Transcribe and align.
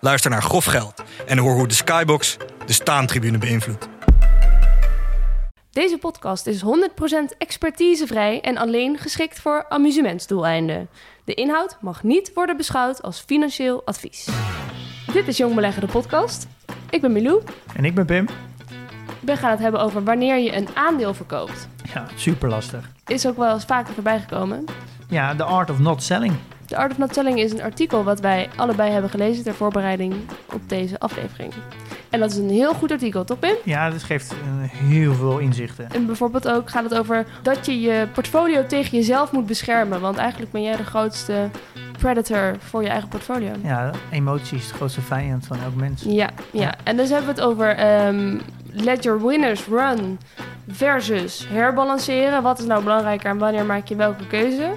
Luister 0.00 0.30
naar 0.30 0.42
Grof 0.42 0.64
Geld 0.64 1.02
en 1.26 1.38
hoor 1.38 1.54
hoe 1.54 1.68
de 1.68 1.74
Skybox 1.74 2.36
de 2.66 2.72
staantribune 2.72 3.38
beïnvloedt. 3.38 3.88
Deze 5.70 5.98
podcast 5.98 6.46
is 6.46 6.62
100% 6.62 6.64
expertisevrij 7.38 8.40
en 8.40 8.56
alleen 8.56 8.98
geschikt 8.98 9.40
voor 9.40 9.66
amusementsdoeleinden. 9.68 10.88
De 11.24 11.34
inhoud 11.34 11.76
mag 11.80 12.02
niet 12.02 12.30
worden 12.34 12.56
beschouwd 12.56 13.02
als 13.02 13.20
financieel 13.20 13.82
advies. 13.84 14.28
Dit 15.12 15.28
is 15.28 15.36
Jong 15.36 15.54
Beleggen, 15.54 15.80
de 15.80 15.92
podcast. 15.92 16.46
Ik 16.90 17.00
ben 17.00 17.12
Milou. 17.12 17.42
En 17.76 17.84
ik 17.84 17.94
ben 17.94 18.06
Pim. 18.06 18.28
We 19.20 19.36
gaan 19.36 19.50
het 19.50 19.60
hebben 19.60 19.80
over 19.80 20.04
wanneer 20.04 20.38
je 20.38 20.56
een 20.56 20.68
aandeel 20.74 21.14
verkoopt. 21.14 21.68
Ja, 21.94 22.06
super 22.16 22.48
lastig. 22.48 22.90
Is 23.06 23.26
ook 23.26 23.36
wel 23.36 23.54
eens 23.54 23.64
vaker 23.64 23.94
voorbij 23.94 24.20
gekomen. 24.20 24.64
Ja, 25.08 25.34
The 25.36 25.44
Art 25.44 25.70
of 25.70 25.78
Not 25.78 26.02
Selling. 26.02 26.34
The 26.70 26.76
Art 26.76 26.90
of 26.90 26.98
Not 26.98 27.14
Selling 27.14 27.38
is 27.38 27.52
een 27.52 27.62
artikel 27.62 28.04
wat 28.04 28.20
wij 28.20 28.48
allebei 28.56 28.90
hebben 28.90 29.10
gelezen 29.10 29.44
ter 29.44 29.54
voorbereiding 29.54 30.14
op 30.52 30.68
deze 30.68 30.98
aflevering. 30.98 31.52
En 32.10 32.20
dat 32.20 32.30
is 32.30 32.36
een 32.36 32.50
heel 32.50 32.74
goed 32.74 32.90
artikel, 32.90 33.24
toch 33.24 33.38
Pim? 33.38 33.54
Ja, 33.64 33.90
dat 33.90 34.02
geeft 34.02 34.34
heel 34.72 35.14
veel 35.14 35.38
inzichten. 35.38 35.90
En 35.90 36.06
bijvoorbeeld 36.06 36.48
ook 36.48 36.70
gaat 36.70 36.82
het 36.82 36.94
over 36.94 37.26
dat 37.42 37.66
je 37.66 37.80
je 37.80 38.06
portfolio 38.12 38.66
tegen 38.66 38.98
jezelf 38.98 39.32
moet 39.32 39.46
beschermen. 39.46 40.00
Want 40.00 40.16
eigenlijk 40.16 40.52
ben 40.52 40.62
jij 40.62 40.76
de 40.76 40.84
grootste 40.84 41.50
predator 41.98 42.56
voor 42.58 42.82
je 42.82 42.88
eigen 42.88 43.08
portfolio. 43.08 43.52
Ja, 43.62 43.90
emotie 44.10 44.58
is 44.58 44.68
de 44.68 44.74
grootste 44.74 45.00
vijand 45.00 45.46
van 45.46 45.58
elk 45.64 45.74
mens. 45.74 46.02
Ja, 46.06 46.30
ja. 46.50 46.74
en 46.84 46.96
dus 46.96 47.08
hebben 47.08 47.34
we 47.34 47.40
het 47.40 47.50
over 47.50 47.76
ehm, 47.76 48.38
let 48.72 49.02
your 49.02 49.26
winners 49.26 49.66
run 49.66 50.18
versus 50.68 51.46
herbalanceren. 51.48 52.42
Wat 52.42 52.58
is 52.58 52.64
nou 52.64 52.82
belangrijker 52.82 53.30
en 53.30 53.38
wanneer 53.38 53.64
maak 53.64 53.86
je 53.86 53.96
welke 53.96 54.26
keuze? 54.26 54.72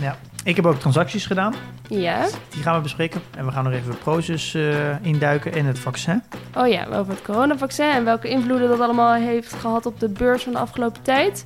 Ja. 0.00 0.16
Ik 0.44 0.56
heb 0.56 0.66
ook 0.66 0.78
transacties 0.78 1.26
gedaan. 1.26 1.54
Ja. 1.88 2.26
Die 2.48 2.62
gaan 2.62 2.76
we 2.76 2.80
bespreken. 2.80 3.20
En 3.36 3.46
we 3.46 3.52
gaan 3.52 3.64
nog 3.64 3.72
even 3.72 3.98
Proces 3.98 4.54
uh, 4.54 5.04
induiken 5.04 5.52
en 5.52 5.64
het 5.64 5.78
vaccin. 5.78 6.22
Oh 6.56 6.68
ja, 6.68 6.84
over 6.84 7.12
het 7.12 7.22
coronavaccin 7.22 7.90
en 7.90 8.04
welke 8.04 8.28
invloeden 8.28 8.68
dat 8.68 8.80
allemaal 8.80 9.14
heeft 9.14 9.52
gehad 9.52 9.86
op 9.86 10.00
de 10.00 10.08
beurs 10.08 10.42
van 10.42 10.52
de 10.52 10.58
afgelopen 10.58 11.02
tijd. 11.02 11.44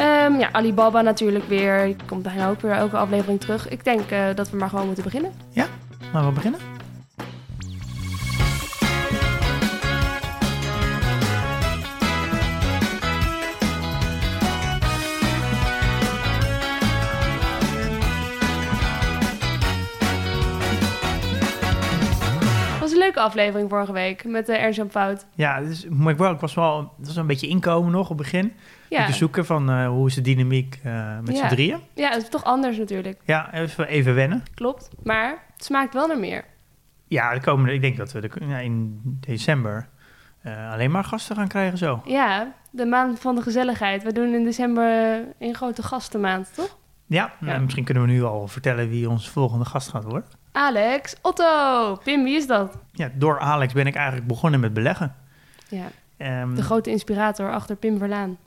Um, 0.00 0.38
ja, 0.38 0.48
Alibaba 0.52 1.00
natuurlijk 1.00 1.48
weer. 1.48 1.84
Die 1.84 1.96
komt 2.06 2.22
bijna 2.22 2.48
ook 2.48 2.60
weer 2.60 2.72
elke 2.72 2.96
aflevering 2.96 3.40
terug. 3.40 3.68
Ik 3.68 3.84
denk 3.84 4.10
uh, 4.10 4.18
dat 4.34 4.50
we 4.50 4.56
maar 4.56 4.68
gewoon 4.68 4.86
moeten 4.86 5.04
beginnen. 5.04 5.32
Ja, 5.50 5.66
laten 6.12 6.28
we 6.28 6.34
beginnen. 6.34 6.73
Aflevering 23.24 23.70
vorige 23.70 23.92
week 23.92 24.24
met 24.24 24.48
uh, 24.48 24.62
Ernst 24.62 24.82
Fout. 24.90 25.26
Ja, 25.34 25.60
dus, 25.60 25.86
maar 25.88 26.12
ik, 26.12 26.20
ik 26.20 26.40
was 26.40 26.54
wel, 26.54 26.92
dat 26.96 27.06
was 27.06 27.16
een 27.16 27.26
beetje 27.26 27.48
inkomen 27.48 27.92
nog 27.92 28.10
op 28.10 28.18
het 28.18 28.30
begin. 28.30 28.52
Ja. 28.88 29.06
Te 29.06 29.12
zoeken 29.12 29.46
van 29.46 29.70
uh, 29.70 29.88
hoe 29.88 30.06
is 30.06 30.14
de 30.14 30.20
dynamiek 30.20 30.80
uh, 30.86 31.18
met 31.22 31.36
ja. 31.36 31.48
z'n 31.48 31.54
drieën. 31.54 31.78
Ja, 31.94 32.08
het 32.08 32.22
is 32.22 32.28
toch 32.28 32.44
anders 32.44 32.78
natuurlijk. 32.78 33.20
Ja, 33.24 33.52
even, 33.52 33.88
even 33.88 34.14
wennen. 34.14 34.42
Klopt, 34.54 34.90
maar 35.02 35.44
het 35.52 35.64
smaakt 35.64 35.94
wel 35.94 36.06
naar 36.06 36.18
meer. 36.18 36.44
Ja, 37.08 37.34
de 37.34 37.40
komende, 37.40 37.72
ik 37.72 37.80
denk 37.80 37.96
dat 37.96 38.12
we 38.12 38.20
de, 38.20 38.30
ja, 38.40 38.58
in 38.58 39.00
december 39.20 39.88
uh, 40.46 40.72
alleen 40.72 40.90
maar 40.90 41.04
gasten 41.04 41.36
gaan 41.36 41.48
krijgen 41.48 41.78
zo. 41.78 42.02
Ja, 42.04 42.54
de 42.70 42.86
maand 42.86 43.20
van 43.20 43.34
de 43.34 43.42
gezelligheid. 43.42 44.02
We 44.02 44.12
doen 44.12 44.34
in 44.34 44.44
december 44.44 45.20
een 45.38 45.54
grote 45.54 45.82
gastenmaand, 45.82 46.54
toch? 46.54 46.76
Ja, 47.06 47.32
ja. 47.40 47.46
Nou, 47.46 47.62
misschien 47.62 47.84
kunnen 47.84 48.02
we 48.02 48.08
nu 48.08 48.22
al 48.22 48.48
vertellen 48.48 48.88
wie 48.88 49.08
onze 49.08 49.30
volgende 49.30 49.64
gast 49.64 49.88
gaat 49.88 50.04
worden. 50.04 50.28
Alex 50.56 51.16
Otto. 51.22 51.96
Pim, 52.04 52.24
wie 52.24 52.36
is 52.36 52.46
dat? 52.46 52.78
Ja, 52.92 53.10
door 53.14 53.38
Alex 53.38 53.72
ben 53.72 53.86
ik 53.86 53.94
eigenlijk 53.94 54.26
begonnen 54.26 54.60
met 54.60 54.74
beleggen. 54.74 55.14
Ja, 55.68 55.86
um, 56.42 56.54
de 56.54 56.62
grote 56.62 56.90
inspirator 56.90 57.52
achter 57.52 57.76
Pim 57.76 57.98
Verlaan. 57.98 58.38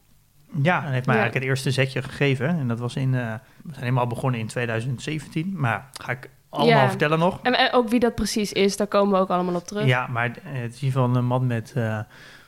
Ja, 0.61 0.85
en 0.85 0.91
heeft 0.91 1.05
mij 1.05 1.15
ja. 1.15 1.21
eigenlijk 1.21 1.33
het 1.33 1.43
eerste 1.43 1.71
zetje 1.71 2.01
gegeven. 2.01 2.47
En 2.47 2.67
dat 2.67 2.79
was 2.79 2.95
in, 2.95 3.13
uh, 3.13 3.33
we 3.63 3.71
zijn 3.71 3.83
helemaal 3.83 4.07
begonnen 4.07 4.39
in 4.39 4.47
2017. 4.47 5.53
Maar 5.55 5.89
ga 6.01 6.11
ik 6.11 6.29
allemaal 6.49 6.81
ja. 6.81 6.89
vertellen 6.89 7.19
nog. 7.19 7.39
En, 7.43 7.57
en, 7.57 7.73
ook 7.73 7.89
wie 7.89 7.99
dat 7.99 8.15
precies 8.15 8.53
is, 8.53 8.77
daar 8.77 8.87
komen 8.87 9.13
we 9.13 9.19
ook 9.19 9.29
allemaal 9.29 9.55
op 9.55 9.67
terug. 9.67 9.85
Ja, 9.85 10.07
maar 10.07 10.23
het 10.23 10.37
is 10.43 10.81
in 10.81 10.85
ieder 10.85 11.01
geval 11.01 11.15
een 11.15 11.25
man 11.25 11.47
met, 11.47 11.73
uh, 11.77 11.99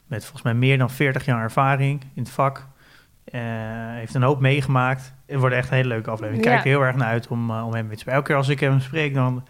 met 0.08 0.22
volgens 0.22 0.44
mij 0.44 0.54
meer 0.54 0.78
dan 0.78 0.90
40 0.90 1.26
jaar 1.26 1.42
ervaring 1.42 2.02
in 2.14 2.24
het 2.24 2.32
vak. 2.32 2.58
Uh, 3.32 3.42
heeft 3.94 4.14
een 4.14 4.24
hoop 4.24 4.40
meegemaakt. 4.40 5.14
Het 5.30 5.40
wordt 5.40 5.56
echt 5.56 5.70
een 5.70 5.76
hele 5.76 5.88
leuke 5.88 6.10
aflevering. 6.10 6.44
Ik 6.44 6.50
kijk 6.50 6.64
er 6.64 6.70
heel 6.70 6.82
erg 6.82 6.96
naar 6.96 7.08
uit 7.08 7.28
om, 7.28 7.50
uh, 7.50 7.66
om 7.66 7.74
hem 7.74 7.88
mee 7.88 7.94
te 7.94 8.00
spreken. 8.00 8.14
Elke 8.14 8.28
keer 8.28 8.36
als 8.36 8.50
ik 8.50 8.60
hem 8.60 8.80
spreek, 8.80 9.14
dan 9.14 9.44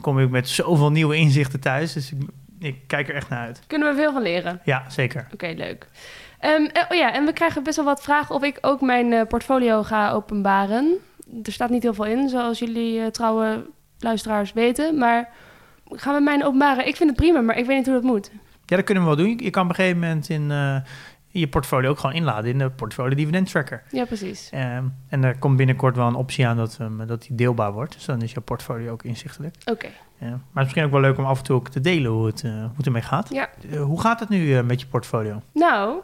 kom 0.00 0.18
ik 0.18 0.30
met 0.30 0.48
zoveel 0.48 0.90
nieuwe 0.90 1.16
inzichten 1.16 1.60
thuis. 1.60 1.92
Dus 1.92 2.12
ik, 2.12 2.18
ik 2.58 2.76
kijk 2.86 3.08
er 3.08 3.14
echt 3.14 3.28
naar 3.28 3.46
uit. 3.46 3.62
Kunnen 3.66 3.88
we 3.88 4.00
veel 4.00 4.12
van 4.12 4.22
leren? 4.22 4.60
Ja, 4.64 4.84
zeker. 4.88 5.20
Oké, 5.20 5.34
okay, 5.34 5.54
leuk. 5.54 5.88
Um, 6.44 6.70
oh 6.90 6.96
ja, 6.96 7.12
en 7.12 7.24
we 7.24 7.32
krijgen 7.32 7.62
best 7.62 7.76
wel 7.76 7.84
wat 7.84 8.02
vragen 8.02 8.34
of 8.34 8.42
ik 8.42 8.58
ook 8.60 8.80
mijn 8.80 9.12
uh, 9.12 9.22
portfolio 9.28 9.82
ga 9.82 10.10
openbaren. 10.10 10.98
Er 11.42 11.52
staat 11.52 11.70
niet 11.70 11.82
heel 11.82 11.94
veel 11.94 12.04
in, 12.04 12.28
zoals 12.28 12.58
jullie 12.58 12.98
uh, 12.98 13.06
trouwe 13.06 13.66
luisteraars 13.98 14.52
weten. 14.52 14.98
Maar 14.98 15.28
gaan 15.90 16.14
we 16.14 16.20
mijn 16.20 16.44
openbaren? 16.44 16.86
Ik 16.86 16.96
vind 16.96 17.08
het 17.08 17.18
prima, 17.18 17.40
maar 17.40 17.58
ik 17.58 17.66
weet 17.66 17.76
niet 17.76 17.86
hoe 17.86 17.94
dat 17.94 18.04
moet. 18.04 18.30
Ja, 18.64 18.76
dat 18.76 18.84
kunnen 18.84 19.02
we 19.04 19.08
wel 19.08 19.24
doen. 19.24 19.38
Je 19.42 19.50
kan 19.50 19.62
op 19.62 19.68
een 19.68 19.74
gegeven 19.74 19.98
moment 19.98 20.28
in, 20.28 20.50
uh, 20.50 20.76
je 21.32 21.48
portfolio 21.48 21.90
ook 21.90 21.98
gewoon 21.98 22.14
inladen 22.14 22.50
in 22.50 22.58
de 22.58 22.70
portfolio 22.70 23.14
dividend 23.14 23.50
tracker. 23.50 23.82
Ja, 23.90 24.04
precies. 24.04 24.50
Um, 24.54 24.94
en 25.08 25.24
er 25.24 25.38
komt 25.38 25.56
binnenkort 25.56 25.96
wel 25.96 26.06
een 26.06 26.14
optie 26.14 26.46
aan 26.46 26.56
dat, 26.56 26.78
um, 26.80 27.06
dat 27.06 27.22
die 27.22 27.36
deelbaar 27.36 27.72
wordt. 27.72 27.92
Dus 27.92 28.04
dan 28.04 28.22
is 28.22 28.32
je 28.32 28.40
portfolio 28.40 28.92
ook 28.92 29.02
inzichtelijk. 29.02 29.56
Oké. 29.60 29.70
Okay. 29.70 29.90
Maar 30.18 30.30
het 30.30 30.40
is 30.54 30.62
misschien 30.62 30.84
ook 30.84 30.90
wel 30.90 31.00
leuk 31.00 31.18
om 31.18 31.24
af 31.24 31.38
en 31.38 31.44
toe 31.44 31.56
ook 31.56 31.68
te 31.68 31.80
delen 31.80 32.10
hoe 32.10 32.26
het, 32.26 32.42
uh, 32.42 32.52
hoe 32.52 32.76
het 32.76 32.86
ermee 32.86 33.02
gaat. 33.02 33.28
Ja. 33.32 33.48
Uh, 33.70 33.82
hoe 33.82 34.00
gaat 34.00 34.20
het 34.20 34.28
nu 34.28 34.44
uh, 34.46 34.62
met 34.62 34.80
je 34.80 34.86
portfolio? 34.86 35.42
Nou, 35.52 36.00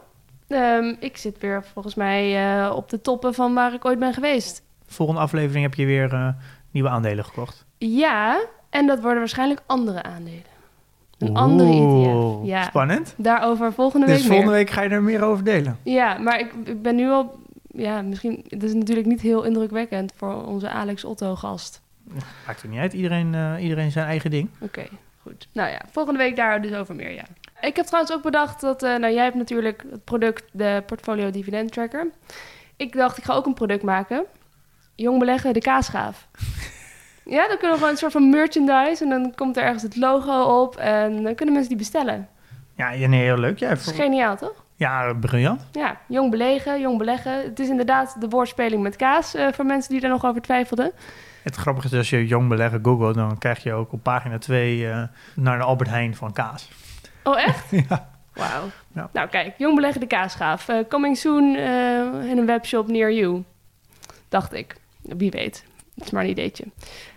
um, 0.47 0.97
ik 0.99 1.17
zit 1.17 1.37
weer 1.39 1.63
volgens 1.63 1.95
mij 1.95 2.69
op 2.69 2.89
de 2.89 3.01
toppen 3.01 3.33
van 3.33 3.53
waar 3.53 3.73
ik 3.73 3.85
ooit 3.85 3.99
ben 3.99 4.13
geweest. 4.13 4.63
Volgende 4.85 5.21
aflevering 5.21 5.63
heb 5.63 5.73
je 5.73 5.85
weer 5.85 6.35
nieuwe 6.71 6.89
aandelen 6.89 7.25
gekocht. 7.25 7.65
Ja, 7.77 8.45
en 8.69 8.87
dat 8.87 9.01
worden 9.01 9.19
waarschijnlijk 9.19 9.61
andere 9.65 10.03
aandelen. 10.03 10.48
Een 11.19 11.29
Oeh, 11.29 11.37
andere 11.39 11.69
ETF. 11.69 12.47
Ja. 12.47 12.63
Spannend. 12.63 13.13
Daarover 13.17 13.73
volgende 13.73 14.05
dus 14.05 14.15
week 14.15 14.25
volgende 14.25 14.51
meer. 14.51 14.59
week 14.59 14.69
ga 14.69 14.81
je 14.81 14.89
er 14.89 15.03
meer 15.03 15.23
over 15.23 15.43
delen. 15.43 15.77
Ja, 15.83 16.17
maar 16.17 16.39
ik, 16.39 16.53
ik 16.63 16.81
ben 16.81 16.95
nu 16.95 17.09
al... 17.09 17.39
Ja, 17.67 18.01
misschien... 18.01 18.45
Het 18.47 18.63
is 18.63 18.73
natuurlijk 18.73 19.07
niet 19.07 19.21
heel 19.21 19.43
indrukwekkend 19.43 20.13
voor 20.15 20.45
onze 20.45 20.69
Alex 20.69 21.03
Otto 21.03 21.35
gast. 21.35 21.81
Maakt 22.47 22.61
er 22.61 22.69
niet 22.69 22.79
uit. 22.79 22.93
Iedereen, 22.93 23.33
uh, 23.33 23.63
iedereen 23.63 23.91
zijn 23.91 24.05
eigen 24.05 24.31
ding. 24.31 24.49
Oké, 24.53 24.63
okay, 24.63 24.89
goed. 25.21 25.47
Nou 25.51 25.69
ja, 25.69 25.81
volgende 25.91 26.19
week 26.19 26.35
daar 26.35 26.61
dus 26.61 26.73
over 26.73 26.95
meer, 26.95 27.11
ja. 27.11 27.25
Ik 27.61 27.75
heb 27.75 27.85
trouwens 27.85 28.13
ook 28.13 28.23
bedacht 28.23 28.61
dat... 28.61 28.83
Uh, 28.83 28.95
nou, 28.95 29.13
jij 29.13 29.23
hebt 29.23 29.35
natuurlijk 29.35 29.83
het 29.91 30.03
product, 30.03 30.43
de 30.51 30.83
Portfolio 30.85 31.31
Dividend 31.31 31.71
Tracker. 31.71 32.07
Ik 32.75 32.93
dacht, 32.93 33.17
ik 33.17 33.23
ga 33.23 33.33
ook 33.33 33.45
een 33.45 33.53
product 33.53 33.83
maken. 33.83 34.25
Jong 34.95 35.19
beleggen, 35.19 35.53
de 35.53 35.59
kaasgaaf. 35.59 36.27
Ja, 37.29 37.47
dan 37.47 37.57
kunnen 37.57 37.71
we 37.71 37.77
gewoon 37.77 37.89
een 37.89 37.97
soort 37.97 38.11
van 38.11 38.29
merchandise. 38.29 39.03
En 39.03 39.09
dan 39.09 39.35
komt 39.35 39.57
er 39.57 39.63
ergens 39.63 39.83
het 39.83 39.95
logo 39.95 40.61
op. 40.61 40.75
En 40.75 41.23
dan 41.23 41.35
kunnen 41.35 41.53
mensen 41.53 41.69
die 41.69 41.77
bestellen. 41.77 42.27
Ja, 42.75 42.91
ja 42.91 43.07
nee, 43.07 43.21
heel 43.21 43.37
leuk. 43.37 43.59
Ja, 43.59 43.69
dat 43.69 43.77
is 43.77 43.91
geniaal, 43.91 44.37
toch? 44.37 44.63
Ja, 44.75 45.13
briljant. 45.13 45.67
Ja, 45.71 45.97
jong 46.07 46.31
belegen, 46.31 46.79
jong 46.79 46.97
beleggen. 46.97 47.43
Het 47.43 47.59
is 47.59 47.69
inderdaad 47.69 48.15
de 48.19 48.27
woordspeling 48.29 48.81
met 48.81 48.95
kaas... 48.95 49.35
Uh, 49.35 49.47
voor 49.51 49.65
mensen 49.65 49.91
die 49.91 50.01
daar 50.01 50.09
nog 50.09 50.25
over 50.25 50.41
twijfelden. 50.41 50.91
Het 51.43 51.55
grappige 51.55 51.87
is, 51.87 51.93
als 51.93 52.09
je 52.09 52.27
jong 52.27 52.49
beleggen 52.49 52.79
googelt... 52.83 53.15
dan 53.15 53.37
krijg 53.37 53.63
je 53.63 53.73
ook 53.73 53.93
op 53.93 54.03
pagina 54.03 54.37
2 54.37 54.77
uh, 54.77 55.03
naar 55.35 55.57
de 55.57 55.63
Albert 55.63 55.89
Heijn 55.89 56.15
van 56.15 56.33
kaas. 56.33 56.69
Oh, 57.23 57.41
echt? 57.41 57.71
ja. 57.89 58.09
Wauw. 58.33 58.69
Ja. 58.93 59.09
Nou, 59.13 59.29
kijk. 59.29 59.53
Jong 59.57 59.75
beleggen 59.75 60.01
de 60.01 60.07
kaasgaaf. 60.07 60.69
Uh, 60.69 60.77
coming 60.89 61.17
soon 61.17 61.55
in 62.25 62.37
een 62.37 62.45
webshop 62.45 62.87
near 62.87 63.11
you. 63.11 63.43
Dacht 64.29 64.53
ik. 64.53 64.75
Wie 65.01 65.31
weet. 65.31 65.65
Dat 65.95 66.07
is 66.07 66.13
maar 66.13 66.23
een 66.23 66.29
ideetje. 66.29 66.65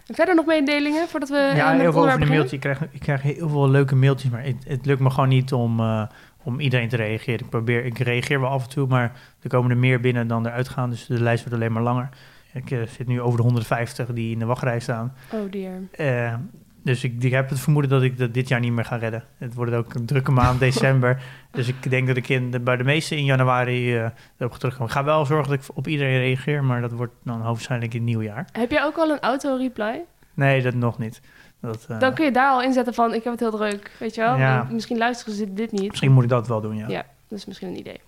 Verder 0.06 0.34
nog 0.34 0.46
mededelingen 0.46 1.08
voordat 1.08 1.28
we. 1.28 1.52
Ja, 1.54 1.72
heel 1.72 1.92
veel 1.92 2.06
over 2.06 2.20
de 2.20 2.26
mailtje. 2.26 2.56
Ik 2.56 2.62
krijg, 2.62 2.80
ik 2.90 3.00
krijg 3.00 3.22
heel 3.22 3.48
veel 3.48 3.68
leuke 3.68 3.96
mailtjes, 3.96 4.30
maar 4.30 4.44
het, 4.44 4.64
het 4.66 4.86
lukt 4.86 5.00
me 5.00 5.10
gewoon 5.10 5.28
niet 5.28 5.52
om, 5.52 5.80
uh, 5.80 6.02
om 6.42 6.60
iedereen 6.60 6.88
te 6.88 6.96
reageren. 6.96 7.40
Ik 7.40 7.50
probeer, 7.50 7.84
ik 7.84 7.98
reageer 7.98 8.40
wel 8.40 8.50
af 8.50 8.62
en 8.62 8.70
toe, 8.70 8.86
maar 8.86 9.12
er 9.42 9.48
komen 9.48 9.70
er 9.70 9.76
meer 9.76 10.00
binnen 10.00 10.26
dan 10.26 10.46
eruit 10.46 10.68
gaan. 10.68 10.90
Dus 10.90 11.06
de 11.06 11.20
lijst 11.20 11.44
wordt 11.44 11.58
alleen 11.58 11.72
maar 11.72 11.82
langer. 11.82 12.08
Ik 12.52 12.70
uh, 12.70 12.86
zit 12.86 13.06
nu 13.06 13.20
over 13.20 13.36
de 13.36 13.42
150 13.42 14.06
die 14.06 14.32
in 14.32 14.38
de 14.38 14.44
wachtrij 14.44 14.80
staan. 14.80 15.14
Oh 15.32 15.50
dear. 15.50 15.80
Uh, 15.96 16.34
Dus 16.82 17.04
ik, 17.04 17.22
ik 17.22 17.30
heb 17.30 17.48
het 17.48 17.60
vermoeden 17.60 17.90
dat 17.90 18.02
ik 18.02 18.18
dat 18.18 18.34
dit 18.34 18.48
jaar 18.48 18.60
niet 18.60 18.72
meer 18.72 18.84
ga 18.84 18.96
redden. 18.96 19.24
Het 19.38 19.54
wordt 19.54 19.72
ook 19.72 19.94
een 19.94 20.06
drukke 20.06 20.30
maand, 20.30 20.60
december. 20.68 21.22
Dus 21.50 21.68
ik 21.68 21.90
denk 21.90 22.06
dat 22.06 22.16
ik 22.16 22.28
in 22.28 22.50
de, 22.50 22.60
bij 22.60 22.76
de 22.76 22.84
meeste 22.84 23.16
in 23.16 23.24
januari 23.24 23.96
uh, 23.96 24.06
erop 24.38 24.54
terugkom. 24.54 24.86
Ik 24.86 24.92
ga 24.92 25.04
wel 25.04 25.26
zorgen 25.26 25.50
dat 25.50 25.62
ik 25.62 25.76
op 25.76 25.86
iedereen 25.86 26.18
reageer, 26.18 26.64
maar 26.64 26.80
dat 26.80 26.92
wordt 26.92 27.12
dan 27.24 27.42
waarschijnlijk 27.42 27.94
in 27.94 28.00
het 28.00 28.08
nieuwjaar. 28.08 28.46
Heb 28.52 28.70
je 28.70 28.82
ook 28.82 28.96
al 28.96 29.10
een 29.10 29.20
auto-reply? 29.20 30.04
Nee, 30.34 30.62
dat 30.62 30.74
nog 30.74 30.98
niet. 30.98 31.20
Dat, 31.60 31.86
uh... 31.90 31.98
Dan 31.98 32.14
kun 32.14 32.24
je 32.24 32.30
daar 32.30 32.50
al 32.50 32.62
inzetten 32.62 32.94
van, 32.94 33.14
ik 33.14 33.24
heb 33.24 33.32
het 33.32 33.40
heel 33.40 33.50
druk, 33.50 33.90
weet 33.98 34.14
je 34.14 34.20
wel? 34.20 34.36
Ja. 34.36 34.66
Misschien 34.70 34.98
luisteren 34.98 35.34
ze 35.34 35.52
dit 35.52 35.72
niet. 35.72 35.88
Misschien 35.88 36.12
moet 36.12 36.22
ik 36.22 36.28
dat 36.28 36.48
wel 36.48 36.60
doen, 36.60 36.76
ja. 36.76 36.88
Ja, 36.88 37.04
dat 37.28 37.38
is 37.38 37.46
misschien 37.46 37.68
een 37.68 37.78
idee. 37.78 38.00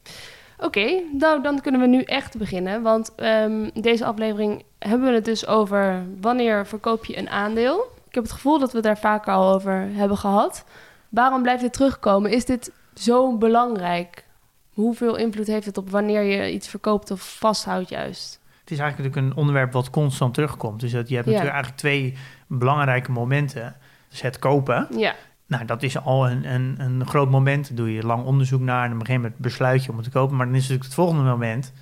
Oké, 0.58 1.02
nou 1.12 1.42
dan 1.42 1.60
kunnen 1.60 1.80
we 1.80 1.86
nu 1.86 2.02
echt 2.02 2.38
beginnen. 2.38 2.82
Want 2.82 3.12
um, 3.16 3.70
deze 3.74 4.04
aflevering 4.04 4.62
hebben 4.78 5.08
we 5.08 5.14
het 5.14 5.24
dus 5.24 5.46
over 5.46 6.02
wanneer 6.20 6.66
verkoop 6.66 7.04
je 7.04 7.18
een 7.18 7.28
aandeel. 7.28 7.92
Ik 8.14 8.20
heb 8.20 8.28
het 8.28 8.38
gevoel 8.38 8.58
dat 8.58 8.72
we 8.72 8.80
daar 8.80 8.98
vaker 8.98 9.32
al 9.32 9.54
over 9.54 9.88
hebben 9.92 10.16
gehad. 10.16 10.64
Waarom 11.08 11.42
blijft 11.42 11.62
dit 11.62 11.72
terugkomen? 11.72 12.30
Is 12.30 12.44
dit 12.44 12.72
zo 12.94 13.36
belangrijk? 13.38 14.24
Hoeveel 14.72 15.16
invloed 15.16 15.46
heeft 15.46 15.66
het 15.66 15.78
op 15.78 15.90
wanneer 15.90 16.22
je 16.22 16.52
iets 16.52 16.68
verkoopt 16.68 17.10
of 17.10 17.36
vasthoudt 17.38 17.88
juist? 17.88 18.40
Het 18.60 18.70
is 18.70 18.78
eigenlijk 18.78 19.08
natuurlijk 19.08 19.36
een 19.36 19.42
onderwerp 19.42 19.72
wat 19.72 19.90
constant 19.90 20.34
terugkomt. 20.34 20.80
Dus 20.80 20.92
dat 20.92 21.08
je 21.08 21.14
hebt 21.14 21.26
natuurlijk 21.26 21.54
eigenlijk 21.54 21.82
twee 21.82 22.16
belangrijke 22.46 23.10
momenten. 23.10 23.76
Dus 24.08 24.20
het 24.20 24.38
kopen. 24.38 24.86
Ja. 24.96 25.14
Nou, 25.46 25.64
dat 25.64 25.82
is 25.82 25.98
al 25.98 26.30
een, 26.30 26.54
een, 26.54 26.74
een 26.78 27.06
groot 27.06 27.30
moment. 27.30 27.68
Daar 27.68 27.76
doe 27.76 27.92
je 27.92 28.06
lang 28.06 28.24
onderzoek 28.24 28.60
naar 28.60 28.84
en 28.84 28.92
op 28.92 29.00
een 29.00 29.06
gegeven 29.06 29.22
moment 29.22 29.40
besluit 29.40 29.84
je 29.84 29.90
om 29.90 29.96
het 29.96 30.04
te 30.04 30.12
kopen. 30.12 30.36
Maar 30.36 30.46
dan 30.46 30.54
is 30.54 30.60
natuurlijk 30.60 30.86
het 30.86 30.94
volgende 30.94 31.22
moment, 31.22 31.72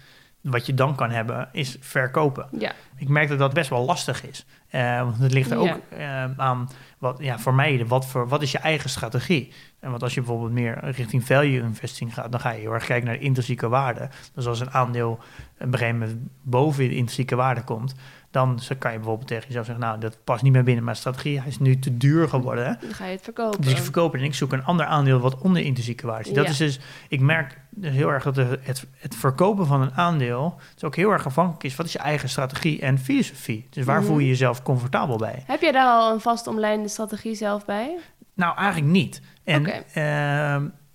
wat 0.42 0.66
je 0.66 0.74
dan 0.74 0.94
kan 0.94 1.10
hebben, 1.10 1.48
is 1.52 1.76
verkopen. 1.80 2.48
Ja. 2.58 2.72
Ik 2.96 3.08
merk 3.08 3.28
dat 3.28 3.38
dat 3.38 3.52
best 3.52 3.70
wel 3.70 3.84
lastig 3.84 4.26
is. 4.26 4.46
Uh, 4.70 5.02
want 5.02 5.18
het 5.18 5.32
ligt 5.32 5.50
er 5.50 5.58
ook 5.58 5.78
uh, 5.98 6.24
aan, 6.36 6.70
wat, 6.98 7.18
ja, 7.18 7.38
voor 7.38 7.54
mij, 7.54 7.86
wat, 7.86 8.06
voor, 8.06 8.28
wat 8.28 8.42
is 8.42 8.52
je 8.52 8.58
eigen 8.58 8.90
strategie? 8.90 9.52
En 9.80 9.90
want 9.90 10.02
als 10.02 10.14
je 10.14 10.20
bijvoorbeeld 10.20 10.52
meer 10.52 10.78
richting 10.84 11.24
value 11.24 11.60
investing 11.60 12.14
gaat, 12.14 12.32
dan 12.32 12.40
ga 12.40 12.50
je 12.50 12.60
heel 12.60 12.72
erg 12.72 12.86
kijken 12.86 13.06
naar 13.06 13.18
de 13.18 13.24
intrinsieke 13.24 13.68
waarde. 13.68 14.08
Dus 14.34 14.46
als 14.46 14.60
een 14.60 14.70
aandeel 14.70 15.10
op 15.10 15.20
een 15.58 15.72
gegeven 15.72 15.98
moment 15.98 16.18
boven 16.42 16.88
de 16.88 16.94
intrinsieke 16.94 17.36
waarde 17.36 17.62
komt, 17.62 17.94
dan 18.32 18.60
kan 18.78 18.92
je 18.92 18.96
bijvoorbeeld 18.96 19.28
tegen 19.28 19.46
jezelf 19.46 19.66
zeggen, 19.66 19.84
nou, 19.84 20.00
dat 20.00 20.18
past 20.24 20.42
niet 20.42 20.52
meer 20.52 20.62
binnen 20.62 20.84
mijn 20.84 20.96
strategie. 20.96 21.38
Hij 21.38 21.48
is 21.48 21.58
nu 21.58 21.78
te 21.78 21.96
duur 21.96 22.28
geworden. 22.28 22.78
Dan 22.80 22.94
ga 22.94 23.04
je 23.04 23.12
het 23.12 23.22
verkopen. 23.22 23.60
Dus 23.60 23.70
ik 23.70 23.78
verkoop 23.78 24.14
en 24.14 24.22
ik 24.22 24.34
zoek 24.34 24.52
een 24.52 24.64
ander 24.64 24.86
aandeel 24.86 25.18
wat 25.18 25.38
onder 25.38 25.62
intrinsieke 25.62 26.06
waarde 26.06 26.24
zit. 26.24 26.34
Dat 26.34 26.48
is 26.48 26.56
dus, 26.56 26.80
ik 27.08 27.20
merk 27.20 27.60
dus 27.70 27.92
heel 27.92 28.08
erg 28.08 28.22
dat 28.22 28.36
het, 28.36 28.86
het 28.96 29.14
verkopen 29.14 29.66
van 29.66 29.80
een 29.80 29.94
aandeel 29.94 30.60
dus 30.74 30.84
ook 30.84 30.96
heel 30.96 31.10
erg 31.10 31.26
afhankelijk 31.26 31.64
is. 31.64 31.76
Wat 31.76 31.86
is 31.86 31.92
je 31.92 31.98
eigen 31.98 32.28
strategie 32.28 32.80
en 32.80 32.98
filosofie? 32.98 33.66
Dus 33.70 33.84
waar 33.84 33.98
mhm. 33.98 34.06
voel 34.06 34.18
je 34.18 34.28
jezelf 34.28 34.62
comfortabel 34.62 35.16
bij? 35.16 35.42
Heb 35.46 35.60
je 35.60 35.72
daar 35.72 35.86
al 35.86 36.12
een 36.12 36.20
vast 36.20 36.46
omlijnde 36.46 36.88
strategie 36.88 37.34
zelf 37.34 37.64
bij? 37.64 37.98
Nou, 38.34 38.56
eigenlijk 38.56 38.92
niet. 38.92 39.20
En 39.44 39.64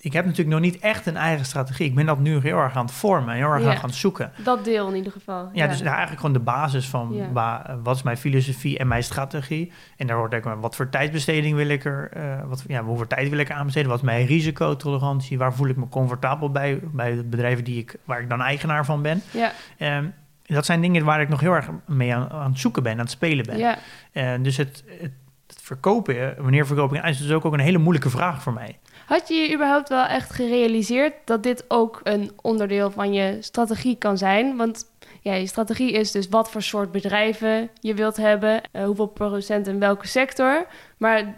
ik 0.08 0.14
heb 0.14 0.26
natuurlijk 0.26 0.62
nog 0.62 0.72
niet 0.72 0.80
echt 0.80 1.06
een 1.06 1.18
eigen 1.18 1.46
strategie. 1.46 1.86
Ik 1.86 1.96
ben 1.96 2.06
dat 2.06 2.20
nu 2.20 2.40
heel 2.40 2.58
erg 2.58 2.76
aan 2.76 2.86
het 2.86 2.94
vormen, 2.94 3.36
heel 3.36 3.52
erg 3.52 3.66
aan 3.66 3.90
het 3.90 3.96
zoeken. 3.96 4.32
Dat 4.44 4.66
deel 4.66 4.88
in 4.88 4.96
ieder 4.96 5.12
geval. 5.12 5.50
Ja, 5.54 5.64
ja. 5.64 5.68
dus 5.68 5.82
eigenlijk 5.82 6.20
gewoon 6.20 6.34
de 6.34 6.40
basis 6.40 6.88
van 6.88 7.34
waar, 7.34 7.78
wat 7.84 7.96
is 7.96 8.04
mijn 8.04 8.18
filosofie 8.18 8.78
en 8.78 8.88
mijn 8.88 9.04
strategie. 9.04 9.72
En 9.98 10.08
daar 10.08 10.18
hoort 10.18 10.36
ook 10.36 10.44
wat 10.44 10.76
voor 10.76 10.90
tijdbesteding 10.90 11.56
wil 11.56 11.68
ik 11.68 11.86
er, 11.86 12.12
uh, 12.18 12.24
wat, 12.46 12.64
ja, 12.68 12.84
hoeveel 12.84 13.08
tijd 13.08 13.30
wil 13.30 13.40
ik 13.40 13.52
aan 13.52 13.66
besteden, 13.66 13.90
wat 13.90 14.00
is 14.00 14.06
mijn 14.06 14.26
risicotolerantie, 14.26 15.38
waar 15.38 15.54
voel 15.54 15.68
ik 15.68 15.76
me 15.76 15.90
comfortabel 15.90 16.52
bij, 16.52 16.80
bij 16.84 17.16
de 17.16 17.24
bedrijven 17.24 17.64
die 17.64 17.80
ik, 17.80 17.96
waar 18.04 18.22
ik 18.22 18.30
dan 18.30 18.42
eigenaar 18.42 18.86
van 18.86 19.02
ben. 19.02 19.22
Ja. 19.32 19.52
Um, 19.98 20.14
dat 20.46 20.66
zijn 20.66 20.82
dingen 20.82 21.06
waar 21.06 21.22
ik 21.22 21.30
nog 21.30 21.40
heel 21.40 21.54
erg 21.54 21.70
mee 21.86 22.16
aan, 22.16 22.30
aan 22.30 22.52
het 22.52 22.60
zoeken 22.60 22.84
ben, 22.84 22.92
aan 22.92 23.00
het 23.00 23.12
spelen 23.12 23.46
ben. 23.46 23.58
Ja. 23.58 23.78
Uh, 24.14 24.32
dus 24.42 24.58
het, 24.58 24.84
het, 25.02 25.12
het 25.48 25.62
verkopen, 25.62 26.36
wanneer 26.38 26.66
verkopen, 26.66 27.04
is 27.04 27.18
dus 27.18 27.32
ook, 27.32 27.46
ook 27.46 27.54
een 27.54 27.60
hele 27.60 27.78
moeilijke 27.78 28.10
vraag 28.10 28.42
voor 28.42 28.54
mij. 28.54 28.78
Had 29.08 29.28
je 29.28 29.34
je 29.36 29.54
überhaupt 29.54 29.90
wel 29.90 30.06
echt 30.06 30.34
gerealiseerd 30.34 31.14
dat 31.26 31.44
dit 31.44 31.66
ook 31.68 32.00
een 32.04 32.32
onderdeel 32.42 32.92
van 32.92 33.14
je 33.14 33.38
strategie 33.40 33.96
kan 33.96 34.18
zijn? 34.18 34.58
Want 34.58 34.86
ja, 35.22 35.34
je 35.34 35.48
strategie 35.48 35.92
is 35.92 36.12
dus 36.12 36.28
wat 36.30 36.52
voor 36.52 36.62
soort 36.62 36.92
bedrijven 36.92 37.70
je 37.80 37.94
wilt 37.94 38.18
hebben, 38.18 38.62
uh, 38.72 38.86
hoeveel 38.86 39.08
procent 39.08 39.68
in 39.68 39.80
welke 39.80 40.08
sector. 40.08 40.66
Maar 40.98 41.36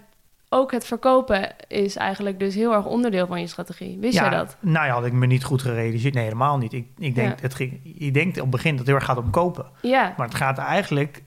ook 0.49 0.71
het 0.71 0.85
verkopen 0.85 1.55
is 1.67 1.95
eigenlijk 1.95 2.39
dus 2.39 2.55
heel 2.55 2.73
erg 2.73 2.85
onderdeel 2.85 3.27
van 3.27 3.39
je 3.39 3.47
strategie. 3.47 3.97
Wist 3.99 4.13
ja, 4.13 4.29
jij 4.29 4.37
dat? 4.37 4.57
Nou 4.59 4.85
ja, 4.85 4.93
had 4.93 5.05
ik 5.05 5.13
me 5.13 5.25
niet 5.25 5.43
goed 5.43 5.61
gerealiseerd. 5.61 6.13
Nee, 6.13 6.23
helemaal 6.23 6.57
niet. 6.57 6.73
Ik, 6.73 6.87
ik 6.97 7.15
denk, 7.15 7.41
het 7.41 7.53
ging, 7.53 7.79
je 7.83 8.11
denkt 8.11 8.35
op 8.35 8.41
het 8.41 8.49
begin 8.49 8.69
dat 8.69 8.79
het 8.79 8.87
heel 8.87 8.95
erg 8.95 9.05
gaat 9.05 9.17
om 9.17 9.29
kopen. 9.29 9.65
Ja. 9.81 10.13
Maar 10.17 10.27
het 10.27 10.35
gaat 10.35 10.57
eigenlijk, 10.57 11.23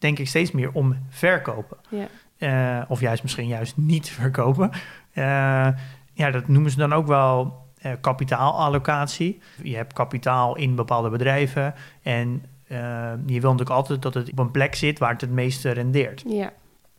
denk 0.00 0.18
ik, 0.18 0.28
steeds 0.28 0.50
meer 0.50 0.72
om 0.72 0.96
verkopen. 1.08 1.76
Ja. 1.88 2.06
Uh, 2.38 2.84
of 2.88 3.00
juist 3.00 3.22
misschien 3.22 3.46
juist 3.46 3.76
niet 3.76 4.10
verkopen. 4.10 4.70
Uh, 5.14 5.68
ja, 6.12 6.30
dat 6.30 6.48
noemen 6.48 6.70
ze 6.70 6.76
dan 6.76 6.92
ook 6.92 7.06
wel 7.06 7.66
uh, 7.82 7.92
kapitaalallocatie. 8.00 9.40
Je 9.62 9.76
hebt 9.76 9.92
kapitaal 9.92 10.56
in 10.56 10.74
bepaalde 10.74 11.10
bedrijven 11.10 11.74
en 12.02 12.44
uh, 12.68 12.78
je 13.26 13.40
wil 13.40 13.50
natuurlijk 13.50 13.70
altijd 13.70 14.02
dat 14.02 14.14
het 14.14 14.30
op 14.30 14.38
een 14.38 14.50
plek 14.50 14.74
zit 14.74 14.98
waar 14.98 15.12
het 15.12 15.20
het 15.20 15.30
meeste 15.30 15.70
rendeert. 15.70 16.24
Ja. 16.26 16.52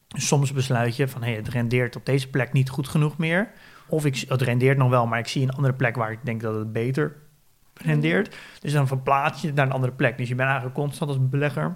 Soms 0.08 0.54
besluit 0.54 0.96
je 0.96 1.08
van 1.08 1.24
hey, 1.24 1.34
het 1.34 1.48
rendeert 1.48 1.96
op 1.96 2.06
deze 2.06 2.30
plek 2.30 2.54
niet 2.54 2.70
goed 2.70 2.88
genoeg 2.88 3.18
meer. 3.18 3.52
Of 3.88 4.06
ik, 4.06 4.24
het 4.28 4.42
rendeert 4.42 4.78
nog 4.78 4.90
wel, 4.90 5.08
maar 5.08 5.20
ik 5.20 5.28
zie 5.28 5.44
een 5.44 5.54
andere 5.54 5.74
plek 5.74 5.96
waar 5.96 6.12
ik 6.12 6.20
denk 6.24 6.42
dat 6.42 6.56
het 6.56 6.74
beter 6.74 7.16
rendeert. 7.74 8.36
Dus 8.60 8.74
dan 8.74 8.88
verplaats 8.88 9.42
je 9.42 9.48
het 9.48 9.56
naar 9.56 9.66
een 9.66 9.72
andere 9.72 9.94
plek. 9.94 10.18
Dus 10.18 10.28
je 10.28 10.36
bent 10.36 10.48
eigenlijk 10.48 10.78
constant 10.78 11.10
als 11.12 11.30
belegger 11.30 11.76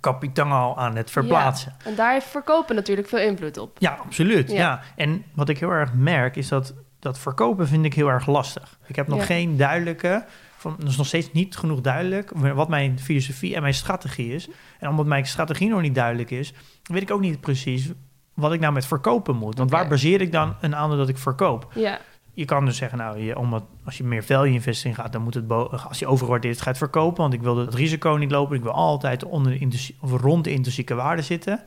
kapitaal 0.00 0.78
aan 0.78 0.96
het 0.96 1.10
verplaatsen. 1.10 1.74
Ja, 1.78 1.84
en 1.90 1.94
daar 1.94 2.12
heeft 2.12 2.26
verkopen 2.26 2.74
natuurlijk 2.74 3.08
veel 3.08 3.18
invloed 3.18 3.58
op. 3.58 3.76
Ja, 3.78 3.98
absoluut. 4.04 4.50
Ja. 4.50 4.80
En 4.96 5.24
wat 5.34 5.48
ik 5.48 5.58
heel 5.58 5.70
erg 5.70 5.92
merk 5.92 6.36
is 6.36 6.48
dat 6.48 6.74
dat 6.98 7.18
verkopen 7.18 7.68
vind 7.68 7.84
ik 7.84 7.94
heel 7.94 8.08
erg 8.08 8.26
lastig. 8.26 8.78
Ik 8.86 8.96
heb 8.96 9.08
nog 9.08 9.26
geen 9.26 9.56
duidelijke, 9.56 10.24
van, 10.56 10.76
dat 10.78 10.88
is 10.88 10.96
nog 10.96 11.06
steeds 11.06 11.32
niet 11.32 11.56
genoeg 11.56 11.80
duidelijk 11.80 12.30
wat 12.34 12.68
mijn 12.68 12.98
filosofie 12.98 13.54
en 13.54 13.62
mijn 13.62 13.74
strategie 13.74 14.34
is. 14.34 14.48
En 14.78 14.88
omdat 14.88 15.06
mijn 15.06 15.26
strategie 15.26 15.68
nog 15.68 15.80
niet 15.80 15.94
duidelijk 15.94 16.30
is, 16.30 16.52
weet 16.82 17.02
ik 17.02 17.10
ook 17.10 17.20
niet 17.20 17.40
precies 17.40 17.90
wat 18.34 18.52
ik 18.52 18.60
nou 18.60 18.72
met 18.72 18.86
verkopen 18.86 19.36
moet. 19.36 19.58
Want 19.58 19.70
waar 19.70 19.88
baseer 19.88 20.20
ik 20.20 20.32
dan 20.32 20.56
een 20.60 20.76
aandeel 20.76 20.98
dat 20.98 21.08
ik 21.08 21.18
verkoop? 21.18 21.72
Ja 21.74 21.98
je 22.34 22.44
kan 22.44 22.64
dus 22.64 22.76
zeggen, 22.76 22.98
nou, 22.98 23.18
je, 23.18 23.38
omdat 23.38 23.64
als 23.84 23.96
je 23.98 24.04
meer 24.04 24.24
value 24.24 24.52
investing 24.52 24.94
gaat, 24.94 25.12
dan 25.12 25.22
moet 25.22 25.34
het 25.34 25.50
als 25.88 25.98
je 25.98 26.06
overgewaardeerd 26.06 26.60
gaat 26.60 26.78
verkopen, 26.78 27.22
want 27.22 27.34
ik 27.34 27.42
wil 27.42 27.56
het 27.56 27.74
risico 27.74 28.10
niet 28.10 28.30
lopen. 28.30 28.56
Ik 28.56 28.62
wil 28.62 28.72
altijd 28.72 29.24
onder 29.24 29.58
de 29.58 29.94
of 30.00 30.20
rond 30.20 30.44
de 30.44 30.50
intrinsieke 30.50 30.94
waarde 30.94 31.22
zitten. 31.22 31.62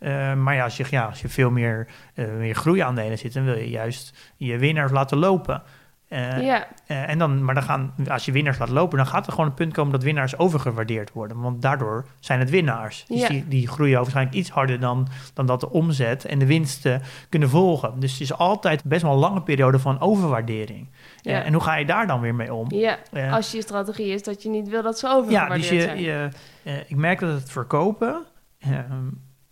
Uh, 0.00 0.34
maar 0.34 0.54
ja 0.54 0.64
als, 0.64 0.76
je, 0.76 0.84
ja, 0.90 1.04
als 1.04 1.20
je 1.20 1.28
veel 1.28 1.50
meer, 1.50 1.86
uh, 2.14 2.36
meer 2.38 2.54
groeiaandelen 2.54 3.18
zit, 3.18 3.32
dan 3.32 3.44
wil 3.44 3.56
je 3.56 3.70
juist 3.70 4.32
je 4.36 4.58
winnaars 4.58 4.92
laten 4.92 5.18
lopen. 5.18 5.62
Uh, 6.08 6.42
ja. 6.42 6.66
Uh, 6.86 7.08
en 7.08 7.18
dan, 7.18 7.44
maar 7.44 7.54
dan 7.54 7.62
gaan, 7.62 7.94
als 8.08 8.24
je 8.24 8.32
winnaars 8.32 8.58
laat 8.58 8.68
lopen, 8.68 8.96
dan 8.96 9.06
gaat 9.06 9.26
er 9.26 9.32
gewoon 9.32 9.46
een 9.46 9.54
punt 9.54 9.72
komen 9.72 9.92
dat 9.92 10.02
winnaars 10.02 10.38
overgewaardeerd 10.38 11.12
worden. 11.12 11.40
Want 11.40 11.62
daardoor 11.62 12.06
zijn 12.20 12.38
het 12.38 12.50
winnaars. 12.50 13.04
Dus 13.08 13.20
ja. 13.20 13.28
die, 13.28 13.48
die 13.48 13.68
groeien 13.68 13.96
waarschijnlijk 13.96 14.36
iets 14.36 14.50
harder 14.50 14.80
dan, 14.80 15.08
dan 15.34 15.46
dat 15.46 15.60
de 15.60 15.70
omzet 15.70 16.24
en 16.24 16.38
de 16.38 16.46
winsten 16.46 17.02
kunnen 17.28 17.48
volgen. 17.48 18.00
Dus 18.00 18.12
het 18.12 18.20
is 18.20 18.32
altijd 18.32 18.84
best 18.84 19.02
wel 19.02 19.12
een 19.12 19.18
lange 19.18 19.42
periode 19.42 19.78
van 19.78 20.00
overwaardering. 20.00 20.88
Ja. 21.20 21.40
Uh, 21.40 21.46
en 21.46 21.52
hoe 21.52 21.62
ga 21.62 21.76
je 21.76 21.86
daar 21.86 22.06
dan 22.06 22.20
weer 22.20 22.34
mee 22.34 22.54
om? 22.54 22.72
Ja, 22.72 22.98
als 23.30 23.52
je 23.52 23.62
strategie 23.62 24.12
is 24.12 24.22
dat 24.22 24.42
je 24.42 24.48
niet 24.48 24.68
wil 24.68 24.82
dat 24.82 24.98
ze 24.98 25.08
overgewaardeerd 25.08 25.64
ja, 25.64 25.94
dus 25.94 25.98
je. 25.98 26.30
Je, 26.62 26.84
ik 26.86 26.96
merk 26.96 27.20
dat 27.20 27.32
het 27.32 27.50
verkopen, 27.50 28.24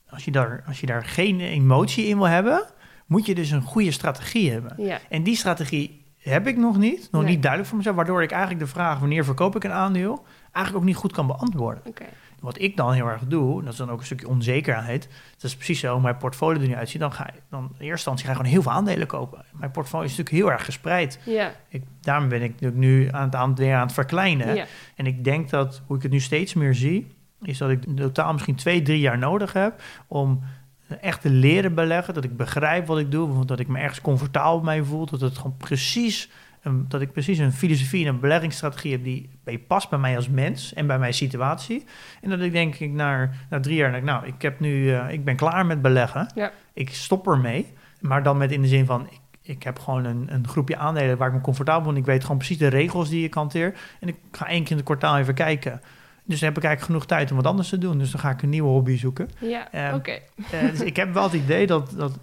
als, 0.09 0.25
je 0.25 0.31
daar, 0.31 0.65
als 0.67 0.81
je 0.81 0.87
daar 0.87 1.05
geen 1.05 1.41
emotie 1.41 2.07
in 2.07 2.17
wil 2.17 2.29
hebben, 2.29 2.65
moet 3.07 3.27
je 3.27 3.35
dus 3.35 3.51
een 3.51 3.63
goede 3.63 3.91
strategie 3.91 4.53
hebben. 4.53 5.01
En 5.09 5.23
die 5.23 5.37
strategie 5.37 6.05
heb 6.33 6.47
ik 6.47 6.57
nog 6.57 6.77
niet. 6.77 7.09
Nog 7.11 7.25
niet 7.25 7.41
duidelijk 7.41 7.69
voor 7.69 7.79
mezelf. 7.79 7.97
Waardoor 7.97 8.23
ik 8.23 8.31
eigenlijk 8.31 8.61
de 8.61 8.71
vraag 8.71 8.99
wanneer 8.99 9.25
verkoop 9.25 9.57
ik 9.57 9.65
een 9.65 9.73
aandeel 9.73 10.25
eigenlijk 10.53 10.77
ook 10.77 10.91
niet 10.91 10.97
goed 10.97 11.13
kan 11.13 11.27
beantwoorden. 11.27 11.83
Okay. 11.87 12.09
Wat 12.41 12.61
ik 12.61 12.77
dan 12.77 12.93
heel 12.93 13.07
erg 13.07 13.23
doe, 13.27 13.63
dat 13.63 13.73
is 13.73 13.79
dan 13.79 13.91
ook 13.91 13.99
een 13.99 14.05
stukje 14.05 14.29
onzekerheid. 14.29 15.09
Dat 15.35 15.45
is 15.45 15.55
precies 15.55 15.81
zo 15.81 15.93
hoe 15.93 16.03
mijn 16.03 16.17
portfolio 16.17 16.61
er 16.61 16.69
nu 16.69 16.75
uitziet. 16.75 17.01
Dan 17.01 17.13
ga 17.13 17.31
je, 17.35 17.41
dan 17.51 17.63
in 17.63 17.71
eerste 17.71 17.91
instantie 17.91 18.27
ga 18.27 18.33
gewoon 18.33 18.51
heel 18.51 18.63
veel 18.63 18.73
aandelen 18.73 19.07
kopen. 19.07 19.45
Mijn 19.53 19.71
portfolio 19.71 20.05
is 20.05 20.17
natuurlijk 20.17 20.45
heel 20.45 20.53
erg 20.53 20.65
gespreid. 20.65 21.19
Ja. 21.25 21.53
Ik, 21.69 21.83
daarom 22.01 22.29
ben 22.29 22.43
ik 22.43 22.51
natuurlijk 22.51 22.81
nu 22.81 23.09
aan 23.11 23.25
het, 23.25 23.35
aan, 23.35 23.55
weer 23.55 23.75
aan 23.75 23.87
het 23.87 23.93
verkleinen. 23.93 24.55
Ja. 24.55 24.67
En 24.95 25.07
ik 25.07 25.25
denk 25.25 25.51
dat, 25.51 25.83
hoe 25.87 25.97
ik 25.97 26.03
het 26.03 26.13
nu 26.13 26.21
steeds 26.21 26.55
meer 26.55 26.75
zie, 26.75 27.15
is 27.43 27.59
dat 27.59 27.71
ik 27.71 27.85
in 27.85 27.97
totaal 27.97 28.33
misschien 28.33 28.55
twee, 28.55 28.83
drie 28.83 29.01
jaar 29.01 29.19
nodig 29.19 29.53
heb 29.53 29.83
om 30.07 30.43
echt 31.01 31.21
te 31.21 31.31
leren 31.31 31.75
beleggen. 31.75 32.15
Dat 32.15 32.25
ik 32.25 32.37
begrijp 32.37 32.87
wat 32.87 32.99
ik 32.99 33.11
doe. 33.11 33.45
Dat 33.45 33.61
ik 33.61 33.69
me 33.69 33.79
ergens 33.79 34.01
comfortabel 34.01 34.61
mee 34.61 34.83
voel. 34.83 35.07
Dat 35.07 35.21
het 35.21 35.37
gewoon 35.37 35.57
precies. 35.57 36.31
Dat 36.89 37.01
ik 37.01 37.13
precies 37.13 37.39
een 37.39 37.53
filosofie 37.53 38.07
en 38.07 38.15
een 38.15 38.21
beleggingsstrategie 38.21 38.93
heb 38.93 39.05
die 39.05 39.31
bij 39.45 39.59
past 39.59 39.91
bij 39.91 39.99
mij 39.99 40.17
als 40.17 40.29
mens 40.29 40.75
en 40.75 40.87
bij 40.87 40.99
mijn 40.99 41.15
situatie. 41.15 41.85
En 42.21 42.31
dat 42.31 42.41
ik 42.41 42.53
denk 42.53 42.75
ik 42.75 42.93
na, 42.93 43.31
na 43.51 43.61
drie 43.61 43.77
jaar, 43.77 44.03
nou, 44.03 44.27
ik 44.27 44.43
heb 44.43 44.61
nu, 44.61 44.85
uh, 44.85 45.11
ik 45.11 45.25
ben 45.25 45.37
klaar 45.37 45.67
met 45.67 45.83
beleggen. 45.83 46.31
Ja. 46.35 46.51
Ik 46.73 46.91
stop 46.91 47.29
ermee. 47.29 47.73
Maar 48.01 48.23
dan 48.23 48.37
met 48.37 48.53
in 48.53 48.63
de 48.63 48.69
zin 48.69 48.87
van, 48.87 49.07
ik, 49.11 49.21
ik 49.43 49.63
heb 49.63 49.79
gewoon 49.79 50.05
een, 50.05 50.27
een 50.31 50.49
groepje 50.49 50.77
aandelen 50.77 51.17
waar 51.17 51.29
ik 51.29 51.35
me 51.35 51.41
comfortabel 51.41 51.93
ben. 51.93 52.01
Ik 52.01 52.07
weet 52.07 52.23
gewoon 52.23 52.37
precies 52.37 52.59
de 52.59 52.69
regels 52.69 53.09
die 53.09 53.25
ik 53.25 53.35
hanteer. 53.35 53.75
En 54.01 54.09
ik 54.09 54.17
ga 54.33 54.47
één 54.47 54.63
keer 54.63 54.71
in 54.71 54.77
het 54.77 54.87
kwartaal 54.87 55.19
even 55.19 55.35
kijken 55.35 55.81
Dus 56.27 56.41
dan 56.41 56.49
heb 56.49 56.59
ik 56.59 56.65
eigenlijk 56.65 56.85
genoeg 56.85 57.07
tijd 57.07 57.31
om 57.31 57.37
wat 57.37 57.47
anders 57.47 57.69
te 57.69 57.79
doen. 57.79 57.99
Dus 57.99 58.11
dan 58.11 58.21
ga 58.21 58.31
ik 58.31 58.43
een 58.43 58.49
nieuwe 58.49 58.69
hobby 58.69 58.97
zoeken. 58.97 59.31
Ja, 59.39 59.73
Ehm, 59.73 59.95
oké. 59.95 60.19
Eh, 60.51 60.71
dus 60.71 60.81
ik 60.81 60.97
heb 60.97 61.13
wel 61.13 61.23
het 61.23 61.33
idee 61.33 61.67
dat, 61.67 61.91
dat, 61.97 62.19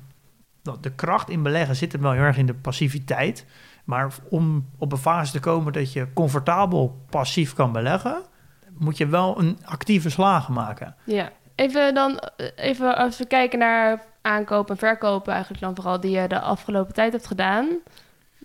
dat 0.61 0.83
de 0.83 0.91
kracht 0.91 1.29
in 1.29 1.43
beleggen 1.43 1.75
zit 1.75 1.91
hem 1.91 2.01
wel 2.01 2.11
heel 2.11 2.21
erg 2.21 2.37
in 2.37 2.45
de 2.45 2.53
passiviteit. 2.53 3.45
Maar 3.83 4.13
om 4.29 4.69
op 4.77 4.91
een 4.91 4.97
fase 4.97 5.31
te 5.31 5.39
komen 5.39 5.73
dat 5.73 5.93
je 5.93 6.07
comfortabel 6.13 7.01
passief 7.09 7.53
kan 7.53 7.71
beleggen, 7.71 8.21
moet 8.77 8.97
je 8.97 9.07
wel 9.07 9.39
een 9.39 9.57
actieve 9.65 10.09
slagen 10.09 10.53
maken. 10.53 10.95
Ja. 11.03 11.31
Even 11.55 11.93
dan, 11.93 12.19
eh, 12.19 12.47
even 12.55 12.97
als 12.97 13.17
we 13.17 13.25
kijken 13.25 13.59
naar 13.59 14.03
aankopen 14.21 14.73
en 14.73 14.79
verkopen 14.79 15.33
eigenlijk 15.33 15.63
dan 15.63 15.75
vooral 15.75 15.99
die 15.99 16.19
je 16.19 16.27
de 16.27 16.39
afgelopen 16.39 16.93
tijd 16.93 17.11
hebt 17.11 17.27
gedaan. 17.27 17.67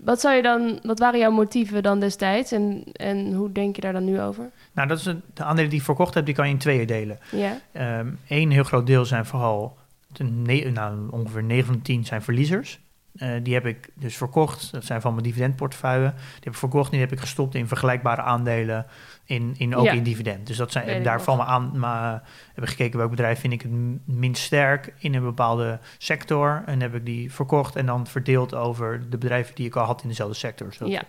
Wat 0.01 0.21
zou 0.21 0.35
je 0.35 0.43
dan, 0.43 0.79
wat 0.83 0.99
waren 0.99 1.19
jouw 1.19 1.31
motieven 1.31 1.83
dan 1.83 2.01
destijds 2.01 2.53
en, 2.53 2.85
en 2.93 3.33
hoe 3.33 3.53
denk 3.53 3.75
je 3.77 3.83
daar 3.83 3.93
dan 3.93 4.05
nu 4.05 4.21
over? 4.21 4.51
Nou, 4.73 4.89
dat 4.89 4.99
is 4.99 5.07
een, 5.07 5.23
de 5.35 5.45
aandelen 5.45 5.71
die 5.71 5.79
ik 5.79 5.85
verkocht 5.85 6.15
heb, 6.15 6.27
die 6.27 6.35
kan 6.35 6.47
je 6.47 6.53
in 6.53 6.59
tweeën 6.59 6.87
delen. 6.87 7.19
Ja, 7.31 7.57
Eén 8.29 8.51
heel 8.51 8.65
groot 8.65 8.87
deel 8.87 9.05
zijn 9.05 9.27
vooral, 9.27 9.77
de 10.13 10.25
nou, 10.25 11.11
ongeveer 11.11 11.43
9 11.43 11.67
van 11.67 11.75
de 11.75 11.83
10 11.83 12.05
zijn 12.05 12.23
verliezers. 12.23 12.81
Eh, 13.19 13.29
die 13.43 13.55
heb 13.55 13.67
ik 13.67 13.89
dus 13.95 14.17
verkocht. 14.17 14.73
Dat 14.73 14.85
zijn 14.85 15.01
van 15.01 15.13
mijn 15.13 15.25
dividendportefeuille. 15.25 16.09
Die 16.15 16.41
heb 16.41 16.53
ik 16.53 16.59
verkocht 16.59 16.85
en 16.85 16.91
die 16.91 17.01
heb 17.01 17.13
ik 17.13 17.21
gestopt 17.21 17.55
in 17.55 17.69
vergelijkbare 17.69 18.23
aandelen. 18.23 18.87
In, 19.25 19.55
in 19.57 19.77
ook 19.77 19.85
Ja. 19.85 19.93
in 19.93 20.03
dividend. 20.03 20.47
Dus 20.47 20.57
dat 20.57 20.73
zijn 20.73 21.03
daarvan 21.03 21.37
me 21.37 21.43
aan. 21.45 21.79
Maar 21.79 22.23
heb 22.55 22.65
ik 22.65 22.71
gekeken 22.71 22.99
welk 22.99 23.11
bedrijf 23.11 23.41
vind 23.41 23.53
ik 23.53 23.63
het 23.63 23.71
minst 24.05 24.43
sterk 24.43 24.93
in 24.99 25.15
een 25.15 25.23
bepaalde 25.23 25.79
sector. 25.99 26.63
En 26.67 26.81
heb 26.81 26.95
ik 26.95 27.05
die 27.07 27.33
verkocht 27.33 27.77
en 27.77 27.87
dan 27.87 28.07
verdeeld 28.07 28.55
over 28.55 29.11
de 29.11 29.19
bedrijven 29.19 29.55
die 29.55 29.67
ik 29.67 29.77
al 29.77 29.85
had 29.85 30.03
in 30.03 30.09
dezelfde 30.09 30.35
sector. 30.37 30.73
Zodat, 30.73 30.93
ja, 30.93 31.03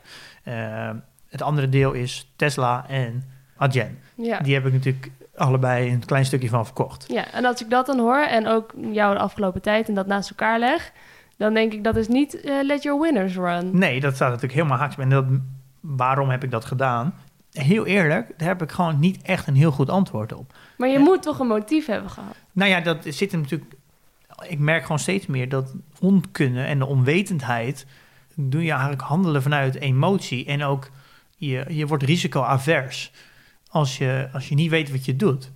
eh, 0.44 0.96
het 1.30 1.42
andere 1.42 1.70
deel 1.70 1.92
is 1.92 2.32
Tesla 2.36 2.86
en 2.88 3.24
Adyen. 3.58 4.00
ja. 4.16 4.39
Die 4.39 4.54
heb 4.54 4.66
ik 4.66 4.74
natuurlijk 4.74 5.12
allebei 5.36 5.92
een 5.92 6.06
klein 6.06 6.25
stukje 6.25 6.50
van 6.50 6.66
verkocht. 6.66 7.06
Ja, 7.08 7.32
en 7.32 7.46
als 7.46 7.62
ik 7.63 7.70
dat 7.70 7.86
dan 7.86 8.00
hoor 8.00 8.24
en 8.24 8.48
ook 8.48 8.74
jou 8.92 9.13
de 9.13 9.20
afgelopen 9.20 9.62
tijd 9.62 9.88
en 9.88 9.94
dat 9.94 10.08
naast 10.08 10.30
elkaar 10.30 10.60
leg, 10.60 10.92
dan 11.39 11.53
denk 11.53 11.74
ik 11.74 11.84
dat 11.84 11.96
is 11.96 12.08
niet 12.08 12.41
eh, 12.41 12.63
let 12.63 12.84
your 12.84 13.01
winners 13.01 13.36
run. 13.36 13.77
Nee, 13.77 14.00
dat 14.00 14.15
staat 14.15 14.27
natuurlijk 14.27 14.53
helemaal 14.53 14.77
haaks. 14.77 14.98
En 14.98 15.10
dat, 15.10 15.25
waarom 15.79 16.29
heb 16.29 16.43
ik 16.43 16.51
dat 16.51 16.65
gedaan? 16.65 17.13
Heel 17.51 17.86
eerlijk, 17.86 18.34
daar 18.38 18.48
heb 18.48 18.62
ik 18.62 18.72
gewoon 18.72 19.00
niet 19.00 19.22
echt 19.22 19.48
een 19.48 19.55
heel 19.55 19.72
goed 19.72 19.89
antwoord 19.89 20.34
op. 20.34 20.53
Maar 20.77 20.88
je 20.88 20.93
Ja. 20.98 21.03
moet 21.03 21.22
toch 21.24 21.39
een 21.39 21.48
motief 21.48 21.86
hebben 21.86 22.10
gehad? 22.10 22.36
Nou 22.51 22.69
ja, 22.69 22.79
dat 22.81 23.05
zit 23.08 23.31
er 23.31 23.38
natuurlijk. 23.38 23.74
Ik 24.48 24.60
merk 24.60 24.81
gewoon 24.81 25.00
steeds 25.00 25.25
meer 25.25 25.50
dat 25.50 25.74
onkunde 26.00 26.62
en 26.62 26.79
de 26.79 26.86
onwetendheid. 26.86 27.86
doe 28.36 28.63
je 28.63 28.72
eigenlijk 28.72 29.01
handelen 29.01 29.41
vanuit 29.41 29.75
emotie. 29.75 30.46
En 30.46 30.63
ook 30.63 30.89
je, 31.38 31.65
je 31.67 31.88
wordt 31.88 32.03
risicoavers 32.03 33.12
als 33.69 33.98
je, 33.98 34.29
als 34.34 34.50
je 34.50 34.55
niet 34.55 34.69
weet 34.69 34.91
wat 34.91 35.05
je 35.05 35.15
doet. 35.15 35.51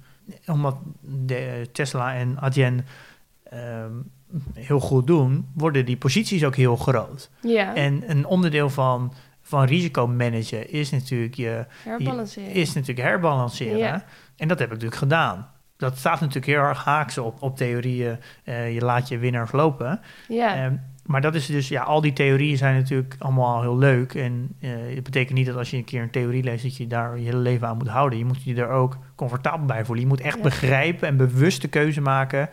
Omdat 0.45 0.75
de 1.01 1.69
Tesla 1.71 2.13
en 2.15 2.39
Adyen 2.39 2.85
ehm, 3.43 3.91
heel 4.53 4.79
goed 4.79 5.07
doen, 5.07 5.47
worden 5.55 5.85
die 5.85 5.97
posities 5.97 6.43
ook 6.45 6.55
heel 6.55 6.75
groot. 6.75 7.29
Ja, 7.41 7.75
En 7.75 8.03
een 8.07 8.25
onderdeel 8.25 8.69
van, 8.69 9.13
van 9.41 9.63
risicomanagen 9.65 10.71
is 10.71 10.89
natuurlijk, 10.91 11.33
je, 11.33 11.65
herbalanceren. 11.83 12.51
is 12.53 12.73
natuurlijk 12.73 13.07
herbalanceren. 13.07 13.77
Ja. 13.77 14.03
En 14.37 14.47
dat 14.47 14.57
heb 14.59 14.67
ik 14.67 14.73
natuurlijk 14.73 15.01
gedaan. 15.01 15.47
Dat 15.77 15.97
staat 15.97 16.19
natuurlijk 16.19 16.45
heel 16.45 16.61
erg 16.61 16.83
haaks 16.83 17.17
op, 17.17 17.41
op 17.41 17.57
theorieën. 17.57 18.17
eh, 18.43 18.73
je 18.73 18.81
laat 18.81 19.07
je 19.07 19.17
winnaars 19.17 19.51
lopen. 19.51 19.99
ja, 20.27 20.55
Ehm, 20.55 20.75
maar 21.05 21.21
dat 21.21 21.35
is 21.35 21.45
dus, 21.45 21.67
ja, 21.67 21.81
al 21.83 22.01
die 22.01 22.13
theorieën 22.13 22.57
zijn 22.57 22.75
natuurlijk 22.75 23.15
allemaal 23.19 23.61
heel 23.61 23.77
leuk. 23.77 24.13
En 24.15 24.55
eh, 24.59 24.69
het 24.95 25.03
betekent 25.03 25.37
niet 25.37 25.45
dat 25.45 25.55
als 25.55 25.69
je 25.69 25.77
een 25.77 25.83
keer 25.83 26.01
een 26.01 26.09
theorie 26.11 26.43
leest, 26.43 26.63
dat 26.63 26.77
je 26.77 26.87
daar 26.87 27.17
je 27.19 27.23
hele 27.25 27.37
leven 27.37 27.67
aan 27.67 27.77
moet 27.77 27.87
houden. 27.87 28.17
Je 28.19 28.25
moet 28.25 28.43
je 28.43 28.55
er 28.55 28.69
ook 28.69 28.97
comfortabel 29.15 29.65
bij 29.65 29.85
voelen. 29.85 30.03
Je 30.03 30.09
moet 30.09 30.21
echt 30.21 30.35
Ja. 30.37 30.41
begrijpen 30.43 31.07
en 31.07 31.17
bewust 31.17 31.61
de 31.61 31.67
keuze 31.67 32.01
maken. 32.01 32.49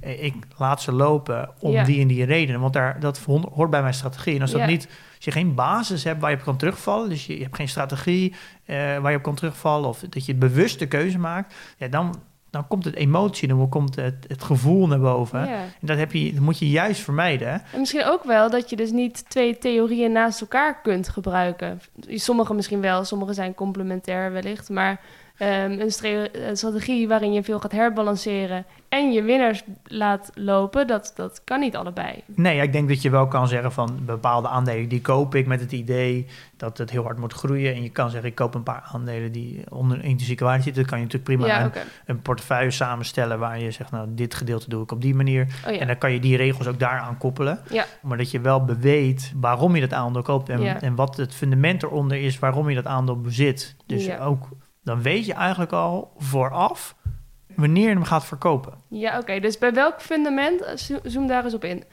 Eh, 0.00 0.24
ik 0.24 0.34
laat 0.56 0.82
ze 0.82 0.92
lopen 0.92 1.50
om 1.58 1.84
die 1.84 2.00
en 2.00 2.06
die 2.06 2.24
redenen. 2.24 2.60
Want 2.60 2.72
daar, 2.72 3.00
dat 3.00 3.18
hoort 3.52 3.70
bij 3.70 3.82
mijn 3.82 3.94
strategie. 3.94 4.34
En 4.34 4.40
als 4.40 4.50
dat 4.50 4.66
niet, 4.66 4.88
als 5.16 5.24
je 5.24 5.30
geen 5.30 5.54
basis 5.54 6.04
hebt 6.04 6.20
waar 6.20 6.30
je 6.30 6.36
op 6.36 6.42
kan 6.42 6.56
terugvallen, 6.56 7.08
dus 7.08 7.26
je, 7.26 7.36
je 7.36 7.42
hebt 7.42 7.56
geen 7.56 7.68
strategie 7.68 8.34
eh, 8.64 8.76
waar 8.98 9.10
je 9.10 9.16
op 9.16 9.22
kan 9.22 9.34
terugvallen, 9.34 9.88
of 9.88 10.00
dat 10.08 10.26
je 10.26 10.34
bewust 10.34 10.78
de 10.78 10.86
keuze 10.86 11.18
maakt, 11.18 11.54
ja, 11.76 11.88
dan, 11.88 12.14
dan 12.50 12.68
komt 12.68 12.84
het 12.84 12.94
emotie, 12.94 13.48
dan 13.48 13.68
komt 13.68 13.96
het, 13.96 14.24
het 14.28 14.42
gevoel 14.42 14.86
naar 14.86 15.00
boven. 15.00 15.48
En 15.48 15.70
dat, 15.80 15.98
heb 15.98 16.12
je, 16.12 16.32
dat 16.32 16.42
moet 16.42 16.58
je 16.58 16.68
juist 16.68 17.00
vermijden. 17.00 17.52
En 17.72 17.78
misschien 17.78 18.04
ook 18.04 18.24
wel 18.24 18.50
dat 18.50 18.70
je 18.70 18.76
dus 18.76 18.90
niet 18.90 19.30
twee 19.30 19.58
theorieën 19.58 20.12
naast 20.12 20.40
elkaar 20.40 20.80
kunt 20.80 21.08
gebruiken. 21.08 21.80
Sommige 22.08 22.54
misschien 22.54 22.80
wel, 22.80 23.04
sommige 23.04 23.32
zijn 23.32 23.54
complementair 23.54 24.32
wellicht. 24.32 24.68
Maar 24.68 25.00
ehm, 25.40 25.70
een, 25.80 26.48
een 26.48 26.56
strategie 26.56 27.08
waarin 27.08 27.32
je 27.32 27.42
veel 27.42 27.60
gaat 27.60 27.72
herbalanceren 27.72 28.64
en 28.88 29.12
je 29.12 29.22
winnaars 29.22 29.62
laat 29.84 30.30
lopen, 30.34 30.86
dat, 30.86 31.12
dat 31.16 31.40
kan 31.44 31.60
niet 31.60 31.76
allebei. 31.76 32.22
Nee, 32.26 32.60
ik 32.60 32.72
denk 32.72 32.88
dat 32.88 33.02
je 33.02 33.10
wel 33.10 33.28
kan 33.28 33.48
zeggen 33.48 33.72
van 33.72 33.98
bepaalde 34.06 34.48
aandelen 34.48 34.88
die 34.88 35.00
koop 35.00 35.34
ik 35.34 35.46
met 35.46 35.60
het 35.60 35.72
idee 35.72 36.26
dat 36.56 36.78
het 36.78 36.90
heel 36.90 37.02
hard 37.02 37.18
moet 37.18 37.32
groeien. 37.32 37.74
En 37.74 37.82
je 37.82 37.90
kan 37.90 38.10
zeggen 38.10 38.28
ik 38.28 38.34
koop 38.34 38.54
een 38.54 38.62
paar 38.62 38.88
aandelen 38.92 39.32
die 39.32 39.64
onder 39.68 40.04
intrinsieke 40.04 40.44
waarde 40.44 40.62
zitten. 40.62 40.82
Dan 40.82 40.90
kan 40.90 41.00
je 41.00 41.04
natuurlijk 41.04 41.32
prima 41.32 41.54
ja, 41.54 41.64
een, 41.64 41.72
een 42.06 42.22
portefeuille 42.22 42.70
samenstellen 42.70 43.38
waar 43.38 43.60
je 43.60 43.70
zegt 43.70 43.90
nou 43.90 44.08
dit 44.10 44.34
gedeelte 44.34 44.68
doe 44.68 44.82
ik 44.82 44.92
op 44.92 45.02
die 45.02 45.14
manier. 45.14 45.46
Oh, 45.66 45.72
ja. 45.72 45.78
En 45.78 45.86
dan 45.86 45.98
kan 45.98 46.12
je 46.12 46.20
die 46.20 46.36
regels 46.36 46.66
ook 46.66 46.78
daaraan 46.78 47.18
koppelen. 47.18 47.60
Ja. 47.70 47.84
Maar 48.02 48.16
dat 48.18 48.30
je 48.30 48.40
wel 48.40 48.64
beweet 48.64 49.32
waarom 49.36 49.74
je 49.74 49.80
dat 49.80 49.92
aandeel 49.92 50.22
koopt 50.22 50.48
en, 50.48 50.80
en 50.80 50.94
wat 50.94 51.16
het 51.16 51.34
fundament 51.34 51.82
eronder 51.82 52.22
is 52.22 52.38
waarom 52.38 52.68
je 52.68 52.74
dat 52.74 52.86
aandeel 52.86 53.20
bezit. 53.20 53.76
Dus 53.86 54.04
Ja. 54.04 54.18
ook, 54.18 54.48
dan 54.82 55.02
weet 55.02 55.26
je 55.26 55.32
eigenlijk 55.34 55.72
al 55.72 56.12
vooraf 56.18 56.94
wanneer 57.54 57.88
je 57.88 57.94
hem 57.94 58.04
gaat 58.04 58.24
verkopen. 58.24 58.72
Ja, 58.88 59.18
oké. 59.18 59.40
Dus 59.40 59.58
bij 59.58 59.72
welk 59.74 60.00
fundament, 60.00 60.62
eh, 60.62 60.76
zo- 60.76 60.98
zoom 61.02 61.26
daar 61.26 61.44
eens 61.44 61.54
op 61.54 61.64
in. 61.64 61.84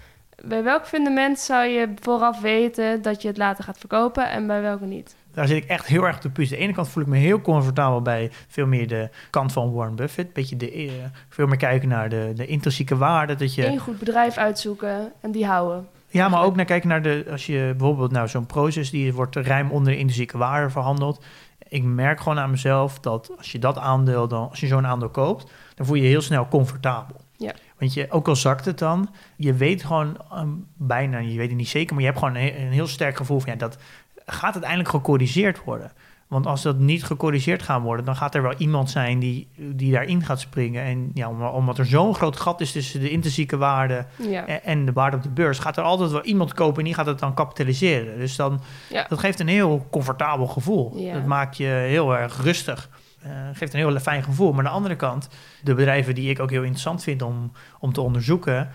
Bij 0.46 0.64
welk 0.64 0.86
fundament 0.86 1.40
zou 1.40 1.66
je 1.68 1.94
vooraf 2.02 2.42
weten 2.42 3.02
dat 3.02 3.22
je 3.22 3.28
het 3.28 3.38
later 3.38 3.64
gaat 3.64 3.78
verkopen 3.78 4.30
en 4.30 4.48
bij 4.48 4.62
welke 4.62 4.86
niet? 4.86 5.16
Daar 5.34 5.48
zit 5.48 5.64
ik 5.64 5.70
echt 5.70 5.86
heel 5.86 6.04
erg 6.04 6.16
op 6.16 6.22
de 6.22 6.30
punt. 6.30 6.48
Aan 6.52 6.58
de 6.58 6.64
ene 6.64 6.74
kant 6.74 6.90
voel 6.90 7.04
ik 7.04 7.10
me 7.10 7.18
heel 7.18 7.42
comfortabel 7.42 8.02
bij 8.02 8.32
veel 8.48 8.66
meer 8.68 8.88
de 8.88 9.10
kant 9.30 9.52
van 9.54 9.74
Warren 9.74 9.96
Buffett. 9.96 10.34
Beetje 10.34 10.56
de, 10.58 10.72
eh, 10.72 10.92
veel 11.30 11.48
meer 11.48 11.58
kijken 11.58 11.88
naar 11.90 12.10
de, 12.10 12.32
de 12.36 12.46
intrinsieke 12.46 12.98
waarde. 12.98 13.36
Dat 13.36 13.56
je, 13.56 13.66
Eén 13.66 13.80
goed 13.80 14.00
bedrijf 14.00 14.38
uitzoeken 14.38 15.12
en 15.22 15.32
die 15.32 15.46
houden. 15.46 15.88
ja, 16.08 16.30
maar 16.30 16.44
ook 16.44 16.56
naar 16.56 16.66
kijken 16.66 16.90
naar 16.90 17.02
de, 17.02 17.26
als 17.32 17.46
je 17.46 17.74
bijvoorbeeld 17.78 18.12
nou 18.12 18.28
zo'n 18.28 18.46
proces 18.46 18.90
die 18.90 19.14
wordt 19.14 19.36
ruim 19.36 19.72
onder 19.72 19.92
de 19.94 19.98
intrinsieke 20.00 20.38
waarde 20.38 20.70
verhandeld. 20.70 21.24
Ik 21.70 21.84
merk 21.84 22.20
gewoon 22.20 22.40
aan 22.40 22.50
mezelf 22.50 23.00
dat 23.00 23.32
als 23.38 23.52
je 23.52 23.60
dat 23.60 23.78
aandeel 23.78 24.28
dan, 24.28 24.50
als 24.50 24.60
je 24.60 24.68
zo'n 24.68 24.88
aandeel 24.88 25.10
koopt, 25.10 25.52
dan 25.76 25.86
voel 25.86 25.96
je 25.96 26.02
je 26.02 26.08
heel 26.08 26.22
snel 26.22 26.48
comfortabel. 26.48 27.16
Ja. 27.38 27.54
Want 27.78 27.94
je, 27.94 28.12
ook 28.12 28.28
al 28.28 28.36
zakt 28.36 28.66
het 28.66 28.80
dan, 28.80 29.10
je 29.36 29.54
weet 29.54 29.84
gewoon 29.84 30.18
ehm, 30.32 30.50
bijna, 30.76 31.18
je 31.18 31.38
weet 31.38 31.48
het 31.48 31.58
niet 31.58 31.68
zeker, 31.68 31.94
maar 31.94 32.04
je 32.04 32.10
hebt 32.10 32.20
gewoon 32.20 32.36
een, 32.36 32.62
een 32.62 32.72
heel 32.72 32.88
sterk 32.88 33.18
gevoel 33.18 33.40
van 33.40 33.52
ja, 33.52 33.58
dat 33.58 33.78
gaat 34.26 34.52
uiteindelijk 34.52 34.90
gecorrigeerd 34.90 35.64
worden. 35.64 35.92
Want 36.28 36.46
als 36.46 36.62
dat 36.62 36.78
niet 36.80 37.04
gecorrigeerd 37.04 37.64
gaat 37.64 37.82
worden, 37.82 38.06
dan 38.06 38.16
gaat 38.16 38.36
er 38.36 38.42
wel 38.42 38.54
iemand 38.58 38.90
zijn 38.90 39.20
die, 39.20 39.48
die 39.56 39.92
daarin 39.92 40.24
gaat 40.24 40.40
springen. 40.40 40.84
En 40.84 41.12
ja, 41.14 41.30
om- 41.30 41.42
omdat 41.44 41.78
er 41.78 41.86
zo'n 41.86 42.16
groot 42.16 42.38
gat 42.40 42.62
is 42.62 42.72
tussen 42.72 43.00
de 43.00 43.10
intrinsieke 43.10 43.58
waarde 43.58 44.06
Ja, 44.16 44.46
en- 44.48 44.86
de 44.86 44.92
waarde 44.94 45.18
op 45.18 45.24
de 45.24 45.30
beurs, 45.30 45.60
gaat 45.60 45.78
er 45.78 45.84
altijd 45.84 46.12
wel 46.12 46.24
iemand 46.24 46.54
kopen 46.54 46.78
en 46.78 46.84
die 46.84 46.94
gaat 46.94 47.06
het 47.06 47.20
dan 47.20 47.34
kapitaliseren. 47.34 48.18
Dus 48.20 48.36
dan, 48.36 48.62
Ja. 48.90 49.06
dat 49.10 49.20
geeft 49.20 49.40
een 49.40 49.48
heel 49.48 49.88
comfortabel 49.92 50.48
gevoel. 50.48 50.98
Ja. 50.98 51.14
Dat 51.14 51.26
maakt 51.26 51.58
je 51.58 51.66
heel 51.66 52.18
erg 52.18 52.42
rustig. 52.44 52.90
Eh, 53.22 53.32
geeft 53.54 53.74
een 53.74 53.80
heel 53.80 54.00
fijn 54.00 54.24
gevoel. 54.24 54.50
Maar 54.52 54.60
aan 54.60 54.72
de 54.72 54.78
andere 54.78 54.96
kant, 54.96 55.30
de 55.64 55.74
bedrijven 55.74 56.16
die 56.16 56.30
ik 56.30 56.40
ook 56.40 56.50
heel 56.50 56.62
interessant 56.62 57.04
vind 57.04 57.22
om, 57.22 57.52
om 57.80 57.94
te 57.94 58.02
onderzoeken, 58.02 58.70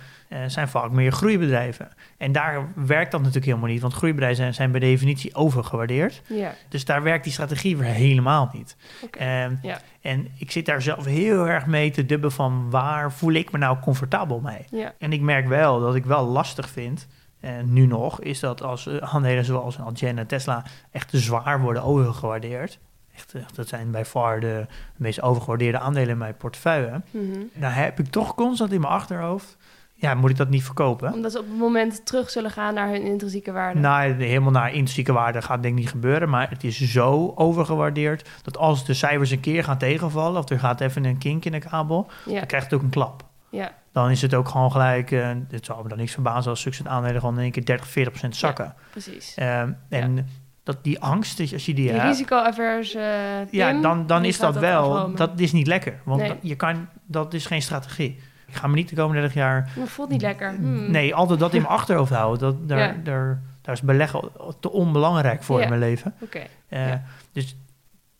zijn 0.47 0.69
vaak 0.69 0.91
meer 0.91 1.12
groeibedrijven. 1.12 1.89
En 2.19 2.33
daar 2.33 2.73
werkt 2.75 3.11
dat 3.11 3.21
natuurlijk 3.21 3.47
helemaal 3.47 3.69
niet, 3.71 3.81
want 3.81 3.93
groeibedrijven 3.95 4.37
zijn, 4.43 4.55
zijn 4.55 4.71
bij 4.71 4.81
definitie 4.81 5.35
overgewaardeerd. 5.35 6.23
ja. 6.27 6.55
Dus 6.69 6.85
daar 6.85 7.03
werkt 7.03 7.25
die 7.25 7.33
strategie 7.33 7.77
weer 7.77 7.89
helemaal 7.89 8.51
niet. 8.53 8.77
Oké. 9.03 9.19
En, 9.19 9.59
Ja. 9.62 9.81
en 10.01 10.29
ik 10.39 10.51
zit 10.51 10.67
daar 10.67 10.83
zelf 10.83 11.05
heel 11.05 11.49
erg 11.49 11.67
mee 11.67 11.91
te 11.91 12.07
dubben 12.07 12.33
van 12.33 12.71
waar 12.71 13.12
voel 13.12 13.33
ik 13.33 13.53
me 13.53 13.59
nou 13.59 13.79
comfortabel 13.79 14.41
mee. 14.41 14.65
Ja, 14.71 14.95
En 14.99 15.12
ik 15.12 15.21
merk 15.21 15.47
wel 15.49 15.81
dat 15.81 15.95
ik 15.95 16.05
wel 16.05 16.25
lastig 16.27 16.69
vind, 16.69 17.07
en 17.41 17.73
nu 17.73 17.87
nog, 17.87 18.21
is 18.21 18.41
dat 18.41 18.62
als 18.62 18.87
eh, 18.87 18.97
aandelen 18.97 19.45
zoals 19.45 19.79
Adyen 19.81 20.19
en 20.19 20.27
Tesla 20.27 20.65
echt 20.91 21.09
te 21.09 21.19
zwaar 21.19 21.61
worden 21.61 21.83
overgewaardeerd. 21.83 22.79
Echt, 23.15 23.35
echt, 23.35 23.57
dat 23.57 23.69
zijn 23.69 23.91
bij 23.91 24.05
far 24.05 24.41
de 24.41 24.67
meest 24.97 25.23
overgewaardeerde 25.23 25.79
aandelen 25.79 26.09
in 26.09 26.19
mijn 26.19 26.37
portefeuille. 26.37 27.01
mhm. 27.11 27.39
Dan 27.55 27.71
heb 27.71 27.99
ik 27.99 28.07
toch 28.07 28.35
constant 28.35 28.73
in 28.73 28.81
mijn 28.81 28.93
achterhoofd, 28.93 29.57
ja, 30.02 30.14
moet 30.14 30.30
ik 30.30 30.37
dat 30.37 30.49
niet 30.49 30.64
verkopen? 30.64 31.12
omdat 31.12 31.32
ze 31.32 31.38
op 31.38 31.49
het 31.49 31.59
moment 31.59 32.06
terug 32.06 32.30
zullen 32.30 32.50
gaan 32.50 32.75
naar 32.75 32.88
hun 32.88 33.02
intrinsieke 33.02 33.52
waarde. 33.52 33.80
Nou, 33.80 34.12
helemaal 34.12 34.50
naar 34.50 34.68
intrinsieke 34.68 35.12
waarde 35.12 35.42
gaat 35.42 35.62
denk 35.62 35.75
ik 35.75 35.80
niet 35.80 35.90
gebeuren. 35.90 36.28
Maar 36.28 36.49
het 36.50 36.64
is 36.64 36.80
zo 36.80 37.32
overgewaardeerd 37.35 38.28
dat 38.42 38.59
als 38.59 38.85
de 38.87 38.94
cijfers 38.94 39.30
een 39.30 39.40
keer 39.40 39.64
gaan 39.64 39.78
tegenvallen... 39.78 40.38
of 40.42 40.49
er 40.49 40.59
gaat 40.59 40.80
even 40.80 41.04
een 41.04 41.18
kink 41.18 41.44
in 41.44 41.52
de 41.52 41.59
kabel, 41.59 42.11
ja, 42.26 42.38
dan 42.38 42.47
krijgt 42.47 42.66
het 42.71 42.75
ook 42.75 42.82
een 42.82 42.90
klap. 42.90 43.25
ja, 43.50 43.73
Dan 43.92 44.11
is 44.11 44.23
het 44.23 44.35
ook 44.35 44.49
gewoon 44.49 44.71
gelijk... 44.73 45.11
eh 45.11 45.30
dit 45.49 45.64
zal 45.64 45.82
me 45.82 45.88
dan 45.88 45.99
niks 45.99 46.12
verbazen 46.12 46.50
als 46.50 46.61
zulke 46.61 46.88
aandelen 46.88 47.21
gewoon 47.21 47.35
in 47.37 47.42
één 47.42 47.50
keer 47.50 47.64
30, 47.64 47.87
40 47.88 48.12
procent 48.12 48.37
zakken. 48.37 48.75
precies. 48.90 49.35
Ehm, 49.35 49.73
en 49.88 50.26
dat 50.64 50.85
die 50.85 51.00
angst, 51.00 51.40
als 51.40 51.50
je 51.66 51.75
die, 51.75 51.75
Die 51.75 51.90
hebt, 51.92 52.04
risico-averse 52.04 52.99
eh, 52.99 53.50
ja, 53.52 53.80
dan, 53.80 54.06
dan 54.06 54.25
is 54.25 54.38
dat 54.38 54.56
wel, 54.56 55.14
dat 55.14 55.40
is 55.40 55.52
niet 55.52 55.66
lekker. 55.66 56.00
Want 56.04 56.21
Nee. 56.21 56.28
dat- 56.28 56.38
je 56.40 56.54
kan, 56.56 56.88
dat 57.06 57.35
is 57.35 57.47
geen 57.47 57.62
strategie. 57.62 58.21
Ik 58.52 58.59
ga 58.59 58.66
me 58.66 58.75
niet 58.75 58.88
de 58.88 58.94
komende 58.97 59.21
30 59.21 59.37
jaar, 59.38 59.71
Maar 59.76 59.87
voelt 59.87 60.09
niet 60.09 60.23
lekker. 60.23 60.49
Hmm. 60.54 60.90
nee, 60.90 61.14
altijd 61.14 61.38
dat 61.40 61.54
in 61.54 61.61
mijn 61.62 61.73
achterhoofd 61.73 62.12
houden. 62.12 62.38
Dat, 62.38 62.68
daar, 62.68 62.78
Ja. 62.78 62.94
daar, 63.04 63.40
daar 63.62 63.75
is 63.75 63.80
beleggen 63.82 64.30
te 64.61 64.71
onbelangrijk 64.71 65.42
voor 65.42 65.56
Ja. 65.59 65.62
in 65.62 65.68
mijn 65.68 65.80
leven. 65.80 66.14
Oké. 66.21 66.42
Eh. 66.68 66.92
Dus 67.32 67.56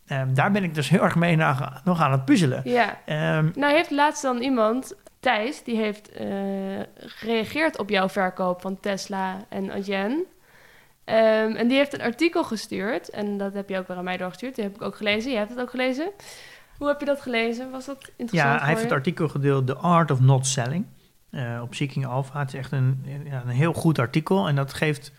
eh, 0.06 0.22
daar 0.28 0.50
ben 0.52 0.64
ik 0.64 0.74
dus 0.74 0.88
heel 0.88 1.02
erg 1.02 1.14
mee 1.16 1.36
na- 1.36 1.80
nog 1.84 2.00
aan 2.00 2.12
het 2.12 2.24
puzzelen. 2.24 2.60
Ja. 2.64 2.98
Ehm, 3.04 3.48
Nou 3.54 3.72
heeft 3.74 3.90
laatst 3.90 4.22
dan 4.22 4.38
iemand, 4.40 4.94
Thijs, 5.20 5.64
die 5.64 5.76
heeft 5.76 6.08
eh, 6.12 6.26
gereageerd 6.96 7.78
op 7.78 7.88
jouw 7.88 8.08
verkoop 8.08 8.60
van 8.60 8.80
Tesla 8.80 9.36
en 9.48 9.70
Adyen. 9.72 10.24
Ehm, 11.04 11.50
en 11.56 11.68
die 11.68 11.76
heeft 11.76 11.94
een 11.94 12.02
artikel 12.02 12.44
gestuurd. 12.44 13.10
En 13.10 13.38
dat 13.38 13.54
heb 13.54 13.68
je 13.68 13.78
ook 13.78 13.88
weer 13.88 13.96
aan 13.96 14.04
mij 14.04 14.16
doorgestuurd. 14.16 14.54
Die 14.54 14.64
heb 14.64 14.74
ik 14.74 14.82
ook 14.82 14.96
gelezen. 14.96 15.30
Jij 15.30 15.38
hebt 15.38 15.50
het 15.50 15.60
ook 15.60 15.70
gelezen. 15.70 16.10
Hoe 16.82 16.90
heb 16.90 17.00
je 17.00 17.06
dat 17.06 17.20
gelezen? 17.20 17.70
Was 17.70 17.86
dat 17.86 18.10
interessant 18.16 18.52
Ja, 18.52 18.58
hij 18.58 18.68
heeft 18.68 18.82
het 18.82 18.92
artikel 18.92 19.28
gedeeld 19.28 19.66
The 19.66 19.76
Art 19.76 20.10
of 20.10 20.20
Not 20.20 20.46
Selling 20.46 20.86
eh, 21.30 21.60
op 21.62 21.74
Seeking 21.74 22.06
Alpha. 22.06 22.38
Het 22.38 22.48
is 22.48 22.58
echt 22.58 22.72
een, 22.72 23.04
ja, 23.24 23.42
een 23.42 23.48
heel 23.48 23.72
goed 23.72 23.98
artikel 23.98 24.48
en 24.48 24.54
dat 24.54 24.74
geeft, 24.74 25.12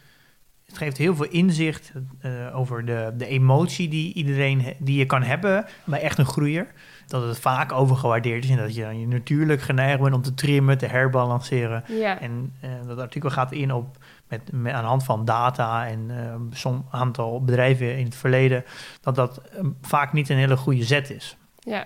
het 0.65 0.77
geeft 0.77 0.97
heel 0.97 1.15
veel 1.15 1.25
inzicht 1.25 1.91
eh, 2.21 2.31
over 2.55 2.85
de, 2.85 3.13
de 3.17 3.25
emotie 3.25 3.87
die 3.89 4.13
iedereen 4.13 4.73
die 4.79 4.97
je 4.97 5.05
kan 5.05 5.23
hebben 5.23 5.65
bij 5.83 6.01
echt 6.01 6.17
een 6.17 6.25
groeier. 6.25 6.67
Dat 7.07 7.27
het 7.27 7.39
vaak 7.39 7.71
overgewaardeerd 7.71 8.43
is 8.43 8.49
en 8.49 8.57
dat 8.57 8.75
je, 8.75 8.85
je 8.85 9.07
natuurlijk 9.07 9.61
geneigd 9.61 10.01
bent 10.01 10.15
om 10.15 10.21
te 10.21 10.33
trimmen, 10.33 10.77
te 10.77 10.87
herbalanceren. 10.87 11.83
Ja. 11.87 12.19
En 12.19 12.53
eh, 12.59 12.69
dat 12.87 12.99
artikel 12.99 13.29
gaat 13.29 13.51
in 13.51 13.73
op 13.73 13.97
met, 14.27 14.51
met 14.51 14.73
aan 14.73 14.81
de 14.81 14.87
hand 14.87 15.03
van 15.03 15.25
data 15.25 15.87
en 15.87 16.11
zo'n 16.53 16.85
aantal 16.89 17.43
bedrijven 17.43 17.97
in 17.97 18.05
het 18.05 18.15
verleden, 18.15 18.63
dat 19.01 19.15
dat 19.15 19.41
vaak 19.81 20.13
niet 20.13 20.29
een 20.29 20.37
hele 20.37 20.57
goede 20.57 20.83
zet 20.83 21.09
is. 21.09 21.37
Ja. 21.63 21.85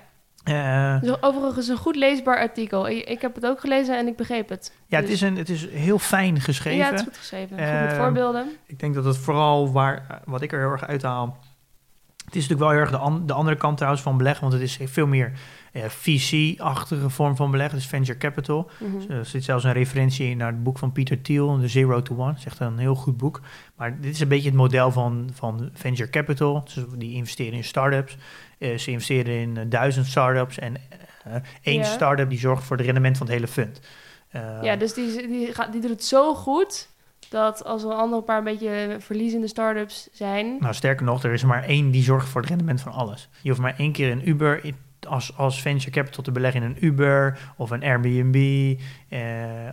Dus 1.00 1.22
overigens 1.22 1.68
een 1.68 1.78
goed 1.78 1.96
leesbaar 1.96 2.38
artikel. 2.38 2.88
Ik, 2.88 3.22
heb 3.22 3.36
het 3.36 3.46
ook 3.46 3.60
gelezen 3.60 3.98
en 3.98 4.08
ik 4.08 4.16
begreep 4.16 4.50
het. 4.50 4.74
Ja, 4.88 4.98
het 4.98 5.06
Dus- 5.06 5.16
is, 5.16 5.22
een, 5.22 5.38
het 5.38 5.50
is 5.50 5.70
heel 5.70 6.00
fijn 6.00 6.40
geschreven. 6.42 6.80
Ja, 6.80 6.86
het 6.90 7.00
is 7.00 7.06
goed 7.06 7.18
geschreven. 7.18 7.58
Goed 7.58 7.58
met 7.82 7.92
Ehm, 7.92 7.96
voorbeelden. 7.96 8.50
Ik 8.66 8.80
denk 8.80 8.94
dat 8.96 9.06
het 9.06 9.18
vooral 9.18 9.72
waar, 9.72 10.22
wat 10.26 10.42
ik 10.42 10.52
er 10.52 10.60
heel 10.60 10.72
erg 10.72 10.88
uithaal. 10.88 11.38
Het 12.26 12.36
is 12.36 12.48
natuurlijk 12.48 12.60
wel 12.60 12.70
heel 12.70 12.80
erg 12.80 12.90
de, 12.92 12.98
an- 12.98 13.26
de 13.26 13.34
andere 13.34 13.58
kant 13.58 13.76
trouwens 13.78 14.04
van 14.04 14.18
beleggen, 14.18 14.42
want 14.42 14.54
het 14.54 14.62
is 14.62 14.80
veel 14.84 15.08
meer 15.08 15.32
eh, 15.84 15.90
VC-achtige 15.90 17.10
vorm 17.10 17.36
van 17.36 17.52
beleggen, 17.52 17.78
dus 17.78 17.88
venture 17.88 18.18
capital. 18.18 18.70
Mhm. 18.80 19.12
Er 19.12 19.26
zit 19.26 19.44
zelfs 19.44 19.64
een 19.64 19.74
referentie 19.74 20.30
in 20.30 20.38
naar 20.38 20.52
het 20.52 20.64
boek 20.64 20.78
van 20.78 20.92
Peter 20.92 21.22
Thiel, 21.22 21.60
The 21.60 21.68
Zero 21.68 22.02
to 22.02 22.16
One. 22.18 22.28
Dat 22.32 22.38
is 22.38 22.46
echt 22.46 22.60
een 22.60 22.78
heel 22.78 22.96
goed 22.96 23.18
boek. 23.18 23.42
Maar 23.76 24.02
dit 24.02 24.14
is 24.14 24.20
een 24.20 24.28
beetje 24.28 24.50
het 24.50 24.58
model 24.58 24.92
van, 24.92 25.30
van 25.34 25.70
venture 25.74 26.10
capital. 26.10 26.64
Dus 26.64 26.84
die 26.98 27.14
investeren 27.14 27.54
in 27.54 27.64
start-ups. 27.64 28.18
Eh, 28.58 28.78
ze 28.78 28.92
investeren 28.92 29.34
in 29.34 29.58
eh, 29.58 29.64
duizend 29.70 30.06
start-ups 30.06 30.60
en 30.60 30.76
één 31.62 31.78
Ja. 31.80 31.84
start-up 31.84 32.30
die 32.30 32.40
zorgt 32.40 32.64
voor 32.64 32.78
het 32.78 32.86
rendement 32.86 33.18
van 33.18 33.26
het 33.28 33.36
hele 33.36 33.48
fund. 33.48 33.80
Ja, 34.62 34.76
dus 34.76 34.94
die, 34.94 35.28
die, 35.28 35.54
gaat, 35.54 35.72
die 35.72 35.82
doet 35.82 35.90
het 35.90 36.04
zo 36.06 36.34
goed 36.36 36.90
dat 37.30 37.64
als 37.66 37.84
er 37.84 37.90
een 37.90 37.96
andere 37.98 38.22
paar 38.22 38.38
een 38.38 38.44
beetje 38.44 38.96
verliezende 39.00 39.48
start-ups 39.48 40.10
zijn. 40.12 40.56
Nou, 40.60 40.74
sterker 40.74 41.06
nog, 41.06 41.24
er 41.24 41.34
is 41.34 41.44
maar 41.44 41.64
één 41.64 41.92
die 41.92 42.04
zorgt 42.04 42.28
voor 42.30 42.42
het 42.42 42.50
rendement 42.50 42.82
van 42.82 42.92
alles. 42.92 43.30
Je 43.42 43.50
hoeft 43.50 43.62
maar 43.62 43.76
één 43.78 43.92
keer 43.92 44.12
een 44.12 44.30
Uber 44.30 44.64
in- 44.66 44.76
als, 45.08 45.38
als 45.38 45.62
venture 45.62 45.92
capital 45.92 46.24
te 46.24 46.32
beleggen 46.32 46.62
in 46.62 46.70
een 46.70 46.86
Uber 46.86 47.40
of 47.58 47.70
een 47.70 47.84
Airbnb 47.84 48.36
eh, 49.10 49.20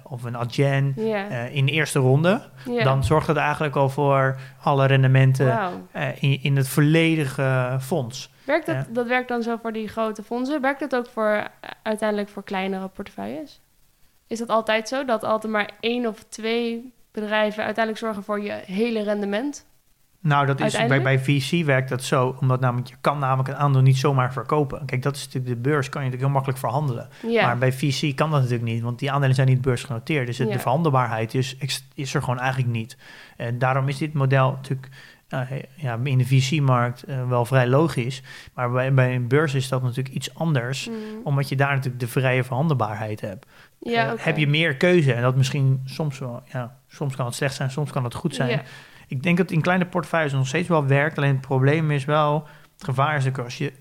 of 0.02 0.22
een 0.22 0.36
Adyen 0.36 0.94
eh, 0.96 1.54
in 1.54 1.66
de 1.66 1.72
eerste 1.72 1.98
ronde. 1.98 2.42
Dan 2.82 3.04
zorgt 3.04 3.26
het 3.26 3.36
eigenlijk 3.36 3.76
al 3.76 3.88
voor 3.88 4.36
alle 4.62 4.86
rendementen 4.86 5.58
eh, 5.92 6.22
in, 6.22 6.42
in 6.42 6.56
het 6.56 6.68
volledige 6.68 7.78
fonds. 7.80 8.32
Werkt 8.44 8.66
dat, 8.66 8.86
dat 8.88 9.06
werkt 9.06 9.28
dan 9.28 9.42
zo 9.42 9.56
voor 9.62 9.72
die 9.72 9.88
grote 9.88 10.22
fondsen? 10.22 10.60
Werkt 10.60 10.80
dat 10.80 10.96
ook 10.96 11.06
voor 11.06 11.48
uiteindelijk 11.82 12.28
voor 12.28 12.44
kleinere 12.44 12.88
portefeuilles? 12.88 13.60
Is 14.26 14.38
dat 14.38 14.48
altijd 14.48 14.88
zo? 14.88 15.04
Dat 15.04 15.24
altijd 15.24 15.52
maar 15.52 15.70
één 15.80 16.06
of 16.06 16.24
twee 16.28 16.92
bedrijven 17.12 17.64
uiteindelijk 17.64 18.04
zorgen 18.04 18.24
voor 18.24 18.40
je 18.40 18.52
hele 18.52 19.02
rendement? 19.02 19.66
Nou, 20.24 20.46
dat 20.46 20.60
is 20.60 20.86
bij, 20.86 21.02
bij 21.02 21.18
VC 21.18 21.64
werkt 21.64 21.88
dat 21.88 22.02
zo, 22.02 22.36
omdat 22.40 22.60
namelijk 22.60 22.88
je 22.88 22.94
kan 23.00 23.18
namelijk 23.18 23.48
een 23.48 23.56
aandeel 23.56 23.82
niet 23.82 23.96
zomaar 23.96 24.32
verkopen. 24.32 24.84
Kijk, 24.86 25.02
dat 25.02 25.16
is 25.16 25.24
natuurlijk 25.24 25.54
de 25.54 25.60
beurs, 25.70 25.88
kan 25.88 26.02
je 26.02 26.06
natuurlijk 26.10 26.22
heel 26.22 26.32
makkelijk 26.32 26.58
verhandelen. 26.58 27.08
Ja, 27.28 27.46
Maar 27.46 27.58
bij 27.58 27.72
VC 27.72 28.16
kan 28.16 28.30
dat 28.30 28.40
natuurlijk 28.40 28.70
niet, 28.72 28.82
want 28.82 28.98
die 28.98 29.12
aandelen 29.12 29.34
zijn 29.34 29.48
niet 29.48 29.60
beursgenoteerd. 29.60 30.26
Dus 30.26 30.38
het, 30.38 30.48
Ja. 30.48 30.54
de 30.54 30.60
verhandelbaarheid 30.60 31.34
is, 31.34 31.56
is 31.94 32.14
er 32.14 32.22
gewoon 32.22 32.38
eigenlijk 32.38 32.72
niet. 32.72 32.96
En 33.36 33.58
daarom 33.58 33.88
is 33.88 33.98
dit 33.98 34.12
model 34.12 34.50
natuurlijk 34.50 34.88
eh, 35.28 35.40
ja, 35.74 35.98
in 36.02 36.18
de 36.18 36.26
VC-markt 36.26 37.02
eh, 37.02 37.28
wel 37.28 37.44
vrij 37.44 37.66
logisch. 37.66 38.22
Maar 38.54 38.70
bij, 38.70 38.94
bij 38.94 39.14
een 39.14 39.28
beurs 39.28 39.54
is 39.54 39.68
dat 39.68 39.82
natuurlijk 39.82 40.14
iets 40.14 40.34
anders, 40.34 40.88
Mm. 40.88 40.94
omdat 41.24 41.48
je 41.48 41.56
daar 41.56 41.74
natuurlijk 41.74 42.00
de 42.00 42.08
vrije 42.08 42.44
verhandelbaarheid 42.44 43.20
hebt. 43.20 43.46
ja 43.80 44.12
Eh. 44.12 44.12
Heb 44.16 44.36
je 44.36 44.46
meer 44.48 44.76
keuze 44.76 45.12
en 45.12 45.22
dat 45.22 45.36
misschien 45.36 45.80
soms 45.84 46.18
wel, 46.18 46.42
ja, 46.52 46.76
soms 46.88 47.16
kan 47.16 47.26
het 47.26 47.34
slecht 47.34 47.54
zijn, 47.54 47.70
soms 47.70 47.90
kan 47.90 48.04
het 48.04 48.14
goed 48.14 48.34
zijn. 48.34 48.62
Ik 49.08 49.22
denk 49.22 49.36
dat 49.36 49.50
in 49.50 49.60
kleine 49.60 49.86
portefeuilles 49.86 50.32
nog 50.32 50.46
steeds 50.46 50.68
wel 50.68 50.86
werkt. 50.86 51.16
Alleen 51.16 51.30
het 51.32 51.40
probleem 51.40 51.90
is 51.90 52.04
wel, 52.04 52.46
het 52.76 52.84
gevaar 52.84 53.16
is 53.16 53.38
als 53.38 53.58
je, 53.58 53.72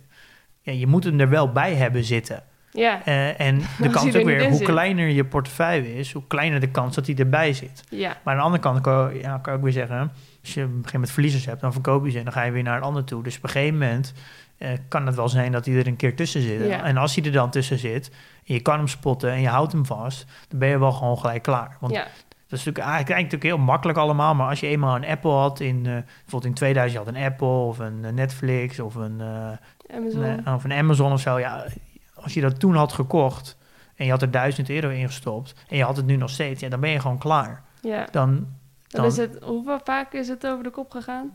ja, 0.61 0.71
je 0.71 0.87
moet 0.87 1.03
hem 1.03 1.19
er 1.19 1.29
wel 1.29 1.51
bij 1.51 1.73
hebben 1.73 2.03
zitten. 2.03 2.43
Ja, 2.71 3.05
Eh, 3.05 3.39
en 3.39 3.59
de 3.81 3.89
kans 3.89 4.15
ook 4.15 4.23
weer, 4.23 4.47
hoe 4.47 4.57
zit. 4.57 4.67
kleiner 4.67 5.07
je 5.07 5.25
portefeuille 5.25 5.95
is, 5.95 6.11
hoe 6.11 6.23
kleiner 6.27 6.59
de 6.59 6.69
kans 6.69 6.95
dat 6.95 7.05
hij 7.05 7.15
erbij 7.15 7.53
zit. 7.53 7.83
ja, 7.89 8.17
Maar 8.23 8.33
aan 8.33 8.39
de 8.39 8.45
andere 8.45 8.63
kant 8.63 8.81
kan, 8.81 9.17
ja, 9.17 9.37
kan 9.37 9.53
ik 9.53 9.57
ook 9.59 9.63
weer 9.63 9.71
zeggen, 9.73 10.11
als 10.41 10.53
je 10.53 10.59
op 10.61 10.67
een 10.67 10.73
gegeven 10.73 10.91
moment 10.93 11.11
verliezers 11.11 11.45
hebt, 11.45 11.61
dan 11.61 11.71
verkoop 11.73 12.05
je 12.05 12.11
ze 12.11 12.17
en 12.17 12.23
dan 12.23 12.33
ga 12.33 12.43
je 12.43 12.51
weer 12.51 12.63
naar 12.63 12.77
een 12.77 12.83
ander 12.83 13.03
toe. 13.03 13.23
Dus 13.23 13.37
op 13.37 13.43
een 13.43 13.49
gegeven 13.49 13.77
moment 13.77 14.13
eh, 14.57 14.69
kan 14.87 15.05
het 15.05 15.15
wel 15.15 15.29
zijn 15.29 15.51
dat 15.51 15.65
hij 15.65 15.75
er 15.75 15.87
een 15.87 15.95
keer 15.95 16.15
tussen 16.15 16.41
zit. 16.41 16.65
Ja. 16.67 16.83
En 16.83 16.97
als 16.97 17.15
hij 17.15 17.25
er 17.25 17.31
dan 17.31 17.49
tussen 17.49 17.77
zit, 17.79 18.09
en 18.45 18.53
je 18.53 18.61
kan 18.61 18.77
hem 18.77 18.87
spotten 18.87 19.31
en 19.31 19.41
je 19.41 19.47
houdt 19.47 19.71
hem 19.71 19.85
vast, 19.85 20.25
dan 20.47 20.59
ben 20.59 20.69
je 20.69 20.79
wel 20.79 20.91
gewoon 20.91 21.17
gelijk 21.17 21.43
klaar. 21.43 21.77
Want 21.79 21.93
ja. 21.93 22.07
Dat 22.53 22.61
is 22.61 22.67
natuurlijk 22.67 22.93
eigenlijk, 22.95 23.09
eigenlijk 23.09 23.43
heel 23.43 23.57
makkelijk 23.65 23.97
allemaal, 23.97 24.35
maar 24.35 24.49
als 24.49 24.59
je 24.59 24.67
eenmaal 24.67 24.95
een 24.95 25.05
Apple 25.05 25.31
had, 25.31 25.59
in, 25.59 25.75
eh, 25.77 25.91
bijvoorbeeld 25.93 26.45
in 26.45 26.53
2000 26.53 26.91
je 27.05 27.05
had 27.11 27.15
een 27.15 27.31
Apple 27.31 27.47
of 27.47 27.79
een 27.79 28.05
eh, 28.05 28.11
Netflix 28.11 28.79
of 28.79 28.95
een, 28.95 29.21
eh, 29.21 29.95
Amazon. 29.97 30.23
een- 30.23 30.47
of 30.47 30.63
een 30.63 30.71
Amazon 30.73 31.11
of 31.11 31.19
zo, 31.21 31.39
ja, 31.39 31.65
als 32.13 32.33
je 32.33 32.41
dat 32.41 32.59
toen 32.59 32.75
had 32.75 32.93
gekocht 32.93 33.57
en 33.95 34.05
je 34.05 34.11
had 34.11 34.21
er 34.21 34.31
1000 34.31 34.69
euro 34.69 34.89
in 34.89 35.05
gestopt 35.07 35.53
en 35.69 35.77
je 35.77 35.83
had 35.83 35.97
het 35.97 36.05
nu 36.05 36.15
nog 36.15 36.29
steeds, 36.29 36.61
ja, 36.61 36.69
dan 36.69 36.79
ben 36.79 36.89
je 36.89 36.99
gewoon 36.99 37.17
klaar. 37.17 37.63
ja. 37.81 38.07
Dan, 38.11 38.47
Dan 38.87 39.05
is 39.05 39.17
het, 39.17 39.37
hoeveel 39.43 39.79
vaak 39.83 40.13
is 40.13 40.27
het 40.27 40.47
over 40.47 40.63
de 40.63 40.69
kop 40.69 40.91
gegaan? 40.91 41.31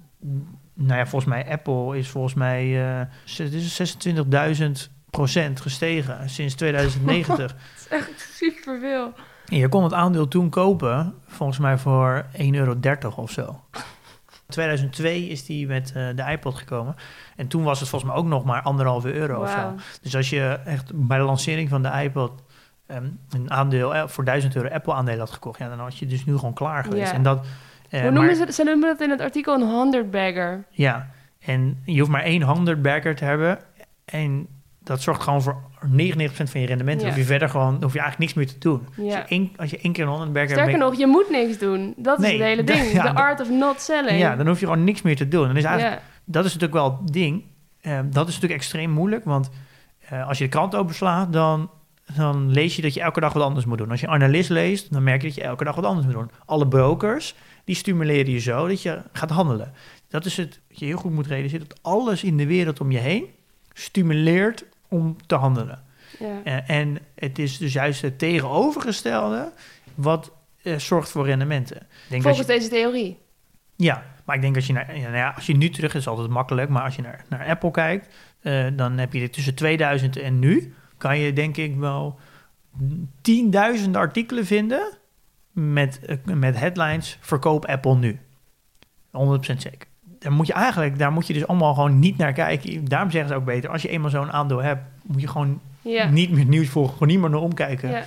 nou 0.74 0.98
ja, 0.98 1.07
volgens 1.07 1.31
mij 1.33 1.50
Apple 1.50 1.98
is 1.98 2.09
volgens 2.09 2.35
mij 2.35 2.72
is 3.24 3.74
26.000 3.76 4.90
procent 5.11 5.61
gestegen 5.61 6.31
sinds 6.31 6.54
2090. 6.54 7.37
Dat 7.37 7.54
is 7.76 7.88
echt 7.88 8.31
superveel. 8.35 9.12
En 9.48 9.56
je 9.56 9.68
kon 9.68 9.82
het 9.82 9.92
aandeel 9.92 10.28
toen 10.28 10.48
kopen, 10.48 11.14
volgens 11.26 11.58
mij 11.58 11.78
voor 11.78 12.26
1,30 12.32 12.48
euro 12.50 12.74
of 13.16 13.30
zo. 13.30 13.61
2002 14.48 15.28
is 15.28 15.44
die 15.44 15.66
met 15.66 15.92
eh, 15.94 16.06
de 16.14 16.30
iPod 16.30 16.54
gekomen. 16.54 16.94
En 17.37 17.48
toen 17.48 17.62
was 17.62 17.80
het 17.80 17.88
volgens 17.88 18.11
mij 18.11 18.20
ook 18.20 18.26
nog 18.26 18.44
maar 18.44 18.62
anderhalve 18.62 19.12
euro 19.12 19.42
of 19.42 19.50
zo. 19.50 19.74
Dus 20.02 20.16
als 20.16 20.30
je 20.30 20.58
echt 20.64 20.90
bij 20.94 21.18
de 21.18 21.24
lancering 21.24 21.68
van 21.68 21.82
de 21.82 22.02
iPod 22.02 22.42
ehm, 22.87 23.08
een 23.30 23.50
aandeel 23.50 23.94
eh, 23.94 24.06
voor 24.06 24.24
1000 24.24 24.56
euro 24.56 24.68
Apple 24.68 24.94
aandelen 24.94 25.20
had 25.20 25.30
gekocht, 25.30 25.58
ja, 25.58 25.68
dan 25.68 25.78
had 25.78 25.98
je 25.98 26.06
dus 26.06 26.24
nu 26.24 26.37
gewoon 26.37 26.54
klaar 26.54 26.84
geweest. 26.84 27.12
En 27.12 27.22
dat, 27.22 27.46
eh, 27.90 28.00
Hoe 28.00 28.11
noemen 28.11 28.37
ze 28.37 28.44
het? 28.44 28.54
Ze 28.54 28.64
noemen 28.64 28.88
het 28.88 29.00
in 29.00 29.11
het 29.11 29.20
artikel 29.20 29.54
een 29.54 29.68
hundred 29.68 30.11
bagger. 30.11 30.64
Ja, 30.70 31.11
en 31.38 31.82
je 31.84 31.98
hoeft 31.98 32.11
maar 32.11 32.22
één 32.22 32.42
handerdberger 32.42 33.14
te 33.14 33.24
hebben. 33.24 33.58
En 34.04 34.48
dat 34.88 35.03
zorgt 35.03 35.22
gewoon 35.22 35.42
voor 35.42 35.57
99% 35.90 36.51
van 36.51 36.61
je 36.61 36.66
rendement. 36.66 36.98
Dan 37.01 37.09
Ja. 37.09 37.14
hoef 37.14 37.22
je 37.22 37.29
verder 37.29 37.48
gewoon, 37.48 37.72
dan 37.72 37.83
hoef 37.83 37.92
je 37.92 37.98
eigenlijk 38.01 38.18
niks 38.18 38.35
meer 38.35 38.46
te 38.61 38.68
doen. 38.68 38.87
Als, 38.98 39.07
Ja. 39.12 39.18
je 39.18 39.24
één, 39.29 39.51
als 39.57 39.70
je 39.70 39.79
één 39.79 39.92
keer 39.92 40.07
een 40.07 40.29
Sterker 40.31 40.57
hebt. 40.59 40.79
nog, 40.79 40.94
je 40.98 41.07
moet 41.07 41.31
niks 41.31 41.59
doen. 41.59 41.94
Dat 41.96 42.22
is 42.22 42.31
het 42.31 42.40
hele 42.40 42.64
dat- 42.64 42.77
ding. 42.77 42.92
ja, 42.92 43.03
dat- 43.03 43.14
art 43.16 43.40
of 43.40 43.51
not 43.51 43.81
selling. 43.81 44.18
Ja, 44.18 44.37
dan 44.37 44.46
hoef 44.46 44.61
je 44.61 44.66
gewoon 44.66 44.85
niks 44.85 45.03
meer 45.03 45.16
te 45.16 45.29
doen. 45.29 45.46
Dan 45.46 45.57
is 45.57 45.64
eigenlijk. 45.64 46.03
Dat 46.24 46.44
is 46.44 46.53
natuurlijk 46.55 46.81
wel 46.81 46.98
het 47.03 47.12
ding. 47.12 47.44
Eh, 47.81 47.98
dat 48.05 48.29
is 48.29 48.35
natuurlijk 48.35 48.61
extreem 48.61 48.90
moeilijk. 48.90 49.24
Want 49.24 49.51
eh, 50.09 50.29
als 50.29 50.38
je 50.38 50.44
de 50.44 50.51
krant 50.51 50.74
openslaat, 50.74 51.33
dan, 51.33 51.70
dan 52.16 52.51
lees 52.51 52.77
je 52.77 52.83
dat 52.83 52.94
je 52.94 53.01
elke 53.01 53.20
dag 53.20 53.33
wat 53.33 53.42
anders 53.42 53.66
moet 53.66 53.79
doen. 53.79 53.90
Als 53.90 54.01
je 54.01 54.09
analist 54.09 54.51
leest, 54.51 54.92
dan 54.92 55.03
merk 55.03 55.20
je 55.20 55.27
dat 55.27 55.37
je 55.37 55.42
elke 55.42 55.64
dag 55.64 55.74
wat 55.74 55.85
anders 55.85 56.07
moet 56.07 56.14
doen. 56.14 56.31
Alle 56.44 56.68
brokers, 56.68 57.35
die 57.64 57.74
stimuleren 57.77 58.33
je 58.33 58.38
zo 58.38 58.68
dat 58.68 58.83
je 58.83 58.98
gaat 59.12 59.31
handelen. 59.31 59.72
Dat 60.09 60.24
is 60.24 60.37
het, 60.37 60.61
wat 60.68 60.79
je 60.79 60.85
heel 60.85 60.96
goed 60.96 61.12
moet 61.12 61.27
realiseren. 61.27 61.68
Dat 61.68 61.79
alles 61.83 62.24
in 62.24 62.37
de 62.37 62.46
wereld 62.46 62.81
om 62.81 62.90
je 62.90 62.98
heen 62.98 63.24
stimuleert 63.72 64.64
om 64.88 65.16
te 65.27 65.35
handelen. 65.35 65.83
Ja. 66.18 66.40
Eh, 66.44 66.70
en 66.77 66.98
het 67.14 67.38
is 67.38 67.59
dus 67.59 67.72
juist 67.72 68.03
het 68.03 68.18
tegenovergestelde 68.18 69.53
wat 69.94 70.33
eh, 70.62 70.77
zorgt 70.79 71.11
voor 71.11 71.27
rendementen. 71.27 71.87
Denk 72.09 72.22
Volgens 72.22 72.46
je- 72.46 72.53
deze 72.53 72.68
theorie. 72.68 73.18
ja, 73.77 74.05
maar 74.24 74.37
ik 74.37 74.42
denk 74.42 74.57
als 74.57 74.66
je 74.66 74.72
naar, 74.72 74.87
nou 74.98 75.16
ja, 75.16 75.31
als 75.37 75.46
je 75.46 75.57
nu 75.57 75.68
terug 75.70 75.94
is, 75.94 76.07
altijd 76.09 76.29
makkelijk. 76.29 76.68
Maar 76.68 76.83
als 76.83 76.96
je 76.96 77.03
naar, 77.03 77.24
naar 77.29 77.46
Apple 77.46 77.70
kijkt, 77.70 78.14
eh, 78.40 78.66
dan 78.72 78.98
heb 78.98 79.12
je 79.12 79.18
dit 79.20 79.33
tussen 79.33 79.55
2000 79.55 80.16
en 80.16 80.38
nu. 80.38 80.74
Kan 80.96 81.18
je 81.18 81.33
denk 81.33 81.57
ik 81.57 81.77
wel 81.77 82.18
tienduizenden 83.20 84.01
artikelen 84.01 84.46
vinden 84.46 84.96
met, 85.53 86.01
met 86.24 86.59
headlines: 86.59 87.18
verkoop 87.20 87.64
Apple 87.64 87.96
nu. 87.96 88.18
100% 89.11 89.62
zeker. 89.62 89.88
Daar 90.18 90.33
moet 90.33 90.46
je 90.46 90.52
eigenlijk, 90.52 90.98
daar 90.98 91.12
moet 91.12 91.26
je 91.26 91.33
dus 91.33 91.46
allemaal 91.46 91.74
gewoon 91.74 91.98
niet 91.98 92.16
naar 92.16 92.33
kijken. 92.33 92.85
Daarom 92.85 93.11
zeggen 93.11 93.31
ze 93.31 93.37
ook 93.37 93.44
beter, 93.44 93.70
als 93.70 93.83
je 93.83 93.88
eenmaal 93.88 94.11
zo'n 94.11 94.33
aandeel 94.33 94.62
hebt, 94.62 94.83
moet 95.02 95.20
je 95.20 95.28
gewoon 95.28 95.61
niet 96.11 96.31
meer 96.31 96.44
nieuws 96.44 96.68
volgen, 96.68 96.92
gewoon 96.92 97.09
niet 97.09 97.20
meer 97.20 97.31
naar 97.31 97.40
omkijken. 97.40 98.04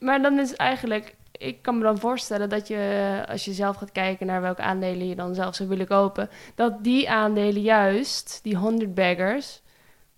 Maar 0.00 0.22
dan 0.22 0.38
is 0.38 0.54
eigenlijk, 0.54 1.14
ik 1.32 1.62
kan 1.62 1.76
me 1.78 1.82
dan 1.82 1.98
voorstellen 1.98 2.48
dat 2.48 2.68
je, 2.68 3.24
als 3.28 3.44
je 3.44 3.52
zelf 3.52 3.76
gaat 3.76 3.92
kijken 3.92 4.26
naar 4.26 4.40
welke 4.40 4.62
aandelen 4.62 5.08
je 5.08 5.14
dan 5.14 5.34
zelf 5.34 5.54
zou 5.54 5.68
willen 5.68 5.86
kopen, 5.86 6.28
dat 6.54 6.84
die 6.84 7.10
aandelen 7.10 7.62
juist, 7.62 8.40
die 8.42 8.56
100 8.56 8.94
baggers, 8.94 9.62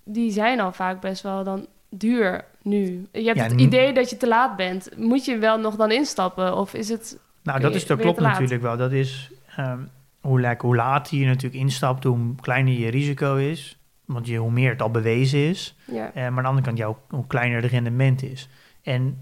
die 0.05 0.31
zijn 0.31 0.61
al 0.61 0.73
vaak 0.73 1.01
best 1.01 1.23
wel 1.23 1.45
dan 1.45 1.67
duur 1.91 2.45
nu. 2.63 3.09
Je 3.13 3.25
hebt 3.25 3.37
Ja, 3.37 3.45
het 3.45 3.61
idee 3.61 3.93
dat 3.93 4.11
je 4.11 4.17
te 4.17 4.29
laat 4.29 4.57
bent. 4.57 4.89
Moet 4.97 5.25
je 5.25 5.39
wel 5.39 5.59
nog 5.59 5.77
dan 5.77 5.91
instappen? 5.91 6.57
Of 6.57 6.75
is 6.75 6.89
het... 6.89 7.19
nou, 7.43 7.61
dat, 7.61 7.75
is, 7.75 7.87
dat 7.87 8.01
klopt 8.01 8.21
natuurlijk 8.21 8.63
wel. 8.63 8.77
Dat 8.77 8.93
is 8.93 9.31
ehm, 9.57 9.81
hoe, 10.21 10.41
like, 10.41 10.67
hoe 10.67 10.77
later 10.77 11.19
je 11.19 11.27
natuurlijk 11.27 11.63
instapt, 11.63 12.05
hoe 12.05 12.35
kleiner 12.41 12.73
je 12.73 12.89
risico 12.91 13.37
is. 13.37 13.79
Want 14.05 14.27
je, 14.27 14.37
hoe 14.37 14.51
meer 14.51 14.71
het 14.71 14.83
al 14.83 14.91
bewezen 14.91 15.39
is. 15.49 15.77
Ja, 15.93 16.07
Eh, 16.15 16.15
maar 16.15 16.25
aan 16.29 16.35
de 16.43 16.49
andere 16.49 16.67
kant, 16.67 16.79
ja, 16.79 16.95
hoe, 17.09 17.27
kleiner 17.27 17.63
het 17.63 17.71
rendement 17.71 18.23
is. 18.23 18.49
En 18.83 19.19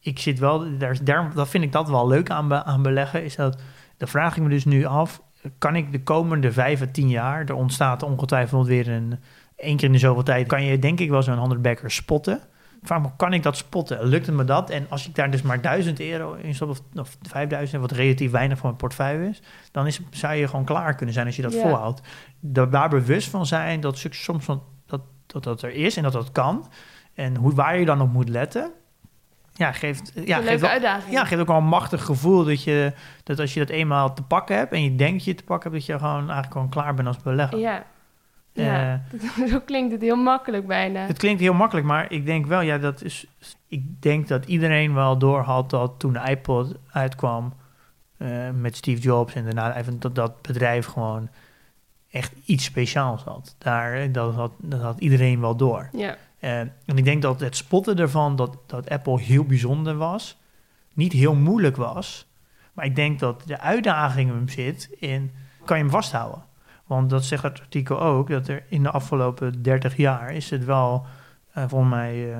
ik 0.00 0.18
zit 0.18 0.38
wel, 0.38 0.78
daar, 0.78 1.04
daar, 1.04 1.34
dat 1.34 1.48
vind 1.48 1.64
ik 1.64 1.72
dat 1.72 1.88
wel 1.88 2.08
leuk 2.08 2.30
aan, 2.30 2.48
be- 2.48 2.64
aan 2.64 2.82
beleggen, 2.82 3.24
is 3.24 3.36
dat, 3.36 3.62
dan 3.96 4.08
vraag 4.08 4.36
ik 4.36 4.42
me 4.42 4.48
dus 4.48 4.64
nu 4.64 4.84
af, 4.84 5.22
kan 5.58 5.76
ik 5.76 5.92
de 5.92 6.02
komende 6.02 6.52
vijf 6.52 6.82
à 6.82 6.86
tien 6.92 7.08
jaar, 7.08 7.44
er 7.44 7.54
ontstaat 7.54 8.02
ongetwijfeld 8.02 8.66
weer 8.66 8.88
een, 8.88 9.18
één 9.56 9.76
keer 9.76 9.86
in 9.86 9.92
de 9.92 9.98
zoveel 9.98 10.22
tijd, 10.22 10.46
kan 10.46 10.64
je 10.64 10.78
denk 10.78 11.00
ik 11.00 11.10
wel 11.10 11.22
zo'n 11.22 11.38
100 11.38 11.62
backer 11.62 11.90
spotten. 11.90 12.40
Vraag 12.84 13.02
me, 13.02 13.08
kan 13.16 13.32
ik 13.32 13.42
dat 13.42 13.56
spotten? 13.56 14.04
Lukt 14.06 14.26
het 14.26 14.34
me 14.34 14.44
dat? 14.44 14.70
En 14.70 14.86
als 14.88 15.08
ik 15.08 15.14
daar 15.14 15.30
dus 15.30 15.42
maar 15.42 15.60
1000 15.60 16.00
euro 16.00 16.32
in 16.32 16.54
stop, 16.54 16.68
of, 16.68 16.80
of 16.94 17.16
5000, 17.22 17.80
wat 17.80 17.90
relatief 17.92 18.30
weinig 18.30 18.56
voor 18.56 18.66
mijn 18.66 18.78
portefeuille 18.78 19.28
is, 19.28 19.42
dan 19.70 19.86
is, 19.86 20.00
zou 20.10 20.34
je 20.34 20.48
gewoon 20.48 20.64
klaar 20.64 20.94
kunnen 20.94 21.14
zijn 21.14 21.26
als 21.26 21.36
je 21.36 21.42
dat 21.42 21.54
volhoudt. 21.54 22.00
Daar 22.40 22.88
bewust 22.88 23.28
van 23.28 23.46
zijn 23.46 23.80
dat 23.80 24.06
soms 24.10 24.44
van, 24.44 24.62
dat, 24.86 25.00
dat 25.26 25.44
dat 25.44 25.62
er 25.62 25.70
is 25.70 25.96
en 25.96 26.02
dat 26.02 26.12
dat 26.12 26.32
kan. 26.32 26.68
En 27.14 27.36
hoe, 27.36 27.54
waar 27.54 27.78
je 27.78 27.84
dan 27.84 28.00
op 28.00 28.12
moet 28.12 28.28
letten, 28.28 28.72
ja, 29.52 29.72
geeft, 29.72 30.12
ja, 30.24 30.38
een 30.38 30.44
geeft, 30.44 30.64
uitdaging. 30.64 31.12
ja, 31.12 31.24
geeft 31.24 31.40
ook 31.40 31.46
wel 31.46 31.56
een 31.56 31.64
machtig 31.64 32.04
gevoel 32.04 32.44
dat, 32.44 32.62
je, 32.62 32.92
dat 33.22 33.38
als 33.38 33.54
je 33.54 33.60
dat 33.60 33.68
eenmaal 33.68 34.14
te 34.14 34.22
pakken 34.22 34.56
hebt 34.56 34.72
en 34.72 34.82
je 34.82 34.94
denkt 34.94 35.24
je 35.24 35.34
te 35.34 35.44
pakken 35.44 35.70
hebt, 35.70 35.86
dat 35.86 35.94
je 35.94 36.04
gewoon 36.04 36.18
eigenlijk 36.18 36.52
gewoon 36.52 36.68
klaar 36.68 36.94
bent 36.94 37.08
als 37.08 37.16
belegger. 37.16 37.58
Ja. 37.58 37.84
Ja, 38.54 39.04
Eh, 39.38 39.46
zo 39.52 39.60
klinkt 39.60 39.92
het 39.92 40.00
heel 40.00 40.16
makkelijk 40.16 40.66
bijna. 40.66 41.00
het 41.00 41.18
klinkt 41.18 41.40
heel 41.40 41.54
makkelijk, 41.54 41.86
maar 41.86 42.12
ik 42.12 42.26
denk 42.26 42.46
wel, 42.46 42.60
ja, 42.60 42.78
dat 42.78 43.02
is. 43.02 43.26
Ik 43.68 44.02
denk 44.02 44.28
dat 44.28 44.44
iedereen 44.44 44.94
wel 44.94 45.18
door 45.18 45.40
had 45.40 45.70
dat 45.70 45.94
toen 45.98 46.12
de 46.12 46.28
iPod 46.30 46.74
uitkwam 46.90 47.52
eh, 48.16 48.50
met 48.50 48.76
Steve 48.76 49.00
Jobs 49.00 49.34
en 49.34 49.44
daarna 49.44 49.76
even 49.76 50.00
dat 50.00 50.14
dat 50.14 50.42
bedrijf 50.42 50.86
gewoon 50.86 51.28
echt 52.10 52.32
iets 52.44 52.64
speciaals 52.64 53.22
had. 53.22 53.54
Daar, 53.58 53.94
eh, 53.94 54.12
dat, 54.12 54.34
had, 54.34 54.52
dat 54.58 54.80
had 54.80 55.00
iedereen 55.00 55.40
wel 55.40 55.56
door. 55.56 55.88
Ja, 55.92 56.16
en 56.40 56.72
ik 56.96 57.04
denk 57.04 57.22
dat 57.22 57.40
het 57.40 57.56
spotten 57.56 57.96
ervan 57.98 58.36
dat, 58.36 58.56
dat 58.66 58.90
Apple 58.90 59.20
heel 59.20 59.44
bijzonder 59.44 59.96
was, 59.96 60.36
niet 60.92 61.12
heel 61.12 61.34
moeilijk 61.34 61.76
was. 61.76 62.26
Maar 62.72 62.84
ik 62.84 62.96
denk 62.96 63.18
dat 63.18 63.42
de 63.46 63.60
uitdaging 63.60 64.30
hem 64.30 64.48
zit 64.48 64.88
in, 64.98 65.32
kan 65.64 65.76
je 65.76 65.82
hem 65.82 65.92
vasthouden? 65.92 66.42
Want 66.86 67.10
dat 67.10 67.24
zegt 67.24 67.42
het 67.42 67.60
artikel 67.60 68.00
ook, 68.00 68.28
dat 68.30 68.48
er 68.48 68.62
in 68.68 68.82
de 68.82 68.90
afgelopen 68.90 69.62
30 69.62 69.96
jaar 69.96 70.32
is 70.32 70.50
het 70.50 70.64
wel, 70.64 71.06
eh, 71.52 71.64
volgens 71.68 71.90
mij, 71.90 72.32
eh, 72.32 72.38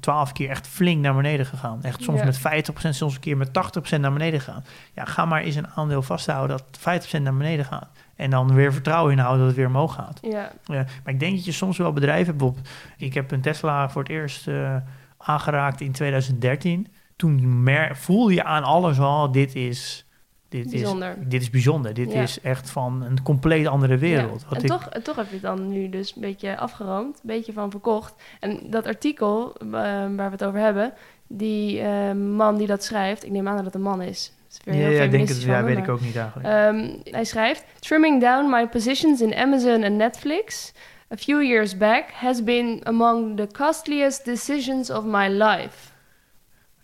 twaalf 0.00 0.32
keer 0.32 0.48
echt 0.50 0.66
flink 0.68 1.02
naar 1.02 1.14
beneden 1.14 1.46
gegaan. 1.46 1.82
Echt 1.82 2.02
soms 2.02 2.18
Ja. 2.18 2.24
met 2.24 2.38
50%, 2.38 2.94
soms 2.94 3.14
een 3.14 3.20
keer 3.20 3.36
met 3.36 3.52
80% 3.52 4.02
naar 4.02 4.12
beneden 4.12 4.40
gaan. 4.40 4.64
Ja, 4.94 5.04
ga 5.04 5.24
maar 5.24 5.40
eens 5.42 5.54
een 5.54 5.68
aandeel 5.68 6.02
vasthouden 6.02 6.56
dat 6.56 6.78
50% 6.78 7.24
naar 7.24 7.36
beneden 7.36 7.64
gaat. 7.64 7.88
En 8.16 8.30
dan 8.30 8.54
weer 8.54 8.72
vertrouwen 8.72 9.12
inhouden 9.12 9.38
dat 9.38 9.46
het 9.48 9.56
weer 9.56 9.66
omhoog 9.66 9.94
gaat. 9.94 10.18
ja, 10.22 10.52
Ja, 10.64 10.84
maar 11.04 11.12
ik 11.12 11.20
denk 11.20 11.34
dat 11.36 11.44
je 11.44 11.52
soms 11.52 11.78
wel 11.78 11.92
bedrijven 11.92 12.26
hebt. 12.26 12.38
Bijvoorbeeld, 12.38 12.68
ik 12.96 13.14
heb 13.14 13.30
een 13.30 13.40
Tesla 13.40 13.88
voor 13.90 14.02
het 14.02 14.10
eerst 14.10 14.48
eh, 14.48 14.76
aangeraakt 15.18 15.80
in 15.80 15.92
2013. 15.92 16.88
Toen 17.16 17.62
mer- 17.62 17.96
voelde 17.96 18.34
je 18.34 18.44
aan 18.44 18.62
alles 18.64 18.98
al, 18.98 19.30
dit 19.32 19.54
is, 19.54 20.05
dit 20.48 20.70
Bijzonder. 20.70 21.16
is, 21.20 21.26
dit 21.28 21.42
is 21.42 21.50
bijzonder. 21.50 21.94
Dit 21.94 22.12
Ja. 22.12 22.22
is 22.22 22.40
echt 22.40 22.70
van 22.70 23.02
een 23.02 23.22
compleet 23.22 23.66
andere 23.66 23.96
wereld. 23.98 24.40
Ja. 24.40 24.48
Wat 24.48 24.58
En, 24.58 24.64
ik, 24.64 24.70
toch, 24.70 24.88
en 24.88 25.02
toch 25.02 25.16
heb 25.16 25.26
je 25.26 25.32
het 25.32 25.42
dan 25.42 25.68
nu 25.68 25.88
dus 25.88 26.14
een 26.14 26.20
beetje 26.20 26.56
afgeroomd, 26.56 27.14
een 27.14 27.20
beetje 27.22 27.52
van 27.52 27.70
verkocht. 27.70 28.14
En 28.40 28.60
dat 28.70 28.86
artikel 28.86 29.54
eh, 29.60 29.68
waar 29.70 30.14
we 30.16 30.22
het 30.22 30.44
over 30.44 30.60
hebben, 30.60 30.92
die 31.26 31.80
eh, 31.80 32.12
man 32.12 32.56
die 32.56 32.66
dat 32.66 32.84
schrijft, 32.84 33.24
ik 33.24 33.30
neem 33.30 33.48
aan 33.48 33.56
dat 33.56 33.64
het 33.64 33.74
een 33.74 33.82
man 33.82 34.02
is. 34.02 34.32
Ja, 34.64 34.72
ja, 34.74 35.06
denk 35.06 35.28
het, 35.28 35.42
ja, 35.42 35.64
weet 35.64 35.78
ik 35.78 35.88
ook 35.88 36.00
niet 36.00 36.16
eigenlijk. 36.16 36.48
Ehm, 36.48 36.88
hij 37.14 37.24
schrijft: 37.24 37.64
Trimming 37.78 38.20
down 38.20 38.50
my 38.50 38.68
positions 38.68 39.20
in 39.20 39.34
Amazon 39.34 39.84
and 39.84 39.96
Netflix 39.96 40.72
a 41.12 41.16
few 41.16 41.42
years 41.42 41.76
back 41.76 42.10
has 42.10 42.44
been 42.44 42.80
among 42.84 43.36
the 43.36 43.48
costliest 43.52 44.24
decisions 44.24 44.90
of 44.90 45.04
my 45.04 45.28
life. 45.28 45.94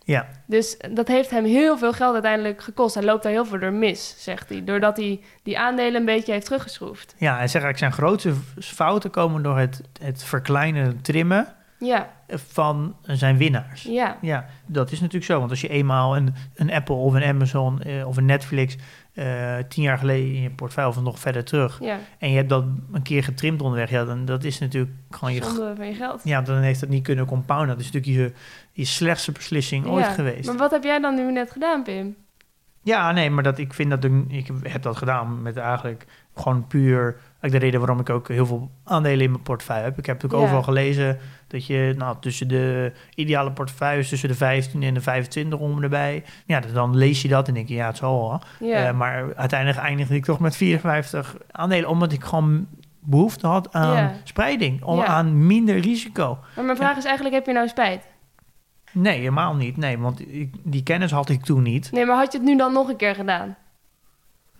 Ja, 0.03 0.27
Dus 0.45 0.77
dat 0.91 1.07
heeft 1.07 1.29
hem 1.29 1.45
heel 1.45 1.77
veel 1.77 1.93
geld 1.93 2.13
uiteindelijk 2.13 2.61
gekost. 2.63 2.95
Hij 2.95 3.03
loopt 3.03 3.23
daar 3.23 3.31
heel 3.31 3.45
veel 3.45 3.59
door 3.59 3.71
mis, 3.73 4.15
zegt 4.17 4.49
hij. 4.49 4.63
Doordat 4.63 4.97
hij 4.97 5.21
die 5.43 5.59
aandelen 5.59 5.95
een 5.95 6.05
beetje 6.05 6.31
heeft 6.31 6.45
teruggeschroefd. 6.45 7.15
ja, 7.17 7.35
hij 7.37 7.47
zegt 7.47 7.63
eigenlijk 7.63 7.77
zijn 7.77 7.91
grootste 7.91 8.33
fouten 8.59 9.09
komen 9.09 9.43
door 9.43 9.57
het, 9.57 9.81
het 10.01 10.23
verkleinen, 10.23 11.01
trimmen 11.01 11.47
Ja, 11.79 12.09
van 12.35 12.95
zijn 13.01 13.37
winnaars. 13.37 13.83
ja, 13.83 14.17
Ja, 14.21 14.45
dat 14.65 14.91
is 14.91 14.99
natuurlijk 14.99 15.25
zo. 15.31 15.39
Want 15.39 15.49
als 15.51 15.61
je 15.61 15.67
eenmaal 15.67 16.15
een, 16.15 16.33
een 16.55 16.71
Apple 16.71 16.95
of 16.95 17.13
een 17.13 17.23
Amazon 17.23 17.81
eh, 17.81 18.07
of 18.07 18.17
een 18.17 18.25
Netflix 18.25 18.75
eh, 19.13 19.57
tien 19.67 19.83
jaar 19.83 19.97
geleden 19.97 20.35
in 20.35 20.41
je 20.41 20.49
portefeuille 20.49 20.89
of 20.89 21.01
nog 21.01 21.19
verder 21.19 21.43
terug. 21.43 21.79
ja. 21.81 21.99
En 22.17 22.29
je 22.29 22.35
hebt 22.35 22.49
dat 22.49 22.65
een 22.91 23.01
keer 23.01 23.23
getrimd 23.23 23.61
onderweg. 23.61 23.89
Ja, 23.89 24.05
dan 24.05 24.25
dat 24.25 24.43
is 24.43 24.59
natuurlijk 24.59 24.91
gewoon 25.09 25.33
je. 25.33 25.43
Zonde 25.43 25.73
van 25.75 25.87
je 25.87 25.93
geld. 25.93 26.21
Ja, 26.23 26.41
dan 26.41 26.57
heeft 26.57 26.79
dat 26.79 26.89
niet 26.89 27.03
kunnen 27.03 27.25
compounden. 27.25 27.67
Dat 27.67 27.79
is 27.79 27.91
natuurlijk 27.91 28.33
je, 28.33 28.39
je 28.71 28.85
slechtste 28.85 29.31
beslissing 29.31 29.85
ooit 29.85 30.07
geweest. 30.07 30.47
Maar 30.47 30.57
wat 30.57 30.71
heb 30.71 30.83
jij 30.83 30.99
dan 30.99 31.15
nu 31.15 31.31
net 31.31 31.51
gedaan, 31.51 31.83
Pim? 31.83 32.15
Ja, 32.83 33.11
nee, 33.11 33.29
maar 33.29 33.43
dat, 33.43 33.57
ik 33.57 33.73
vind 33.73 33.89
dat 33.89 34.03
ik, 34.03 34.13
ik 34.27 34.49
heb 34.63 34.81
dat 34.81 34.97
gedaan 34.97 35.41
met 35.41 35.57
eigenlijk 35.57 36.05
gewoon 36.35 36.67
puur. 36.67 37.17
De 37.51 37.57
reden 37.57 37.79
waarom 37.79 37.99
ik 37.99 38.09
ook 38.09 38.27
heel 38.27 38.45
veel 38.45 38.71
aandelen 38.83 39.25
in 39.25 39.31
mijn 39.31 39.43
portefeuille 39.43 39.83
heb. 39.83 39.97
Ik 39.97 40.05
heb 40.05 40.15
natuurlijk 40.15 40.43
overal 40.43 40.63
gelezen 40.63 41.17
dat 41.47 41.65
je 41.65 41.93
nou, 41.97 42.15
tussen 42.19 42.47
de 42.47 42.91
ideale 43.15 43.51
portefeuilles, 43.51 44.09
tussen 44.09 44.29
de 44.29 44.35
15 44.35 44.83
en 44.83 44.93
de 44.93 45.01
25 45.01 45.59
om 45.59 45.83
erbij. 45.83 46.23
Ja, 46.45 46.59
dan 46.59 46.97
lees 46.97 47.21
je 47.21 47.27
dat 47.27 47.47
en 47.47 47.53
denk 47.53 47.67
je, 47.67 47.73
ja, 47.73 47.87
het 47.87 47.97
zal 47.97 48.41
wel. 48.59 48.71
Eh, 48.71 48.91
maar 48.91 49.35
uiteindelijk 49.35 49.79
eindigde 49.79 50.15
ik 50.15 50.25
toch 50.25 50.39
met 50.39 50.55
54 50.55 51.37
aandelen, 51.51 51.89
omdat 51.89 52.11
ik 52.11 52.23
gewoon 52.23 52.67
behoefte 52.99 53.47
had 53.47 53.73
aan 53.73 54.11
spreiding, 54.23 54.83
om, 54.83 55.01
aan 55.01 55.47
minder 55.47 55.77
risico. 55.77 56.37
maar 56.55 56.65
mijn 56.65 56.77
vraag 56.77 56.97
is 56.97 57.05
eigenlijk, 57.05 57.35
heb 57.35 57.45
je 57.45 57.53
nou 57.53 57.67
spijt? 57.67 58.07
Nee, 58.91 59.17
helemaal 59.17 59.55
niet. 59.55 59.77
Nee, 59.77 59.99
want 59.99 60.33
ik, 60.33 60.53
die 60.63 60.83
kennis 60.83 61.11
had 61.11 61.29
ik 61.29 61.43
toen 61.43 61.63
niet. 61.63 61.91
Nee, 61.91 62.05
maar 62.05 62.17
had 62.17 62.31
je 62.31 62.37
het 62.37 62.47
nu 62.47 62.57
dan 62.57 62.73
nog 62.73 62.89
een 62.89 62.95
keer 62.95 63.15
gedaan? 63.15 63.55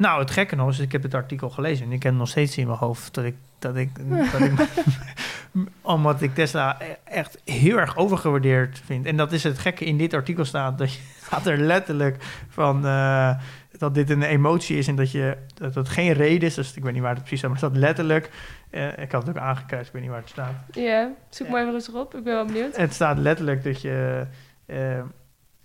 Nou, 0.04 0.20
het 0.20 0.32
gekke 0.32 0.56
nog 0.56 0.70
is, 0.70 0.80
ik 0.80 0.92
heb 0.92 1.04
het 1.04 1.14
artikel 1.14 1.50
gelezen 1.50 1.86
en 1.86 1.92
ik 1.92 2.04
heb 2.04 2.14
nog 2.14 2.28
steeds 2.28 2.58
in 2.58 2.68
mijn 2.68 2.80
hoofd 2.80 3.14
dat 3.14 3.24
ik, 3.24 3.36
dat 3.60 3.76
ik, 3.76 3.90
dat 4.32 4.42
ik 4.42 4.68
omdat 5.82 6.22
ik 6.22 6.34
Tesla 6.34 6.78
e- 6.82 6.96
echt 7.04 7.42
heel 7.46 7.78
erg 7.78 7.98
overgewaardeerd 7.98 8.82
vind. 8.86 9.06
En 9.06 9.18
dat 9.18 9.32
is 9.32 9.44
het 9.44 9.60
gekke 9.60 9.86
in 9.86 9.98
dit 9.98 10.14
artikel 10.14 10.46
staat, 10.46 10.78
dat 10.78 10.94
je 10.94 11.00
staat 11.26 11.46
er 11.46 11.58
letterlijk 11.58 12.24
van 12.50 12.86
eh, 12.86 13.36
dat 13.78 13.94
dit 13.94 14.10
een 14.10 14.24
emotie 14.24 14.78
is 14.78 14.88
en 14.88 14.96
dat 14.96 15.12
je 15.12 15.38
dat 15.54 15.76
het 15.76 15.90
geen 15.90 16.14
reden 16.14 16.48
is. 16.48 16.54
Dus 16.54 16.76
ik 16.76 16.84
weet 16.84 16.94
niet 16.94 17.02
waar 17.02 17.14
het 17.14 17.20
precies 17.20 17.40
staat, 17.40 17.52
maar 17.52 17.60
het 17.60 17.70
staat 17.70 17.82
letterlijk. 17.82 18.30
eh, 18.70 18.98
ik 18.98 19.12
had 19.12 19.28
het 19.28 19.38
ook 19.38 19.44
aangekruist, 19.44 19.88
ik 19.88 19.94
weet 19.94 20.02
niet 20.02 20.12
waar 20.12 20.22
het 20.22 20.30
staat. 20.30 20.54
Ja, 20.72 21.12
zoek 21.30 21.48
maar 21.50 21.62
even 21.62 21.74
rustig 21.74 21.94
op. 21.94 22.16
Ik 22.16 22.24
ben 22.24 22.34
wel 22.34 22.46
benieuwd. 22.46 22.76
Het 22.78 22.94
staat 22.94 23.18
letterlijk 23.18 23.64
dat 23.64 23.82
je, 23.82 24.26
eh, 24.66 25.02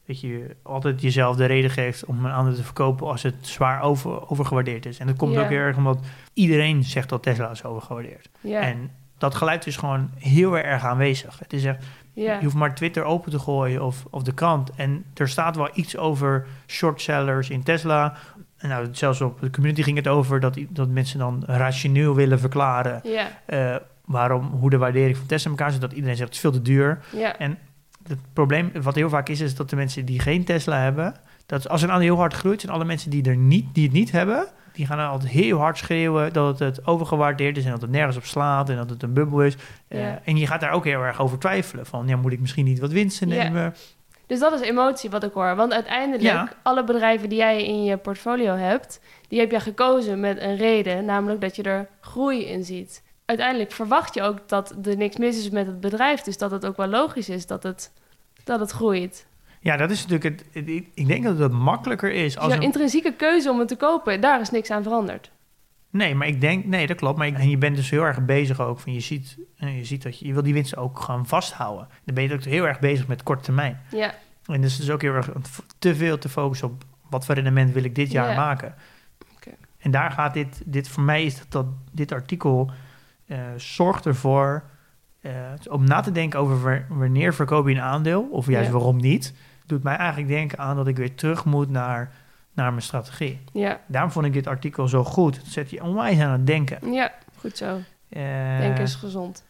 dat 0.09 0.21
je 0.21 0.57
altijd 0.63 1.01
jezelf 1.03 1.37
de 1.37 1.45
reden 1.45 1.71
geeft 1.71 2.05
om 2.05 2.25
een 2.25 2.33
ander 2.33 2.55
te 2.55 2.65
verkopen 2.65 3.07
als 3.07 3.23
het 3.23 3.35
zwaar 3.41 3.83
over, 3.83 4.31
overgewaardeerd 4.31 4.87
is. 4.87 4.99
En 4.99 5.07
dat 5.07 5.17
komt 5.17 5.37
ook 5.43 5.49
heel 5.49 5.59
erg 5.59 5.77
omdat 5.77 5.99
iedereen 6.35 6.85
zegt 6.85 7.09
dat 7.09 7.23
Tesla 7.23 7.51
is 7.51 7.65
overgewaardeerd. 7.65 8.29
Ja, 8.41 8.61
En 8.61 8.91
dat 9.19 9.35
geluid 9.35 9.67
is 9.67 9.77
gewoon 9.77 10.11
heel 10.19 10.59
erg 10.59 10.85
aanwezig. 10.85 11.39
Het 11.39 11.53
is 11.53 11.65
echt, 11.65 11.85
je 12.13 12.39
hoeft 12.43 12.55
maar 12.55 12.75
Twitter 12.75 13.05
open 13.05 13.31
te 13.31 13.39
gooien 13.39 13.83
of, 13.85 14.05
of 14.11 14.23
de 14.23 14.35
krant. 14.35 14.71
En 14.77 15.05
er 15.15 15.29
staat 15.29 15.57
wel 15.57 15.69
iets 15.75 15.97
over 15.97 16.47
shortsellers 16.67 17.51
in 17.51 17.63
Tesla. 17.63 18.15
En 18.59 18.69
nou, 18.69 18.89
zelfs 18.93 19.21
op 19.21 19.41
de 19.41 19.51
community 19.51 19.83
ging 19.83 19.97
het 19.97 20.09
over 20.09 20.41
dat, 20.41 20.59
dat 20.69 20.89
mensen 20.89 21.19
dan 21.19 21.43
rationeel 21.47 22.15
willen 22.15 22.41
verklaren 22.41 23.01
eh, 23.47 23.77
waarom, 24.05 24.45
hoe 24.47 24.71
de 24.71 24.79
waardering 24.79 25.17
van 25.17 25.27
Tesla 25.27 25.51
in 25.51 25.57
elkaar 25.57 25.73
zit. 25.73 25.81
Dat 25.81 25.93
iedereen 25.93 26.17
zegt 26.17 26.29
het 26.29 26.37
is 26.37 26.43
veel 26.43 26.53
te 26.53 26.63
duur. 26.63 26.99
ja. 27.39 27.39
Het 28.07 28.19
probleem, 28.33 28.71
wat 28.83 28.95
heel 28.95 29.09
vaak 29.09 29.29
is, 29.29 29.41
is 29.41 29.55
dat 29.55 29.71
de 29.71 29.77
mensen 29.77 30.05
die 30.05 30.21
geen 30.21 30.45
Tesla 30.45 30.79
hebben, 30.83 31.15
dat 31.47 31.69
als 31.69 31.83
een 31.83 31.91
aandeel 31.91 32.07
heel 32.09 32.17
hard 32.17 32.35
groeit, 32.35 32.61
zijn 32.61 32.73
alle 32.73 32.85
mensen 32.85 33.11
die, 33.11 33.25
er 33.29 33.37
niet, 33.37 33.75
die 33.75 33.85
het 33.85 33.93
niet 33.93 34.11
hebben, 34.11 34.47
die 34.73 34.87
gaan 34.87 34.97
dan 34.99 35.09
altijd 35.09 35.31
heel 35.33 35.59
hard 35.59 35.79
schreeuwen 35.79 36.33
dat 36.33 36.59
het 36.59 36.87
overgewaardeerd 36.87 37.57
is 37.57 37.65
en 37.65 37.71
dat 37.71 37.81
het 37.81 37.91
nergens 37.91 38.17
op 38.17 38.25
slaat 38.25 38.69
en 38.71 38.77
dat 38.77 38.91
het 38.91 39.03
een 39.03 39.13
bubbel 39.13 39.43
is. 39.43 39.57
Eh, 39.89 40.07
en 40.25 40.37
je 40.37 40.47
gaat 40.47 40.61
daar 40.61 40.73
ook 40.73 40.85
heel 40.85 41.03
erg 41.03 41.21
over 41.21 41.39
twijfelen. 41.39 41.87
Van, 41.87 42.09
ja, 42.09 42.17
moet 42.17 42.33
ik 42.33 42.41
misschien 42.41 42.65
niet 42.65 42.79
wat 42.79 42.93
winsten 42.93 43.29
Ja. 43.29 43.43
nemen? 43.43 43.75
Dus 44.27 44.39
dat 44.39 44.53
is 44.53 44.61
emotie 44.61 45.11
wat 45.11 45.25
ik 45.25 45.33
hoor. 45.33 45.57
Want 45.57 45.73
uiteindelijk, 45.73 46.23
Ja. 46.23 46.49
alle 46.63 46.85
bedrijven 46.85 47.29
die 47.29 47.39
jij 47.39 47.65
in 47.65 47.85
je 47.85 47.97
portfolio 47.97 48.55
hebt, 48.55 49.01
die 49.29 49.39
heb 49.41 49.51
jij 49.51 49.61
gekozen 49.61 50.21
met 50.21 50.41
een 50.41 50.57
reden, 50.57 51.05
namelijk 51.05 51.41
dat 51.41 51.57
je 51.57 51.63
er 51.63 51.89
groei 52.01 52.45
in 52.47 52.65
ziet. 52.65 53.03
Uiteindelijk 53.29 53.73
verwacht 53.73 54.15
je 54.15 54.23
ook 54.23 54.49
dat 54.49 54.75
er 54.87 54.97
niks 54.97 55.17
mis 55.17 55.39
is 55.39 55.51
met 55.51 55.67
het 55.67 55.81
bedrijf, 55.81 56.21
dus 56.21 56.39
dat 56.39 56.51
het 56.51 56.67
ook 56.67 56.77
wel 56.77 56.87
logisch 56.87 57.29
is 57.29 57.47
dat 57.47 57.63
het, 57.63 57.93
dat 58.45 58.61
het 58.61 58.71
groeit. 58.71 59.27
Ja, 59.61 59.77
dat 59.77 59.91
is 59.91 60.07
natuurlijk 60.07 60.43
het. 60.53 60.69
ik- 60.95 61.07
denk 61.07 61.25
dat 61.25 61.39
het 61.39 61.53
makkelijker 61.53 62.13
is 62.13 62.35
Dus 62.35 62.39
als 62.43 62.53
een, 62.53 62.61
intrinsieke 62.63 63.13
keuze 63.15 63.51
om 63.51 63.59
het 63.59 63.69
te 63.69 63.77
kopen, 63.77 64.21
daar 64.21 64.41
is 64.41 64.51
niks 64.51 64.71
aan 64.71 64.83
veranderd. 64.83 65.31
Nee, 65.91 66.15
maar 66.15 66.27
ik 66.27 66.41
denk, 66.41 66.65
nee, 66.65 66.87
dat 66.87 66.97
klopt. 66.97 67.19
Maar 67.19 67.27
ik, 67.27 67.39
en 67.39 67.51
je 67.51 67.59
bent 67.59 67.77
dus 67.77 67.91
heel 67.91 68.03
erg 68.03 68.25
bezig 68.25 68.61
ook. 68.61 68.81
Van 68.81 68.93
je, 68.93 69.01
ziet, 69.01 69.37
eh, 69.57 69.77
je 69.77 69.85
ziet 69.85 70.03
dat 70.03 70.19
je, 70.19 70.27
je 70.27 70.33
wil 70.33 70.43
die 70.43 70.53
winst 70.55 70.77
ook 70.77 71.01
gaan 71.01 71.27
vasthouden. 71.27 71.89
Dan 72.05 72.15
ben 72.15 72.25
je 72.25 72.35
ook 72.35 72.43
heel 72.45 72.67
erg 72.67 72.79
bezig 72.79 73.07
met 73.07 73.23
korte 73.23 73.43
termijn. 73.43 73.81
Ja, 73.91 74.15
En 74.47 74.61
dus 74.61 74.81
is 74.81 74.91
ook 74.91 75.03
heel 75.03 75.15
erg 75.15 75.29
te 75.79 75.95
veel 75.95 76.19
te 76.19 76.29
focussen 76.29 76.69
op 76.69 76.85
wat 77.11 77.25
voor 77.27 77.35
rendement 77.35 77.73
wil 77.73 77.85
ik 77.85 77.95
dit 77.95 78.11
jaar 78.11 78.31
Ja. 78.31 78.37
maken. 78.37 78.75
Oké. 79.37 79.51
En 79.79 79.91
daar 79.91 80.11
gaat 80.11 80.35
dit, 80.35 80.63
dit 80.65 80.89
voor 80.89 81.03
mij 81.03 81.25
is 81.25 81.39
dat, 81.39 81.51
dat 81.51 81.67
dit 81.93 82.13
artikel 82.13 82.71
eh, 83.29 83.39
zorgt 83.57 84.07
ervoor 84.07 84.63
eh, 85.21 85.33
om 85.71 85.85
na 85.85 86.01
te 86.01 86.13
denken 86.13 86.39
over 86.41 86.63
wa- 86.63 86.97
wanneer 86.97 87.35
verkoop 87.35 87.69
je 87.69 87.75
een 87.75 87.81
aandeel 87.81 88.23
of 88.31 88.47
juist 88.47 88.67
Ja. 88.67 88.73
waarom 88.73 88.97
niet. 88.97 89.35
Doet 89.67 89.83
mij 89.83 89.97
eigenlijk 89.97 90.29
denken 90.29 90.59
aan 90.59 90.77
dat 90.77 90.87
ik 90.87 90.97
weer 90.97 91.15
terug 91.15 91.45
moet 91.45 91.71
naar, 91.71 92.13
naar 92.53 92.71
mijn 92.71 92.83
strategie. 92.83 93.41
ja, 93.53 93.81
Daarom 93.87 94.11
vond 94.11 94.27
ik 94.27 94.33
dit 94.33 94.47
artikel 94.47 94.89
zo 94.89 95.05
goed. 95.05 95.37
Het 95.37 95.47
zet 95.47 95.71
je 95.71 95.83
onwijs 95.83 96.21
aan 96.21 96.31
het 96.33 96.47
denken. 96.47 96.93
ja, 96.93 97.13
goed 97.39 97.57
zo. 97.57 97.79
Eh, 98.09 98.59
Denken 98.59 98.83
is 98.83 98.95
gezond. 98.95 99.45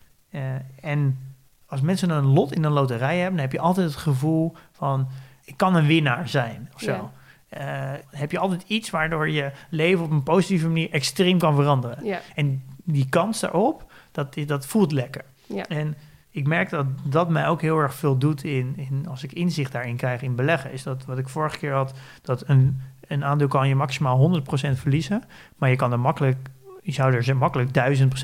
en 0.80 1.18
als 1.66 1.80
mensen 1.80 2.10
een 2.10 2.24
lot 2.26 2.52
in 2.52 2.64
een 2.64 2.72
loterij 2.72 3.16
hebben, 3.16 3.32
dan 3.34 3.42
heb 3.44 3.52
je 3.52 3.60
altijd 3.60 3.86
het 3.86 3.96
gevoel 3.96 4.54
van 4.72 5.08
ik 5.44 5.56
kan 5.56 5.74
een 5.74 5.86
winnaar 5.86 6.28
zijn 6.28 6.70
of 6.74 6.80
zo. 6.80 7.10
Ja. 7.50 7.96
Heb 8.10 8.30
je 8.30 8.38
altijd 8.38 8.62
iets 8.66 8.90
waardoor 8.90 9.30
je 9.30 9.50
leven 9.70 10.04
op 10.04 10.10
een 10.10 10.22
positieve 10.22 10.66
manier 10.66 10.90
extreem 10.90 11.38
kan 11.38 11.54
veranderen. 11.54 12.04
Ja, 12.04 12.20
En 12.34 12.62
die 12.92 13.08
kans 13.08 13.40
daarop, 13.40 13.92
dat, 14.12 14.36
dat 14.46 14.66
voelt 14.66 14.92
lekker. 14.92 15.24
ja, 15.46 15.64
En 15.66 15.96
ik 16.30 16.46
merk 16.46 16.70
dat 16.70 16.86
dat 17.04 17.28
mij 17.28 17.48
ook 17.48 17.60
heel 17.60 17.78
erg 17.78 17.94
veel 17.94 18.18
doet 18.18 18.44
in, 18.44 18.74
in 18.76 19.06
als 19.08 19.22
ik 19.22 19.32
inzicht 19.32 19.72
daarin 19.72 19.96
krijg 19.96 20.22
in 20.22 20.34
beleggen. 20.34 20.72
Is 20.72 20.82
dat 20.82 21.04
wat 21.04 21.18
ik 21.18 21.28
vorige 21.28 21.58
keer 21.58 21.72
had, 21.72 21.94
dat 22.22 22.48
een, 22.48 22.80
een 23.06 23.24
aandeel 23.24 23.48
kan 23.48 23.68
je 23.68 23.74
maximaal 23.74 24.40
100% 24.40 24.42
verliezen, 24.72 25.24
maar 25.56 25.70
je 25.70 25.76
kan 25.76 25.92
er 25.92 26.00
makkelijk, 26.00 26.36
je 26.82 26.92
zou 26.92 27.14
er 27.14 27.36
makkelijk 27.36 27.68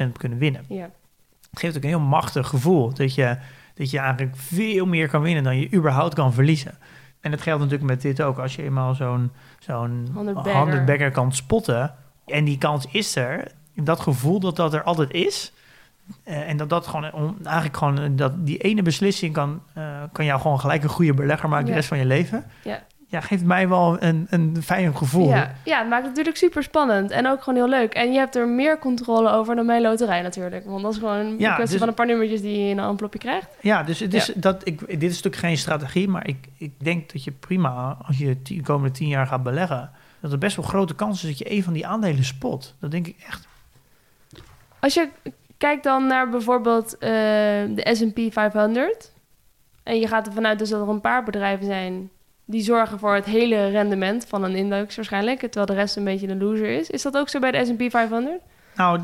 1000% 0.04 0.08
op 0.08 0.18
kunnen 0.18 0.38
winnen. 0.38 0.64
ja. 0.68 0.90
Het 1.50 1.62
geeft 1.62 1.76
ook 1.76 1.82
een 1.82 1.88
heel 1.88 2.00
machtig 2.00 2.48
gevoel 2.48 2.94
dat 2.94 3.14
je, 3.14 3.36
dat 3.74 3.90
je 3.90 3.98
eigenlijk 3.98 4.36
veel 4.36 4.86
meer 4.86 5.08
kan 5.08 5.22
winnen 5.22 5.44
dan 5.44 5.58
je 5.58 5.72
überhaupt 5.72 6.14
kan 6.14 6.32
verliezen. 6.32 6.78
En 7.20 7.30
dat 7.30 7.40
geldt 7.40 7.62
natuurlijk 7.62 7.90
met 7.90 8.02
dit 8.02 8.22
ook. 8.22 8.38
Als 8.38 8.56
je 8.56 8.62
eenmaal 8.62 8.94
zo'n 8.94 9.32
zo'n 9.58 10.08
100 10.14 10.36
bagger. 10.36 10.56
100 10.56 10.84
bagger 10.84 11.10
kan 11.10 11.32
spotten 11.32 11.94
en 12.26 12.44
die 12.44 12.58
kans 12.58 12.86
is 12.90 13.16
er, 13.16 13.52
dat 13.74 14.00
gevoel 14.00 14.40
dat 14.40 14.56
dat 14.56 14.74
er 14.74 14.82
altijd 14.82 15.12
is, 15.12 15.52
eh, 16.24 16.48
en 16.48 16.56
dat 16.56 16.68
dat 16.68 16.86
gewoon 16.86 17.12
om, 17.12 17.36
eigenlijk 17.44 17.76
gewoon 17.76 17.98
eh, 17.98 18.10
dat 18.10 18.46
die 18.46 18.58
ene 18.58 18.82
beslissing 18.82 19.32
kan, 19.32 19.62
eh, 19.74 20.02
kan 20.12 20.24
jou 20.24 20.40
gewoon 20.40 20.60
gelijk 20.60 20.82
een 20.82 20.88
goede 20.88 21.14
belegger 21.14 21.48
maken 21.48 21.66
de 21.66 21.72
rest 21.72 21.88
van 21.88 21.98
je 21.98 22.04
leven. 22.04 22.44
Ja. 22.62 22.82
Ja, 23.08 23.20
geeft 23.20 23.44
mij 23.44 23.68
wel 23.68 24.02
een, 24.02 24.26
een 24.30 24.56
fijn 24.62 24.96
gevoel. 24.96 25.28
Ja, 25.28 25.54
ja, 25.64 25.78
het 25.78 25.88
maakt 25.88 26.00
het 26.00 26.10
natuurlijk 26.10 26.36
super 26.36 26.62
spannend 26.62 27.10
en 27.10 27.26
ook 27.26 27.42
gewoon 27.42 27.58
heel 27.58 27.78
leuk. 27.78 27.94
En 27.94 28.12
je 28.12 28.18
hebt 28.18 28.36
er 28.36 28.48
meer 28.48 28.78
controle 28.78 29.30
over 29.30 29.56
dan 29.56 29.66
bij 29.66 29.82
loterij 29.82 30.22
natuurlijk. 30.22 30.64
Want 30.64 30.82
dat 30.82 30.92
is 30.92 30.98
gewoon 30.98 31.16
een 31.16 31.36
kwestie 31.36 31.66
dus- 31.66 31.78
van 31.78 31.88
een 31.88 31.94
paar 31.94 32.06
nummertjes 32.06 32.40
die 32.40 32.58
je 32.58 32.70
in 32.70 32.78
een 32.78 32.88
envelopje 32.88 33.18
krijgt. 33.18 33.48
Ja, 33.60 33.82
dus 33.82 34.00
het 34.00 34.14
is, 34.14 34.32
dat, 34.36 34.66
ik, 34.66 34.78
dit 34.88 35.02
is 35.02 35.22
natuurlijk 35.22 35.36
geen 35.36 35.56
strategie, 35.56 36.08
maar 36.08 36.28
ik, 36.28 36.48
ik 36.56 36.72
denk 36.78 37.12
dat 37.12 37.24
je 37.24 37.30
prima, 37.30 37.96
als 38.06 38.18
je 38.18 38.42
de 38.42 38.62
komende 38.62 38.94
tien 38.94 39.08
jaar 39.08 39.26
gaat 39.26 39.42
beleggen, 39.42 39.90
dat 40.20 40.32
er 40.32 40.38
best 40.38 40.56
wel 40.56 40.64
grote 40.64 40.94
kans 40.94 41.22
is 41.22 41.28
dat 41.28 41.38
je 41.38 41.56
een 41.56 41.62
van 41.62 41.72
die 41.72 41.86
aandelen 41.86 42.24
spot. 42.24 42.74
Dat 42.78 42.90
denk 42.90 43.06
ik 43.06 43.16
echt. 43.26 43.46
Als 44.84 44.94
je 44.94 45.08
kijkt 45.58 45.84
dan 45.84 46.06
naar 46.06 46.28
bijvoorbeeld 46.28 46.98
eh, 46.98 47.10
de 47.68 47.90
S&P 47.92 48.32
500... 48.32 49.12
en 49.82 49.98
je 49.98 50.08
gaat 50.08 50.26
ervan 50.26 50.46
uit 50.46 50.58
dus 50.58 50.68
dat 50.68 50.82
er 50.82 50.88
een 50.88 51.00
paar 51.00 51.24
bedrijven 51.24 51.66
zijn... 51.66 52.10
die 52.44 52.62
zorgen 52.62 52.98
voor 52.98 53.14
het 53.14 53.24
hele 53.24 53.68
rendement 53.68 54.26
van 54.26 54.42
een 54.44 54.54
index 54.54 54.96
waarschijnlijk... 54.96 55.40
terwijl 55.40 55.66
de 55.66 55.74
rest 55.74 55.96
een 55.96 56.04
beetje 56.04 56.28
een 56.28 56.42
loser 56.42 56.68
is. 56.68 56.90
Is 56.90 57.02
dat 57.02 57.16
ook 57.16 57.28
zo 57.28 57.38
bij 57.38 57.50
de 57.50 57.64
S&P 57.64 57.90
500? 57.90 58.40
Nou, 58.76 59.00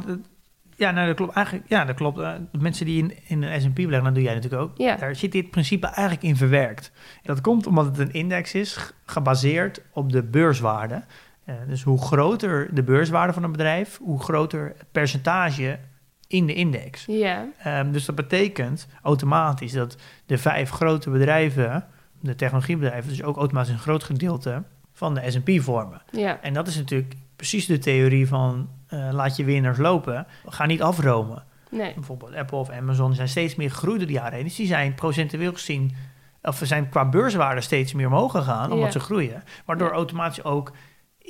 ja, 0.76 0.90
nou, 0.90 1.06
dat 1.06 1.16
klopt 1.16 1.34
eigenlijk. 1.34 1.68
Ja, 1.68 1.84
dat 1.84 1.96
klopt. 1.96 2.18
Eh, 2.18 2.32
de 2.52 2.58
mensen 2.58 2.86
die 2.86 3.02
in, 3.02 3.12
in 3.26 3.42
een 3.42 3.60
S&P 3.60 3.74
beleggen, 3.74 4.04
dat 4.04 4.14
doe 4.14 4.22
jij 4.22 4.34
natuurlijk 4.34 4.62
ook. 4.62 4.72
Ja. 4.76 4.96
Daar 4.96 5.16
zit 5.16 5.32
dit 5.32 5.50
principe 5.50 5.86
eigenlijk 5.86 6.22
in 6.22 6.36
verwerkt. 6.36 6.92
Dat 7.22 7.40
komt 7.40 7.66
omdat 7.66 7.84
het 7.86 7.98
een 7.98 8.12
index 8.12 8.54
is 8.54 8.92
gebaseerd 9.04 9.82
op 9.92 10.12
de 10.12 10.22
beurswaarde. 10.22 11.02
Eh, 11.50 11.56
dus 11.68 11.82
hoe 11.82 12.02
groter 12.02 12.74
de 12.74 12.82
beurswaarde 12.82 13.32
van 13.32 13.42
een 13.42 13.52
bedrijf, 13.52 13.98
hoe 14.02 14.22
groter 14.22 14.64
het 14.78 14.86
percentage 14.92 15.78
in 16.26 16.46
de 16.46 16.54
index. 16.54 17.04
Ja, 17.06 17.46
Ehm, 17.62 17.90
dus 17.92 18.04
dat 18.04 18.14
betekent 18.14 18.86
automatisch 19.02 19.72
dat 19.72 19.96
de 20.26 20.38
vijf 20.38 20.70
grote 20.70 21.10
bedrijven, 21.10 21.84
de 22.20 22.34
technologiebedrijven, 22.34 23.10
dus 23.10 23.22
ook 23.22 23.36
automatisch 23.36 23.72
een 23.72 23.78
groot 23.78 24.04
gedeelte 24.04 24.62
van 24.92 25.14
de 25.14 25.30
S&P 25.30 25.50
vormen. 25.62 26.02
ja, 26.10 26.40
En 26.42 26.52
dat 26.52 26.66
is 26.66 26.76
natuurlijk 26.76 27.14
precies 27.36 27.66
de 27.66 27.78
theorie 27.78 28.28
van 28.28 28.68
eh, 28.86 29.08
laat 29.12 29.36
je 29.36 29.44
winnaars 29.44 29.78
lopen. 29.78 30.26
Ga 30.46 30.66
niet 30.66 30.82
afromen. 30.82 31.42
nee. 31.70 31.94
Bijvoorbeeld 31.94 32.34
Apple 32.34 32.58
of 32.58 32.70
Amazon 32.70 33.14
zijn 33.14 33.28
steeds 33.28 33.54
meer 33.54 33.70
gegroeid 33.70 33.98
door 33.98 34.06
de 34.06 34.12
jaren 34.12 34.32
heen. 34.34 34.44
Dus 34.44 34.56
die 34.56 34.66
zijn 34.66 34.94
procentueel 34.94 35.52
gezien, 35.52 35.94
of 36.42 36.56
ze 36.56 36.66
zijn 36.66 36.88
qua 36.88 37.08
beurswaarde 37.08 37.60
steeds 37.60 37.92
meer 37.92 38.06
omhoog 38.06 38.30
gegaan, 38.32 38.72
omdat 38.72 38.92
Ja. 38.92 38.98
ze 38.98 39.00
groeien. 39.00 39.42
Waardoor 39.64 39.88
Ja. 39.88 39.94
automatisch 39.94 40.44
ook 40.44 40.72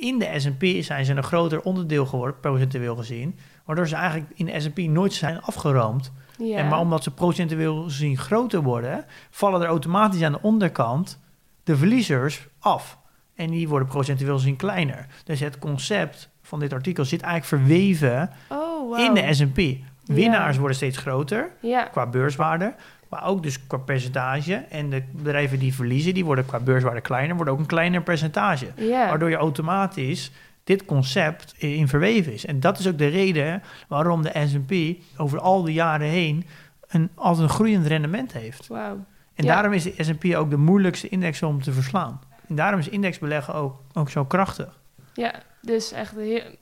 in 0.01 0.19
de 0.19 0.39
S&P 0.39 0.83
zijn 0.83 1.05
ze 1.05 1.13
een 1.13 1.23
groter 1.23 1.61
onderdeel 1.61 2.05
geworden, 2.05 2.39
procentueel 2.39 2.95
gezien. 2.95 3.35
Waardoor 3.65 3.87
ze 3.87 3.95
eigenlijk 3.95 4.31
in 4.35 4.45
de 4.45 4.59
S&P 4.59 4.77
nooit 4.77 5.13
zijn 5.13 5.41
afgeroomd. 5.41 6.11
Ja. 6.37 6.57
En 6.57 6.67
maar 6.67 6.79
omdat 6.79 7.03
ze 7.03 7.11
procentueel 7.11 7.83
gezien 7.83 8.17
groter 8.17 8.61
worden, 8.61 9.05
vallen 9.29 9.61
er 9.61 9.67
automatisch 9.67 10.21
aan 10.23 10.31
de 10.31 10.41
onderkant 10.41 11.19
de 11.63 11.77
verliezers 11.77 12.47
af. 12.59 12.97
En 13.35 13.49
die 13.49 13.67
worden 13.67 13.87
procentueel 13.87 14.35
gezien 14.37 14.55
kleiner. 14.55 15.05
Dus 15.23 15.39
het 15.39 15.59
concept 15.59 16.29
van 16.41 16.59
dit 16.59 16.73
artikel 16.73 17.05
zit 17.05 17.21
eigenlijk 17.21 17.63
verweven 17.63 18.29
Oh, 18.49 18.89
wow. 18.89 18.99
in 18.99 19.13
de 19.13 19.33
S&P. 19.33 19.59
Winnaars 20.05 20.57
worden 20.57 20.75
steeds 20.75 20.97
groter 20.97 21.51
Ja, 21.61 21.83
qua 21.83 22.07
beurswaarde, 22.07 22.73
maar 23.11 23.25
ook 23.25 23.43
dus 23.43 23.67
qua 23.67 23.77
percentage. 23.77 24.53
En 24.55 24.89
de 24.89 25.03
bedrijven 25.11 25.59
die 25.59 25.73
verliezen, 25.73 26.13
die 26.13 26.25
worden 26.25 26.45
qua 26.45 26.59
beurswaarde 26.59 27.01
kleiner, 27.01 27.35
worden 27.35 27.53
ook 27.53 27.59
een 27.59 27.65
kleiner 27.65 28.01
percentage. 28.01 28.67
Waardoor 28.89 29.29
je 29.29 29.35
automatisch 29.35 30.31
dit 30.63 30.85
concept 30.85 31.53
in 31.57 31.87
verweven 31.87 32.33
is. 32.33 32.45
En 32.45 32.59
dat 32.59 32.79
is 32.79 32.87
ook 32.87 32.97
de 32.97 33.07
reden 33.07 33.63
waarom 33.87 34.21
de 34.21 34.31
S&P 34.47 35.01
over 35.19 35.39
al 35.39 35.63
die 35.63 35.73
jaren 35.73 36.07
heen 36.07 36.45
een, 36.87 37.09
altijd 37.15 37.43
een 37.49 37.53
groeiend 37.53 37.85
rendement 37.85 38.33
heeft. 38.33 38.67
Wauw. 38.67 39.05
En 39.35 39.45
Ja. 39.45 39.53
daarom 39.53 39.73
is 39.73 39.83
de 39.83 40.03
S&P 40.03 40.35
ook 40.35 40.49
de 40.49 40.57
moeilijkste 40.57 41.09
index 41.09 41.43
om 41.43 41.61
te 41.61 41.71
verslaan. 41.71 42.21
En 42.47 42.55
daarom 42.55 42.79
is 42.79 42.89
indexbeleggen 42.89 43.53
ook, 43.53 43.81
ook 43.93 44.09
zo 44.09 44.25
krachtig. 44.25 44.79
Ja, 45.13 45.33
dus 45.61 45.91
echt 45.91 46.13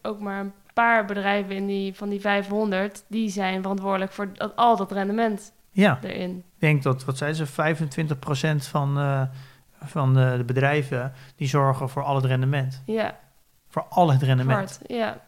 ook 0.01 0.19
maar 0.19 0.39
een 0.39 0.53
paar 0.73 1.05
bedrijven 1.05 1.55
in 1.55 1.67
die, 1.67 1.93
van 1.95 2.09
die 2.09 2.19
500... 2.19 3.03
die 3.07 3.29
zijn 3.29 3.61
verantwoordelijk 3.61 4.11
voor 4.11 4.29
dat, 4.33 4.55
al 4.55 4.77
dat 4.77 4.91
rendement 4.91 5.51
Ja, 5.71 5.99
erin. 6.03 6.37
ik 6.37 6.43
denk 6.59 6.83
dat, 6.83 7.05
wat 7.05 7.17
zijn 7.17 7.35
ze, 7.35 7.45
25% 7.47 7.49
van, 8.69 8.97
eh, 8.99 9.21
van 9.81 10.13
de, 10.13 10.33
de 10.37 10.43
bedrijven... 10.43 11.13
die 11.35 11.47
zorgen 11.47 11.89
voor 11.89 12.03
al 12.03 12.15
het 12.15 12.25
rendement. 12.25 12.81
Ja, 12.85 13.17
Voor 13.69 13.85
al 13.89 14.11
het 14.11 14.21
rendement. 14.21 14.57
hard. 14.69 14.79
Ja, 14.87 15.21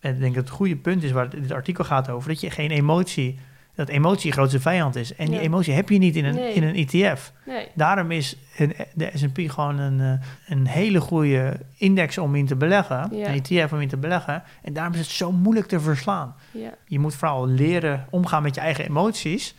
En 0.00 0.14
ik 0.14 0.20
denk 0.20 0.34
dat 0.34 0.44
het 0.44 0.52
goede 0.52 0.76
punt 0.76 1.02
is 1.02 1.10
waar 1.12 1.28
dit 1.30 1.52
artikel 1.52 1.84
gaat 1.84 2.08
over... 2.10 2.28
dat 2.28 2.40
je 2.40 2.50
geen 2.50 2.70
emotie... 2.70 3.38
dat 3.74 3.88
emotie 3.88 4.26
je 4.26 4.32
grootste 4.32 4.60
vijand 4.60 4.96
is. 4.96 5.14
En 5.14 5.26
die 5.26 5.34
Ja. 5.34 5.40
emotie 5.40 5.72
heb 5.74 5.88
je 5.88 5.98
niet 5.98 6.16
in 6.16 6.24
een, 6.24 6.34
Nee. 6.34 6.52
in 6.52 6.62
een 6.62 6.74
ETF. 6.74 7.32
nee. 7.46 7.68
Daarom 7.74 8.10
is 8.10 8.36
een- 8.56 8.74
de 8.94 9.10
S&P 9.14 9.38
gewoon 9.50 9.78
een, 9.78 10.00
eh, 10.20 10.26
een 10.48 10.66
hele 10.66 11.00
goede 11.00 11.60
index 11.76 12.18
om 12.18 12.34
in 12.34 12.46
te 12.46 12.56
beleggen. 12.56 13.08
Ja. 13.16 13.28
Een 13.28 13.34
ETF 13.42 13.72
om 13.72 13.80
in 13.80 13.88
te 13.88 13.96
beleggen. 13.96 14.42
En 14.62 14.72
daarom 14.72 14.92
is 14.94 14.98
het 15.00 15.08
zo 15.08 15.32
moeilijk 15.32 15.66
te 15.66 15.80
verslaan. 15.80 16.34
Ja, 16.50 16.70
Je 16.86 16.98
moet 16.98 17.14
vooral 17.14 17.46
leren 17.48 18.06
omgaan 18.10 18.42
met 18.42 18.54
je 18.54 18.60
eigen 18.60 18.84
emoties. 18.84 19.54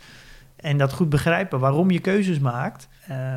En 0.56 0.78
dat 0.78 0.92
goed 0.92 1.08
begrijpen 1.08 1.58
waarom 1.60 1.90
je 1.90 1.98
keuzes 2.00 2.38
maakt. 2.38 2.88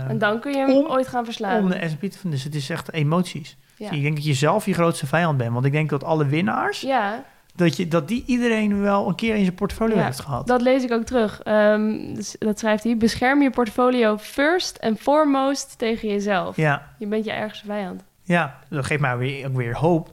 en 0.08 0.18
dan 0.18 0.40
kun 0.40 0.52
je 0.52 0.58
hem 0.58 0.70
om- 0.76 0.86
ooit 0.88 1.08
gaan 1.08 1.26
verslaan. 1.26 1.64
om 1.64 1.70
de 1.70 1.90
S&P 1.90 2.00
te 2.02 2.12
vinden. 2.12 2.30
Dus 2.32 2.44
het 2.44 2.56
is 2.56 2.70
echt 2.70 2.92
emoties. 2.94 3.58
ja. 3.78 3.92
Ik 3.92 4.02
denk 4.02 4.16
dat 4.16 4.26
je 4.26 4.34
zelf 4.34 4.66
je 4.66 4.74
grootste 4.74 5.08
vijand 5.08 5.38
bent. 5.38 5.54
Want 5.54 5.66
ik 5.66 5.72
denk 5.72 5.90
dat 5.90 6.04
alle 6.04 6.26
winnaars, 6.26 6.82
ja, 6.82 7.24
dat, 7.56 7.78
je, 7.78 7.88
dat 7.88 8.08
die 8.08 8.24
iedereen 8.26 8.82
wel 8.82 9.08
een 9.08 9.16
keer 9.16 9.36
in 9.36 9.44
zijn 9.44 9.56
portfolio 9.56 9.96
Ja, 9.96 10.04
heeft 10.06 10.20
gehad. 10.20 10.48
dat 10.48 10.62
lees 10.62 10.84
ik 10.84 10.92
ook 10.92 11.04
terug. 11.04 11.42
Ehm, 11.42 12.14
dus 12.14 12.36
dat 12.40 12.60
schrijft 12.60 12.84
hij. 12.84 12.98
Bescherm 12.98 13.42
je 13.42 13.50
portfolio 13.50 14.18
first 14.18 14.80
and 14.82 15.00
foremost 15.00 15.78
tegen 15.78 16.08
jezelf. 16.10 16.56
Ja, 16.56 16.88
Je 16.98 17.08
bent 17.08 17.26
je 17.26 17.32
ergste 17.32 17.66
vijand. 17.66 18.04
ja, 18.24 18.60
dat 18.70 18.86
geeft 18.86 19.02
mij 19.02 19.18
weer, 19.18 19.48
ook 19.48 19.56
weer 19.56 19.76
hoop. 19.78 20.12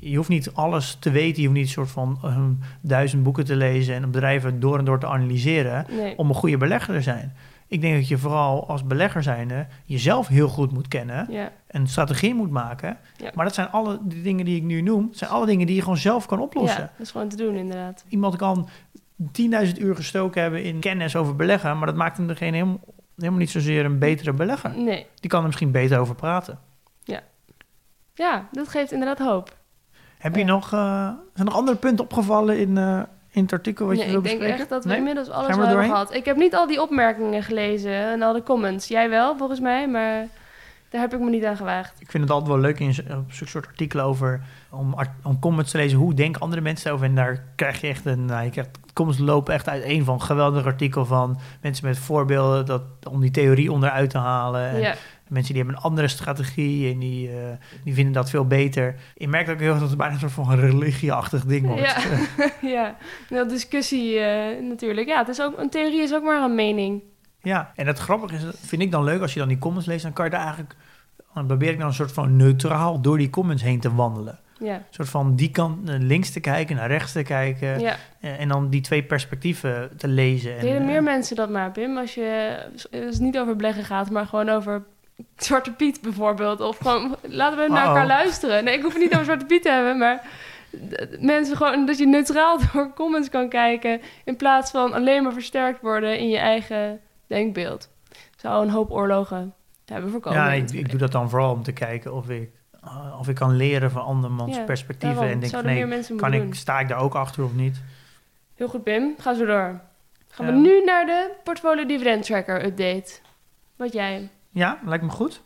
Je 0.00 0.16
hoeft 0.16 0.28
niet 0.28 0.54
alles 0.54 0.96
te 1.00 1.10
weten. 1.10 1.42
Je 1.42 1.48
hoeft 1.48 1.58
niet 1.58 1.66
een 1.66 1.72
soort 1.72 1.90
van 1.90 2.18
ehm, 2.22 2.52
duizend 2.80 3.22
boeken 3.22 3.44
te 3.44 3.56
lezen... 3.56 3.94
en 3.94 4.10
bedrijven 4.10 4.60
door 4.60 4.78
en 4.78 4.84
door 4.84 4.98
te 4.98 5.06
analyseren... 5.06 5.86
Nee. 5.90 6.18
om 6.18 6.28
een 6.28 6.34
goede 6.34 6.56
belegger 6.56 6.94
te 6.94 7.00
zijn. 7.02 7.36
ik 7.68 7.80
denk 7.80 7.94
dat 7.94 8.08
je 8.08 8.18
vooral 8.18 8.68
als 8.68 8.84
belegger 8.84 9.22
zijnde 9.22 9.66
jezelf 9.84 10.28
heel 10.28 10.48
goed 10.48 10.72
moet 10.72 10.88
kennen. 10.88 11.26
Ja. 11.30 11.52
Een 11.66 11.86
strategie 11.86 12.34
moet 12.34 12.50
maken. 12.50 12.98
Ja. 13.16 13.30
Maar 13.34 13.44
dat 13.44 13.54
zijn 13.54 13.70
alle 13.70 13.98
die 14.02 14.22
dingen 14.22 14.44
die 14.44 14.56
ik 14.56 14.62
nu 14.62 14.80
noem, 14.80 15.08
zijn 15.12 15.30
alle 15.30 15.46
dingen 15.46 15.66
die 15.66 15.76
je 15.76 15.82
gewoon 15.82 15.96
zelf 15.96 16.26
kan 16.26 16.40
oplossen. 16.40 16.80
ja, 16.80 16.90
dat 16.96 17.06
is 17.06 17.10
gewoon 17.10 17.28
te 17.28 17.36
doen 17.36 17.54
inderdaad. 17.54 18.04
Iemand 18.08 18.36
kan 18.36 18.68
10.000 19.66 19.78
uur 19.78 19.96
gestoken 19.96 20.42
hebben 20.42 20.64
in 20.64 20.80
kennis 20.80 21.16
over 21.16 21.36
beleggen, 21.36 21.78
maar 21.78 21.86
dat 21.86 21.96
maakt 21.96 22.16
hem 22.16 22.26
degene 22.26 22.56
helemaal, 22.56 22.80
helemaal 23.16 23.38
niet 23.38 23.50
zozeer 23.50 23.84
een 23.84 23.98
betere 23.98 24.32
belegger. 24.32 24.78
Nee, 24.78 25.06
Die 25.14 25.30
kan 25.30 25.40
er 25.40 25.46
misschien 25.46 25.70
beter 25.70 25.98
over 25.98 26.14
praten. 26.14 26.58
ja, 28.14 28.48
dat 28.52 28.68
geeft 28.68 28.92
inderdaad 28.92 29.18
hoop. 29.18 29.56
Heb 30.18 30.36
je 30.36 30.44
nog, 30.44 30.64
eh, 30.72 30.80
zijn 30.80 31.16
er 31.34 31.44
nog 31.44 31.54
andere 31.54 31.76
punten 31.76 32.04
opgevallen 32.04 32.58
in, 32.58 32.78
eh, 32.78 33.00
in 33.30 33.42
het 33.42 33.52
artikel 33.52 33.86
wat 33.86 33.96
nee, 33.96 34.04
je 34.04 34.10
wil 34.10 34.20
ik 34.20 34.24
denk 34.26 34.38
bespreken? 34.38 34.60
echt 34.62 34.70
dat 34.70 34.82
we 34.84 34.88
Nee? 34.88 34.98
inmiddels 34.98 35.30
alles 35.30 35.56
wel 35.56 35.66
hebben 35.66 35.84
gehad. 35.84 36.14
Ik 36.14 36.24
heb 36.24 36.36
niet 36.36 36.54
al 36.54 36.66
die 36.66 36.82
opmerkingen 36.82 37.42
gelezen 37.42 37.92
en 37.92 38.22
al 38.22 38.32
de 38.32 38.42
comments. 38.42 38.88
Jij 38.88 39.08
wel, 39.10 39.36
volgens 39.36 39.60
mij, 39.60 39.88
maar 39.88 40.26
daar 40.90 41.00
heb 41.00 41.14
ik 41.14 41.20
me 41.20 41.30
niet 41.30 41.44
aan 41.44 41.56
gewaagd. 41.56 42.00
Ik 42.00 42.10
vind 42.10 42.22
het 42.22 42.32
altijd 42.32 42.50
wel 42.50 42.60
leuk 42.60 42.78
in 42.78 42.94
zo'n 42.94 43.26
soort 43.28 43.66
artikelen 43.66 44.04
over 44.04 44.40
om, 45.22 45.38
comments 45.40 45.70
te 45.70 45.76
lezen. 45.76 45.98
Hoe 45.98 46.14
denken 46.14 46.40
andere 46.40 46.60
mensen 46.60 46.92
over? 46.92 47.06
En 47.06 47.14
daar 47.14 47.44
krijg 47.56 47.80
je 47.80 47.86
echt 47.86 48.06
een. 48.06 48.24
Nou, 48.24 48.44
je 48.44 48.50
krijgt 48.50 48.78
comments 48.92 49.22
lopen 49.22 49.54
echt 49.54 49.68
uit 49.68 49.82
een 49.84 50.04
van 50.04 50.22
geweldig 50.22 50.64
artikel 50.64 51.04
van 51.04 51.38
mensen 51.60 51.86
met 51.86 51.98
voorbeelden 51.98 52.66
dat, 52.66 52.82
om 53.10 53.20
die 53.20 53.30
theorie 53.30 53.72
onderuit 53.72 54.10
te 54.10 54.18
halen. 54.18 54.68
En 54.68 54.80
Ja, 54.80 54.94
Mensen 55.28 55.54
die 55.54 55.62
hebben 55.62 55.80
een 55.80 55.88
andere 55.88 56.08
strategie 56.08 56.92
en 56.92 56.98
die, 56.98 57.28
eh, 57.30 57.36
die 57.84 57.94
vinden 57.94 58.12
dat 58.12 58.30
veel 58.30 58.46
beter. 58.46 58.94
Je 59.14 59.28
merkt 59.28 59.50
ook 59.50 59.58
heel 59.58 59.70
erg 59.70 59.78
dat 59.80 59.88
het 59.88 59.98
bijna 59.98 60.12
een 60.14 60.20
soort 60.20 60.32
van 60.32 60.54
religieachtig 60.54 61.44
ding 61.44 61.66
wordt. 61.66 61.80
Ja. 61.80 61.96
ja. 62.76 62.96
Nou, 63.28 63.48
discussie 63.48 64.18
eh, 64.18 64.62
natuurlijk. 64.62 65.08
Ja, 65.08 65.18
het 65.18 65.28
is 65.28 65.40
ook, 65.42 65.58
een 65.58 65.70
theorie 65.70 66.02
is 66.02 66.14
ook 66.14 66.24
maar 66.24 66.42
een 66.42 66.54
mening. 66.54 67.02
Ja, 67.40 67.72
en 67.74 67.86
het 67.86 67.98
grappige 67.98 68.34
is, 68.34 68.42
dat 68.42 68.56
vind 68.60 68.82
ik 68.82 68.90
dan 68.90 69.04
leuk 69.04 69.20
als 69.20 69.32
je 69.32 69.38
dan 69.38 69.48
die 69.48 69.58
comments 69.58 69.86
leest, 69.86 70.02
dan 70.02 70.12
kan 70.12 70.24
je 70.24 70.30
daar 70.30 70.40
eigenlijk, 70.40 70.74
dan 71.34 71.46
probeer 71.46 71.70
ik 71.70 71.78
dan 71.78 71.86
een 71.86 71.94
soort 71.94 72.12
van 72.12 72.36
neutraal 72.36 73.00
door 73.00 73.18
die 73.18 73.30
comments 73.30 73.62
heen 73.62 73.80
te 73.80 73.94
wandelen. 73.94 74.38
Ja, 74.58 74.74
Een 74.74 74.82
soort 74.90 75.08
van 75.08 75.36
die 75.36 75.50
kant 75.50 75.84
naar 75.84 75.98
links 75.98 76.30
te 76.30 76.40
kijken, 76.40 76.76
naar 76.76 76.88
rechts 76.88 77.12
te 77.12 77.22
kijken. 77.22 77.80
ja. 77.80 77.96
eh, 78.20 78.40
En 78.40 78.48
dan 78.48 78.68
die 78.70 78.80
twee 78.80 79.02
perspectieven 79.02 79.90
te 79.96 80.08
lezen. 80.08 80.54
En, 80.56 80.60
Delen 80.60 80.80
eh, 80.80 80.86
meer 80.86 81.02
mensen 81.02 81.36
dat 81.36 81.50
maar, 81.50 81.70
Pim. 81.72 81.96
Als 81.96 82.14
je 82.14 82.56
het 82.90 83.20
niet 83.20 83.38
over 83.38 83.56
beleggen 83.56 83.84
gaat, 83.84 84.10
maar 84.10 84.26
gewoon 84.26 84.48
over 84.48 84.82
Zwarte 85.36 85.72
Piet 85.72 86.00
bijvoorbeeld. 86.00 86.60
Of 86.60 86.78
gewoon, 86.78 87.16
laten 87.22 87.58
we 87.58 87.68
naar 87.68 87.86
elkaar 87.86 88.06
luisteren. 88.06 88.64
Nee, 88.64 88.76
ik 88.76 88.82
hoef 88.82 88.92
het 88.92 89.02
niet 89.02 89.12
over 89.12 89.24
Zwarte 89.24 89.44
Piet 89.44 89.62
te 89.62 89.70
hebben, 89.70 89.98
maar 89.98 90.26
mensen 91.20 91.56
gewoon, 91.56 91.86
dat 91.86 91.98
je 91.98 92.06
neutraal 92.06 92.58
door 92.72 92.92
comments 92.94 93.28
kan 93.28 93.48
kijken. 93.48 94.00
In 94.24 94.36
plaats 94.36 94.70
van 94.70 94.92
alleen 94.92 95.22
maar 95.22 95.32
versterkt 95.32 95.80
worden 95.80 96.18
in 96.18 96.28
je 96.28 96.38
eigen 96.38 97.00
denkbeeld. 97.26 97.90
Zou 98.36 98.64
een 98.64 98.70
hoop 98.70 98.90
oorlogen 98.90 99.54
hebben 99.84 100.10
voorkomen. 100.10 100.38
ja, 100.38 100.52
ik, 100.52 100.70
ik 100.70 100.90
doe 100.90 100.98
dat 100.98 101.12
dan 101.12 101.30
vooral 101.30 101.52
om 101.52 101.62
te 101.62 101.72
kijken 101.72 102.14
of 102.14 102.28
ik, 102.28 102.50
eh, 102.84 103.16
of 103.20 103.28
ik 103.28 103.34
kan 103.34 103.56
leren 103.56 103.90
van 103.90 104.04
andermans 104.04 104.56
Ja, 104.56 104.62
perspectieven. 104.62 105.16
Daarom 105.16 105.32
en 105.32 105.40
denk 105.40 105.52
zouden 105.52 105.72
nee, 105.72 106.16
kan 106.16 106.32
ik, 106.32 106.40
doen. 106.42 106.54
sta 106.54 106.80
ik 106.80 106.88
daar 106.88 107.00
ook 107.00 107.14
achter 107.14 107.44
of 107.44 107.54
niet? 107.54 107.80
Heel 108.54 108.68
goed, 108.68 108.82
Pim. 108.82 109.14
Ga 109.18 109.34
zo 109.34 109.46
door. 109.46 109.80
Gaan 110.28 110.46
we 110.46 110.52
nu 110.52 110.84
naar 110.84 111.06
de 111.06 111.30
Portfolio 111.44 111.86
Dividend 111.86 112.24
Tracker 112.24 112.64
update. 112.64 113.12
Wat 113.76 113.92
jij? 113.92 114.30
Ja, 114.56 114.78
lijkt 114.84 115.04
me 115.04 115.10
goed. 115.10 115.42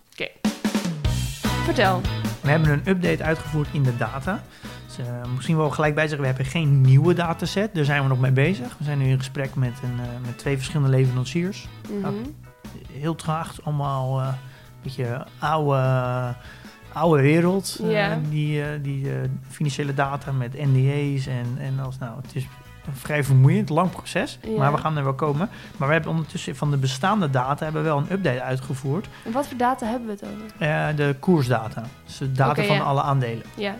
Vertel. 1.64 2.00
We 2.40 2.50
hebben 2.50 2.70
een 2.70 2.88
update 2.88 3.22
uitgevoerd 3.22 3.68
in 3.72 3.82
de 3.82 3.96
data. 3.96 4.42
Dus, 4.86 4.98
eh, 4.98 5.32
misschien 5.34 5.56
wel 5.56 5.70
gelijk 5.70 5.94
bij 5.94 6.02
zeggen, 6.02 6.20
we 6.20 6.26
hebben 6.26 6.46
geen 6.46 6.80
nieuwe 6.80 7.14
dataset. 7.14 7.74
Daar 7.74 7.84
zijn 7.84 8.02
we 8.02 8.08
nog 8.08 8.20
mee 8.20 8.30
bezig. 8.30 8.78
We 8.78 8.84
zijn 8.84 8.98
nu 8.98 9.08
in 9.08 9.18
gesprek 9.18 9.54
met, 9.54 9.72
een, 9.82 10.00
eh, 10.00 10.26
met 10.26 10.38
twee 10.38 10.56
verschillende 10.56 10.96
leveranciers. 10.96 11.68
Mhm. 12.00 12.12
Heel 12.92 13.14
traag, 13.14 13.54
allemaal 13.62 14.20
eh, 14.20 14.26
een 14.26 14.34
beetje 14.82 15.26
oude, 15.38 16.34
oude 16.92 17.22
wereld. 17.22 17.78
Ja. 17.82 18.18
die 18.28 18.80
die 18.80 19.10
financiële 19.48 19.94
data 19.94 20.32
met 20.32 20.52
NDA's 20.52 21.26
en, 21.26 21.46
en 21.58 21.80
als, 21.80 21.98
nou, 21.98 22.20
het 22.22 22.34
is 22.34 22.46
een 22.86 22.96
vrij 22.96 23.24
vermoeiend, 23.24 23.68
lang 23.68 23.90
proces. 23.90 24.38
Ja. 24.42 24.58
Maar 24.58 24.72
we 24.72 24.78
gaan 24.78 24.96
er 24.96 25.04
wel 25.04 25.14
komen. 25.14 25.48
Maar 25.76 25.88
we 25.88 25.94
hebben 25.94 26.10
ondertussen 26.10 26.56
van 26.56 26.70
de 26.70 26.76
bestaande 26.76 27.30
data 27.30 27.64
hebben 27.64 27.82
we 27.82 27.88
wel 27.88 27.98
een 27.98 28.12
update 28.12 28.42
uitgevoerd. 28.42 29.08
En 29.24 29.32
wat 29.32 29.46
voor 29.46 29.56
data 29.56 29.86
hebben 29.86 30.06
we 30.06 30.12
het 30.12 30.24
over? 30.24 30.68
Eh, 30.68 30.96
de 30.96 31.16
koersdata. 31.20 31.82
Dus 32.04 32.18
de 32.18 32.32
data 32.32 32.62
van 32.64 32.76
ja. 32.76 32.82
alle 32.82 33.02
aandelen. 33.02 33.44
Ja. 33.56 33.74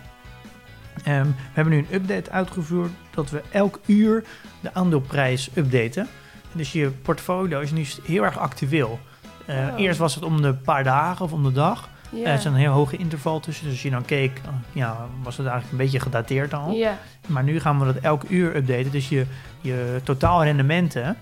Ehm, 1.04 1.24
we 1.24 1.32
hebben 1.52 1.72
nu 1.72 1.78
een 1.78 1.94
update 1.94 2.30
uitgevoerd 2.30 2.90
dat 3.10 3.30
we 3.30 3.42
elk 3.50 3.80
uur 3.86 4.24
de 4.60 4.74
aandeelprijs 4.74 5.50
updaten. 5.54 6.08
Dus 6.52 6.72
je 6.72 6.90
portfolio 6.90 7.60
is 7.60 7.70
nu 7.72 7.86
heel 8.04 8.24
erg 8.24 8.38
actueel. 8.38 9.00
Eh, 9.46 9.56
Oh. 9.56 9.80
Eerst 9.80 9.98
was 9.98 10.14
het 10.14 10.24
om 10.24 10.42
de 10.42 10.54
paar 10.54 10.84
dagen 10.84 11.24
of 11.24 11.32
om 11.32 11.42
de 11.42 11.52
dag. 11.52 11.88
Ja. 12.12 12.26
Er 12.26 12.34
is 12.34 12.44
een 12.44 12.54
heel 12.54 12.72
hoge 12.72 12.96
interval 12.96 13.40
tussen. 13.40 13.64
Dus 13.64 13.72
als 13.72 13.82
je 13.82 13.90
dan 13.90 14.04
keek, 14.04 14.40
ja, 14.72 15.06
was 15.22 15.36
het 15.36 15.46
eigenlijk 15.46 15.72
een 15.72 15.84
beetje 15.84 16.00
gedateerd 16.00 16.54
al. 16.54 16.70
ja. 16.70 16.98
Maar 17.26 17.42
nu 17.44 17.60
gaan 17.60 17.78
we 17.78 17.84
dat 17.84 17.96
elk 17.96 18.22
uur 18.28 18.56
updaten. 18.56 18.90
Dus 18.90 19.08
je, 19.08 19.26
je 19.60 20.00
totaal 20.02 20.44
rendementen, 20.44 21.16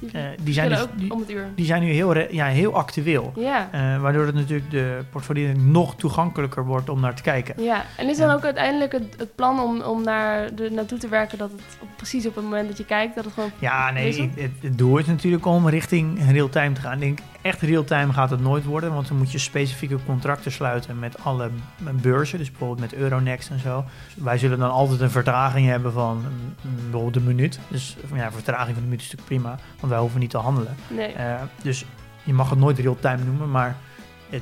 Die, 0.00 0.10
eh, 0.12 0.22
die, 0.42 0.54
zijn 0.54 0.68
dus, 0.68 0.86
die, 1.54 1.64
zijn 1.64 1.82
nu 1.82 1.90
heel, 1.90 2.18
ja, 2.32 2.46
heel 2.46 2.74
actueel. 2.74 3.32
Ja. 3.36 3.68
Eh, 3.72 4.00
waardoor 4.00 4.26
het 4.26 4.34
natuurlijk 4.34 4.70
de 4.70 5.04
portfolio 5.10 5.52
nog 5.52 5.96
toegankelijker 5.96 6.64
wordt 6.64 6.88
om 6.88 7.00
naar 7.00 7.14
te 7.14 7.22
kijken. 7.22 7.62
Ja, 7.62 7.84
en 7.96 8.08
is 8.08 8.16
dan 8.16 8.30
ook 8.30 8.44
uiteindelijk 8.44 8.92
het, 8.92 9.14
het 9.18 9.34
plan 9.34 9.60
om, 9.60 9.80
om 9.80 10.02
naar 10.02 10.54
de, 10.54 10.70
naartoe 10.70 10.98
te 10.98 11.08
werken 11.08 11.38
dat 11.38 11.50
het 11.50 11.78
op, 11.80 11.88
precies 11.96 12.26
op 12.26 12.34
het 12.34 12.44
moment 12.44 12.68
dat 12.68 12.78
je 12.78 12.84
kijkt, 12.84 13.14
dat 13.14 13.24
het 13.24 13.34
gewoon... 13.34 13.50
Ja, 13.58 13.90
nee, 13.90 14.30
het, 14.36 14.52
het 14.60 14.78
doel 14.78 14.98
is 14.98 15.06
natuurlijk 15.06 15.46
om 15.46 15.68
richting 15.68 16.30
real-time 16.30 16.72
te 16.72 16.80
gaan. 16.80 16.92
Ik 16.94 17.00
denk, 17.00 17.18
echt 17.44 17.60
real-time 17.60 18.12
gaat 18.12 18.30
het 18.30 18.40
nooit 18.40 18.64
worden, 18.64 18.94
want 18.94 19.08
dan 19.08 19.16
moet 19.16 19.32
je 19.32 19.38
specifieke 19.38 19.98
contracten 20.06 20.52
sluiten 20.52 20.98
met 20.98 21.24
alle 21.24 21.50
beurzen, 21.92 22.38
dus 22.38 22.50
bijvoorbeeld 22.50 22.80
met 22.80 22.94
Euronext 22.94 23.50
en 23.50 23.58
zo. 23.58 23.84
Wij 24.16 24.38
zullen 24.38 24.58
dan 24.58 24.70
altijd 24.70 25.00
een 25.00 25.10
vertraging 25.10 25.66
hebben 25.66 25.92
van 25.92 26.16
mm, 26.16 26.54
bijvoorbeeld 26.82 27.16
een 27.16 27.24
minuut. 27.24 27.58
Dus 27.68 27.96
ja, 28.14 28.26
een 28.26 28.32
vertraging 28.32 28.74
van 28.74 28.82
een 28.82 28.88
minuut 28.88 29.00
is 29.00 29.10
natuurlijk 29.10 29.42
prima, 29.42 29.58
want 29.80 29.92
wij 29.92 30.00
hoeven 30.00 30.20
niet 30.20 30.30
te 30.30 30.38
handelen. 30.38 30.76
Nee. 30.88 31.12
Eh, 31.12 31.34
dus 31.62 31.84
je 32.22 32.32
mag 32.32 32.50
het 32.50 32.58
nooit 32.58 32.78
real-time 32.78 33.24
noemen, 33.24 33.50
maar 33.50 33.76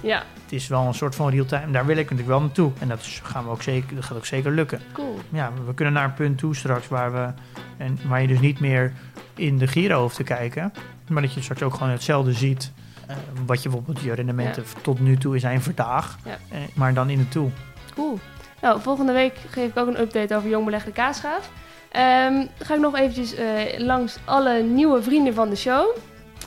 Ja, 0.03 0.23
het 0.43 0.53
is 0.53 0.69
wel 0.69 0.87
een 0.87 0.95
soort 0.95 1.15
van 1.15 1.31
real-time. 1.31 1.73
Daar 1.73 1.87
wil 1.87 1.97
ik 1.97 2.03
natuurlijk 2.03 2.29
wel 2.29 2.41
naartoe. 2.41 2.73
En 2.79 2.89
dat, 2.89 3.01
is, 3.01 3.21
gaan 3.25 3.45
we 3.45 3.51
ook 3.51 3.63
zeker, 3.63 3.95
dat 3.95 4.05
gaat 4.05 4.17
ook 4.17 4.27
zeker 4.27 4.51
lukken. 4.51 4.81
cool. 4.93 5.19
ja, 5.29 5.53
we 5.67 5.75
kunnen 5.75 5.95
naar 5.95 6.05
een 6.05 6.15
punt 6.15 6.39
toe 6.39 6.57
straks 6.57 6.89
waar, 6.89 7.13
we, 7.13 7.29
en, 7.77 7.99
waar 8.07 8.21
je 8.21 8.29
dus 8.29 8.41
niet 8.41 8.61
meer 8.61 8.93
in 9.35 9.59
de 9.59 9.67
Giro 9.67 10.01
hoeft 10.01 10.17
te 10.17 10.23
kijken, 10.23 10.73
maar 11.09 11.23
dat 11.23 11.33
je 11.33 11.43
straks 11.43 11.63
ook 11.63 11.75
gewoon 11.75 11.93
hetzelfde 11.93 12.33
ziet. 12.33 12.73
Eh, 13.13 13.41
wat 13.47 13.63
je 13.63 13.69
bijvoorbeeld 13.69 14.05
je 14.05 14.13
rendementen 14.15 14.65
tot 14.83 15.01
nu 15.01 15.17
toe 15.17 15.39
zijn 15.39 15.63
vandaag, 15.63 16.17
Ja. 16.25 16.31
eh, 16.51 16.59
maar 16.75 16.95
dan 16.95 17.11
in 17.11 17.19
het 17.19 17.31
toe. 17.31 17.51
Cool. 17.95 18.19
Nou, 18.61 18.81
volgende 18.81 19.13
week 19.13 19.35
geef 19.51 19.69
ik 19.69 19.77
ook 19.79 19.87
een 19.87 20.01
update 20.01 20.37
over 20.37 20.49
Jong 20.49 20.65
Belegde 20.65 20.93
Kaasgaaf. 20.93 21.51
Ehm, 21.91 22.35
dan 22.35 22.49
ga 22.59 22.75
ik 22.75 22.81
nog 22.81 22.97
eventjes 22.97 23.35
eh, 23.35 23.79
langs 23.79 24.17
alle 24.25 24.63
nieuwe 24.63 25.03
vrienden 25.03 25.35
van 25.35 25.49
de 25.49 25.57
show. 25.57 25.97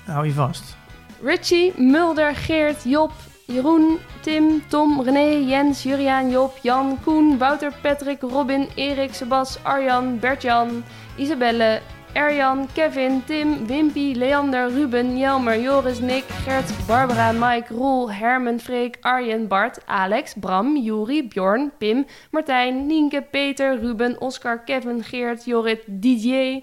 Hou 0.06 0.25
je 0.25 0.34
vast. 0.34 0.75
Richie, 1.23 1.73
Mulder, 1.78 2.36
Geert, 2.36 2.84
Job, 2.84 3.12
Jeroen, 3.45 3.97
Tim, 4.21 4.63
Tom, 4.67 5.01
René, 5.01 5.47
Jens, 5.47 5.84
Juriaan, 5.84 6.30
Job, 6.30 6.58
Jan, 6.62 6.99
Koen, 7.04 7.38
Wouter, 7.38 7.71
Patrick, 7.82 8.21
Robin, 8.21 8.67
Erik, 8.75 9.13
Sebas, 9.13 9.58
Arjan, 9.63 10.19
Bertjan, 10.19 10.84
Isabelle, 11.15 11.82
Erjan, 12.15 12.73
Kevin, 12.73 13.21
Tim, 13.23 13.67
Wimpy, 13.67 14.15
Leander, 14.15 14.69
Ruben, 14.69 15.17
Jelmer, 15.17 15.62
Joris, 15.62 15.99
Nick, 15.99 16.23
Gert, 16.45 16.65
Barbara, 16.88 17.34
Mike, 17.34 17.69
Roel, 17.69 18.08
Hermen, 18.08 18.58
Freek, 18.58 18.97
Arjen, 19.04 19.47
Bart, 19.49 19.80
Alex, 19.86 20.34
Bram, 20.34 20.78
Juri, 20.78 21.21
Bjorn, 21.23 21.71
Pim, 21.71 22.06
Martijn, 22.32 22.88
Nienke, 22.88 23.21
Peter, 23.21 23.78
Ruben, 23.78 24.17
Oscar, 24.21 24.58
Kevin, 24.60 25.01
Geert, 25.01 25.45
Jorrit, 25.45 25.84
Didier, 25.88 26.62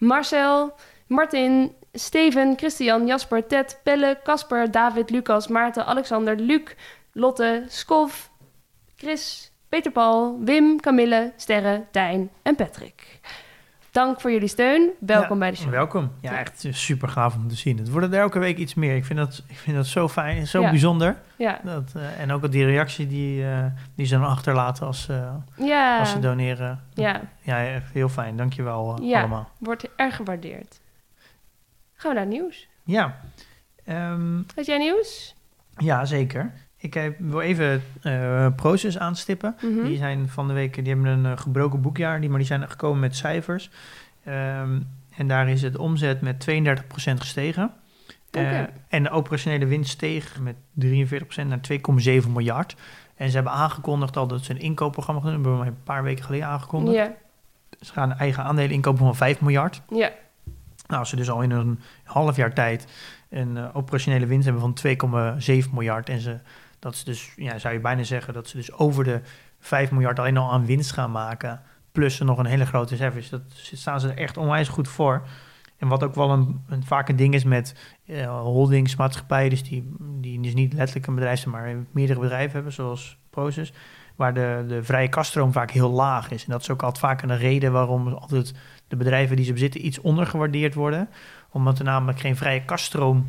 Marcel, 0.00 0.72
Martin, 1.08 1.74
Steven, 1.94 2.56
Christian, 2.56 3.06
Jasper, 3.06 3.42
Ted, 3.42 3.76
Pelle, 3.84 4.16
Casper, 4.24 4.66
David, 4.66 5.10
Lucas, 5.10 5.50
Maarten, 5.50 5.84
Alexander, 5.86 6.34
Luc, 6.34 6.76
Lotte, 7.14 7.68
Skof, 7.68 8.30
Chris, 8.98 9.50
Peter 9.70 9.90
Paul, 9.90 10.38
Wim, 10.38 10.80
Camille, 10.80 11.34
Sterre, 11.36 11.86
Tijn 11.92 12.30
en 12.46 12.56
Patrick. 12.56 13.20
Dank 13.94 14.20
voor 14.20 14.32
jullie 14.32 14.48
steun. 14.48 14.90
Welkom 15.00 15.32
Ja, 15.32 15.38
bij 15.38 15.50
de 15.50 15.56
show. 15.56 15.70
Welkom. 15.70 16.12
Ja, 16.20 16.38
echt 16.38 16.66
super 16.70 17.08
gaaf 17.08 17.34
om 17.34 17.48
te 17.48 17.54
zien. 17.54 17.78
Het 17.78 17.90
wordt 17.90 18.12
er 18.14 18.20
elke 18.20 18.38
week 18.38 18.56
iets 18.58 18.74
meer. 18.74 18.96
Ik 18.96 19.04
vind 19.04 19.18
dat, 19.18 19.42
ik 19.46 19.56
vind 19.56 19.76
dat 19.76 19.86
zo 19.86 20.08
fijn, 20.08 20.46
zo 20.46 20.60
Ja. 20.60 20.70
bijzonder. 20.70 21.16
Ja, 21.36 21.60
Dat, 21.64 21.92
eh, 21.96 22.20
en 22.20 22.32
ook 22.32 22.50
die 22.52 22.64
reactie 22.64 23.06
die, 23.06 23.44
eh, 23.46 23.64
die 23.96 24.06
ze 24.06 24.14
dan 24.18 24.24
achterlaten 24.28 24.86
als, 24.86 25.08
eh, 25.08 25.34
ja, 25.56 25.98
als 25.98 26.10
ze 26.10 26.18
doneren. 26.18 26.80
ja, 26.94 27.20
Ja, 27.42 27.80
heel 27.92 28.08
fijn. 28.08 28.36
Dankjewel 28.36 29.02
Ja. 29.02 29.18
allemaal. 29.18 29.48
wordt 29.58 29.88
erg 29.96 30.16
gewaardeerd. 30.16 30.80
Gaan 31.94 32.12
we 32.12 32.18
naar 32.18 32.26
nieuws. 32.26 32.68
Ja, 32.84 33.16
Had 34.54 34.66
jij 34.66 34.78
nieuws? 34.78 35.34
ja 35.76 36.04
zeker. 36.04 36.52
Ik 36.84 36.94
heb, 36.94 37.14
wil 37.18 37.40
even 37.40 37.82
eh 38.02 38.46
Proces 38.56 38.98
aanstippen. 38.98 39.56
Mhm. 39.60 39.84
Die 39.84 39.96
zijn 39.96 40.28
van 40.28 40.48
de 40.48 40.54
week, 40.54 40.74
die 40.74 40.94
hebben 40.94 41.06
een 41.06 41.26
eh, 41.26 41.38
gebroken 41.38 41.80
boekjaar, 41.80 42.20
die, 42.20 42.28
maar 42.28 42.38
die 42.38 42.46
zijn 42.46 42.70
gekomen 42.70 43.00
met 43.00 43.16
cijfers. 43.16 43.70
Ehm, 44.24 44.80
en 45.16 45.28
daar 45.28 45.48
is 45.48 45.62
het 45.62 45.76
omzet 45.76 46.20
met 46.20 46.40
32% 46.40 47.20
gestegen. 47.20 47.70
Eh, 48.30 48.60
en 48.88 49.02
de 49.02 49.10
operationele 49.10 49.66
winst 49.66 49.90
steeg 49.90 50.40
met 50.40 50.56
43% 50.72 51.48
naar 51.48 51.60
2,7 51.60 52.32
miljard. 52.32 52.76
En 53.16 53.28
ze 53.28 53.34
hebben 53.34 53.52
aangekondigd 53.52 54.16
al 54.16 54.26
dat 54.26 54.44
ze 54.44 54.50
een 54.50 54.60
inkoopprogramma 54.60 55.20
gaan 55.20 55.32
doen. 55.32 55.42
Dat 55.42 55.52
hebben 55.52 55.66
we 55.72 55.76
een 55.76 55.84
paar 55.84 56.02
weken 56.02 56.24
geleden 56.24 56.46
aangekondigd. 56.46 57.10
Ze 57.80 57.92
gaan 57.92 58.12
eigen 58.12 58.44
aandelen 58.44 58.70
inkopen 58.70 59.04
van 59.04 59.16
5 59.16 59.40
miljard. 59.40 59.82
ja. 59.90 60.10
Nou, 60.86 61.00
als 61.00 61.08
ze 61.08 61.16
dus 61.16 61.30
al 61.30 61.42
in 61.42 61.50
een 61.50 61.80
half 62.04 62.36
jaar 62.36 62.54
tijd 62.54 62.86
een 63.30 63.72
operationele 63.74 64.26
winst 64.26 64.44
hebben 64.44 64.62
van 64.62 64.74
2,7 64.74 65.70
miljard. 65.72 66.08
En 66.08 66.20
ze, 66.20 66.38
dat 66.84 66.94
is 66.94 67.04
dus, 67.04 67.32
ja, 67.36 67.58
zou 67.58 67.74
je 67.74 67.80
bijna 67.80 68.02
zeggen 68.02 68.34
dat 68.34 68.48
ze 68.48 68.56
dus 68.56 68.72
over 68.72 69.04
de 69.04 69.20
5 69.60 69.90
miljard 69.90 70.18
alleen 70.18 70.36
al 70.36 70.52
aan 70.52 70.66
winst 70.66 70.92
gaan 70.92 71.10
maken. 71.10 71.62
Plus 71.92 72.18
nog 72.18 72.38
een 72.38 72.46
hele 72.46 72.66
grote 72.66 72.96
service. 72.96 73.30
Dat 73.30 73.42
staan 73.52 74.00
ze 74.00 74.08
er 74.08 74.16
echt 74.16 74.36
onwijs 74.36 74.68
goed 74.68 74.88
voor. 74.88 75.26
En 75.76 75.88
wat 75.88 76.02
ook 76.02 76.14
wel 76.14 76.30
een, 76.30 76.60
een 76.68 76.84
vaak 76.84 77.08
een 77.08 77.16
ding 77.16 77.34
is 77.34 77.44
met 77.44 77.74
eh, 78.06 78.40
holdingsmaatschappijen, 78.40 79.50
dus 79.50 79.62
die, 79.62 79.94
die 79.98 80.40
dus 80.40 80.54
niet 80.54 80.72
letterlijk 80.72 81.06
een 81.06 81.14
bedrijf 81.14 81.38
zijn, 81.40 81.54
maar 81.54 81.76
meerdere 81.90 82.20
bedrijven 82.20 82.52
hebben, 82.52 82.72
zoals 82.72 83.18
Proces, 83.30 83.72
waar 84.16 84.34
de, 84.34 84.64
de 84.68 84.82
vrije 84.82 85.08
kaststroom 85.08 85.52
vaak 85.52 85.70
heel 85.70 85.90
laag 85.90 86.30
is. 86.30 86.44
En 86.44 86.50
dat 86.50 86.60
is 86.60 86.70
ook 86.70 86.82
altijd 86.82 87.04
vaak 87.04 87.22
een 87.22 87.36
reden 87.36 87.72
waarom 87.72 88.08
altijd 88.08 88.54
de 88.88 88.96
bedrijven 88.96 89.36
die 89.36 89.44
ze 89.44 89.52
bezitten 89.52 89.86
iets 89.86 90.00
ondergewaardeerd 90.00 90.74
worden. 90.74 91.08
Omdat 91.50 91.78
er 91.78 91.84
namelijk 91.84 92.20
geen 92.20 92.36
vrije 92.36 92.64
kaststroom 92.64 93.26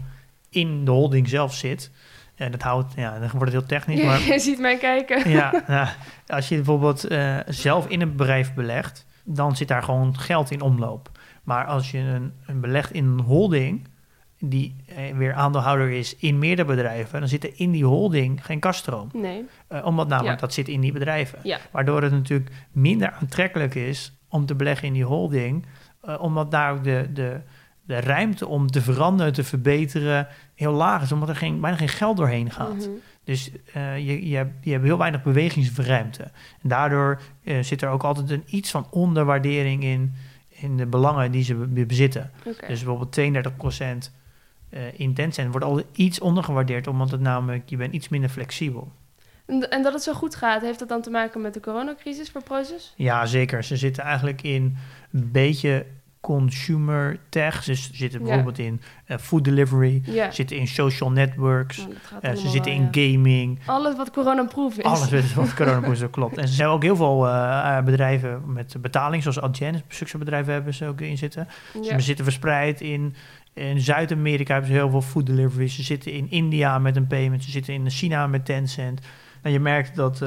in 0.49 0.85
de 0.85 0.91
holding 0.91 1.29
zelf 1.29 1.53
zit. 1.53 1.91
En 2.35 2.51
dat 2.51 2.61
houdt, 2.61 2.93
ja, 2.95 3.19
dan 3.19 3.29
wordt 3.29 3.43
het 3.43 3.51
heel 3.51 3.65
technisch, 3.65 4.03
maar 4.03 4.21
Je 4.21 4.39
ziet 4.49 4.59
mij 4.59 4.77
kijken. 4.77 5.29
ja, 5.29 5.63
nou, 5.67 5.87
als 6.27 6.49
je 6.49 6.55
bijvoorbeeld 6.55 7.03
eh, 7.03 7.37
zelf 7.47 7.87
in 7.87 8.01
een 8.01 8.15
bedrijf 8.15 8.53
belegt, 8.53 9.05
dan 9.23 9.55
zit 9.55 9.67
daar 9.67 9.83
gewoon 9.83 10.17
geld 10.17 10.51
in 10.51 10.61
omloop. 10.61 11.09
Maar 11.43 11.65
als 11.65 11.91
je 11.91 11.97
een, 11.97 12.33
een 12.45 12.59
belegt 12.61 12.91
in 12.91 13.05
een 13.05 13.19
holding, 13.19 13.87
die 14.39 14.75
eh, 14.87 15.17
weer 15.17 15.33
aandeelhouder 15.33 15.89
is 15.89 16.15
in 16.15 16.39
meerdere 16.39 16.67
bedrijven, 16.67 17.19
dan 17.19 17.29
zit 17.29 17.43
er 17.43 17.51
in 17.55 17.71
die 17.71 17.85
holding 17.85 18.45
geen 18.45 18.59
kaststroom. 18.59 19.09
Nee. 19.13 19.45
Eh, 19.67 19.85
omdat 19.85 20.07
namelijk 20.07 20.35
Ja. 20.35 20.41
dat 20.45 20.53
zit 20.53 20.67
in 20.67 20.81
die 20.81 20.91
bedrijven. 20.91 21.39
Ja. 21.43 21.57
Waardoor 21.71 22.01
het 22.01 22.11
natuurlijk 22.11 22.51
minder 22.71 23.11
aantrekkelijk 23.11 23.75
is 23.75 24.13
om 24.29 24.45
te 24.45 24.55
beleggen 24.55 24.87
in 24.87 24.93
die 24.93 25.05
holding, 25.05 25.65
omdat 26.19 26.51
daar 26.51 26.71
ook 26.71 26.83
de, 26.83 27.09
de, 27.13 27.39
de 27.85 27.99
ruimte 27.99 28.47
om 28.47 28.67
te 28.67 28.81
veranderen, 28.81 29.33
te 29.33 29.43
verbeteren, 29.43 30.27
heel 30.55 30.71
laag 30.71 31.01
is, 31.01 31.11
omdat 31.11 31.29
er 31.29 31.35
geen, 31.35 31.59
bijna 31.59 31.77
geen 31.77 31.87
geld 31.87 32.17
doorheen 32.17 32.51
gaat. 32.51 32.75
Mhm. 32.75 32.89
Dus 33.23 33.51
eh, 33.73 33.97
je, 33.97 34.27
je, 34.27 34.35
hebt, 34.35 34.51
je 34.61 34.71
hebt 34.71 34.83
heel 34.83 34.97
weinig 34.97 35.23
bewegingsruimte. 35.23 36.23
En 36.61 36.69
daardoor 36.69 37.21
eh, 37.43 37.59
zit 37.59 37.81
er 37.81 37.89
ook 37.89 38.03
altijd 38.03 38.29
een 38.29 38.43
iets 38.45 38.71
van 38.71 38.87
onderwaardering 38.89 39.83
in, 39.83 40.13
in 40.49 40.77
de 40.77 40.85
belangen 40.85 41.31
die 41.31 41.43
ze 41.43 41.55
be- 41.55 41.85
bezitten. 41.85 42.31
Dus 42.43 42.83
bijvoorbeeld 42.83 43.19
32% 44.07 44.11
eh 44.69 44.81
in 44.99 45.13
Tencent 45.13 45.51
wordt 45.51 45.65
altijd 45.65 45.85
iets 45.93 46.19
ondergewaardeerd, 46.19 46.87
omdat 46.87 47.11
het 47.11 47.21
namelijk, 47.21 47.69
je 47.69 47.77
bent 47.77 47.93
iets 47.93 48.09
minder 48.09 48.29
flexibel. 48.29 48.91
En, 49.45 49.69
en 49.69 49.83
dat 49.83 49.93
het 49.93 50.03
zo 50.03 50.13
goed 50.13 50.35
gaat, 50.35 50.61
heeft 50.61 50.79
dat 50.79 50.89
dan 50.89 51.01
te 51.01 51.09
maken 51.09 51.41
met 51.41 51.53
de 51.53 51.59
coronacrisis 51.59 52.29
voor 52.29 52.43
Proces? 52.43 52.93
Ja, 52.95 53.25
zeker. 53.25 53.63
Ze 53.63 53.77
zitten 53.77 54.03
eigenlijk 54.03 54.41
in 54.41 54.77
een 55.11 55.31
beetje 55.31 55.85
consumer 56.25 57.17
tech. 57.29 57.63
Ze 57.63 57.75
zitten 57.75 58.19
Ja. 58.19 58.25
bijvoorbeeld 58.25 58.59
in 58.59 58.81
eh, 59.05 59.17
food 59.17 59.43
delivery, 59.43 60.01
Ja. 60.05 60.31
zitten 60.31 60.57
in 60.57 60.67
social 60.67 61.11
networks, 61.11 61.87
eh, 62.21 62.35
ze 62.35 62.49
zitten 62.49 62.71
in 62.71 62.87
gaming. 62.91 63.59
Alles 63.65 63.95
wat 63.95 64.11
coronaproof 64.11 64.77
is. 64.77 64.83
Alles 64.83 65.33
wat- 65.33 65.53
coronavirus 65.61 66.03
ook 66.03 66.11
klopt. 66.11 66.37
En 66.37 66.47
ze 66.47 66.53
zijn 66.53 66.69
ook 66.69 66.83
heel 66.83 66.95
veel 66.95 67.27
eh, 67.27 67.81
bedrijven 67.83 68.41
met 68.53 68.75
betaling, 68.81 69.21
zoals 69.21 69.41
Adyen, 69.41 69.81
succesbedrijven 69.87 70.53
hebben 70.53 70.73
ze 70.73 70.85
ook 70.87 71.01
in 71.01 71.17
zitten. 71.17 71.47
Ze 71.83 71.99
zitten 71.99 72.25
verspreid 72.25 72.81
in, 72.81 73.15
in 73.53 73.79
Zuid-Amerika, 73.79 74.51
hebben 74.53 74.71
ze 74.71 74.77
heel 74.77 74.89
veel 74.89 75.01
food 75.01 75.25
delivery. 75.25 75.67
Ze 75.67 75.83
zitten 75.83 76.11
in 76.11 76.31
India 76.31 76.79
met 76.79 76.95
een 76.95 77.07
payment, 77.07 77.43
ze 77.43 77.51
zitten 77.51 77.73
in 77.73 77.89
China 77.89 78.27
met 78.27 78.45
Tencent. 78.45 79.01
En 79.41 79.51
je 79.51 79.59
merkt 79.59 79.95
dat, 79.95 80.21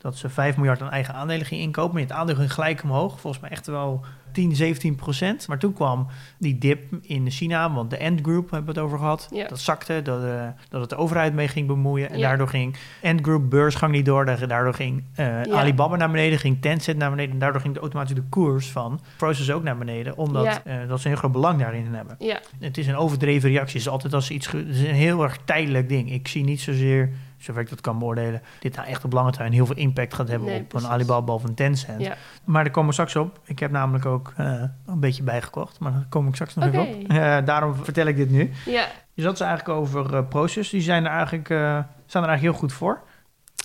dat 0.00 0.16
ze 0.16 0.28
5 0.28 0.56
miljard 0.56 0.82
aan 0.82 0.90
eigen 0.90 1.14
aandelen 1.14 1.46
gingen 1.46 1.64
inkopen. 1.64 1.92
Maar 1.92 2.02
het 2.02 2.12
aandeel 2.12 2.36
ging 2.36 2.52
gelijk 2.52 2.82
omhoog, 2.82 3.20
volgens 3.20 3.42
mij 3.42 3.50
echt 3.50 3.66
wel 3.66 4.04
10, 4.32 4.56
17 4.56 4.94
procent. 4.94 5.48
Maar 5.48 5.58
toen 5.58 5.72
kwam 5.72 6.06
die 6.38 6.58
dip 6.58 6.82
in 7.02 7.30
China, 7.30 7.72
want 7.72 7.90
de 7.90 8.00
Ant 8.00 8.20
Group 8.22 8.50
hebben 8.50 8.74
we 8.74 8.80
het 8.80 8.88
over 8.88 8.98
gehad. 8.98 9.28
Ja. 9.34 9.48
Dat 9.48 9.60
zakte, 9.60 10.02
dat, 10.02 10.22
eh, 10.24 10.46
dat 10.68 10.80
het 10.80 10.90
de 10.90 10.96
overheid 10.96 11.34
mee 11.34 11.48
ging 11.48 11.66
bemoeien. 11.66 12.10
En 12.10 12.18
Ja. 12.18 12.28
daardoor 12.28 12.48
ging 12.48 12.76
Ant 13.02 13.20
Group 13.22 13.50
beursgang 13.50 13.92
niet 13.92 14.04
door. 14.04 14.24
Daar- 14.24 14.48
Daardoor 14.48 14.74
ging 14.74 15.04
eh, 15.14 15.44
Ja. 15.44 15.52
Alibaba 15.52 15.96
naar 15.96 16.10
beneden, 16.10 16.38
ging 16.38 16.60
Tencent 16.60 16.98
naar 16.98 17.10
beneden. 17.10 17.32
En 17.32 17.38
daardoor 17.38 17.60
ging 17.60 17.74
de 17.74 17.80
automatisch 17.80 18.14
de 18.14 18.22
koers 18.28 18.70
van 18.70 19.00
Proces 19.16 19.50
ook 19.50 19.62
naar 19.62 19.78
beneden. 19.78 20.16
Omdat 20.16 20.60
eh, 20.64 20.74
dat 20.88 20.98
ze 21.00 21.04
een 21.04 21.10
heel 21.12 21.20
groot 21.20 21.32
belang 21.32 21.58
daarin 21.60 21.94
hebben. 21.94 22.16
Het 22.60 22.78
is 22.78 22.86
een 22.86 22.96
overdreven 22.96 23.48
reactie. 23.50 23.76
Het 23.78 23.86
is 23.86 23.92
altijd 23.92 24.14
als 24.14 24.30
iets. 24.30 24.50
Het 24.50 24.68
is 24.68 24.80
een 24.82 24.94
heel 24.94 25.22
erg 25.22 25.36
tijdelijk 25.44 25.88
ding. 25.88 26.12
Ik 26.12 26.28
zie 26.28 26.44
niet 26.44 26.60
zozeer, 26.60 27.10
zover 27.40 27.62
ik 27.62 27.68
dat 27.70 27.80
kan 27.80 27.98
beoordelen, 27.98 28.42
dit 28.60 28.76
nou 28.76 28.88
echt 28.88 29.04
op 29.04 29.12
lange 29.12 29.30
termijn 29.30 29.52
heel 29.52 29.66
veel 29.66 29.76
impact 29.76 30.14
gaat 30.14 30.28
hebben 30.28 30.48
Nee, 30.48 30.60
op 30.60 30.68
precies. 30.68 30.86
een 30.88 30.94
Alibaba 30.94 31.32
of 31.32 31.44
een 31.44 31.54
Tencent. 31.54 32.00
ja. 32.00 32.14
Maar 32.44 32.62
daar 32.64 32.72
komen 32.72 32.88
we 32.88 32.92
straks 32.94 33.16
op. 33.16 33.40
Ik 33.44 33.58
heb 33.58 33.70
namelijk 33.70 34.06
ook 34.06 34.32
eh, 34.36 34.62
een 34.86 35.00
beetje 35.00 35.22
bijgekocht, 35.22 35.78
maar 35.80 35.92
daar 35.92 36.06
kom 36.08 36.26
ik 36.28 36.34
straks 36.34 36.54
nog 36.54 36.64
even 36.64 36.80
op. 36.80 36.88
Eh, 37.10 37.36
daarom 37.44 37.74
vertel 37.74 38.06
ik 38.06 38.16
dit 38.16 38.30
nu. 38.30 38.50
ja. 38.66 38.84
Dus 39.14 39.24
dat 39.24 39.34
is 39.34 39.40
eigenlijk 39.46 39.78
over 39.78 40.14
eh 40.14 40.28
Proces. 40.28 40.68
Die 40.70 40.80
zijn 40.80 41.04
er 41.04 41.10
eigenlijk, 41.10 41.46
staan 41.46 42.22
er 42.22 42.28
eigenlijk 42.28 42.40
heel 42.40 42.52
goed 42.52 42.72
voor. 42.72 43.00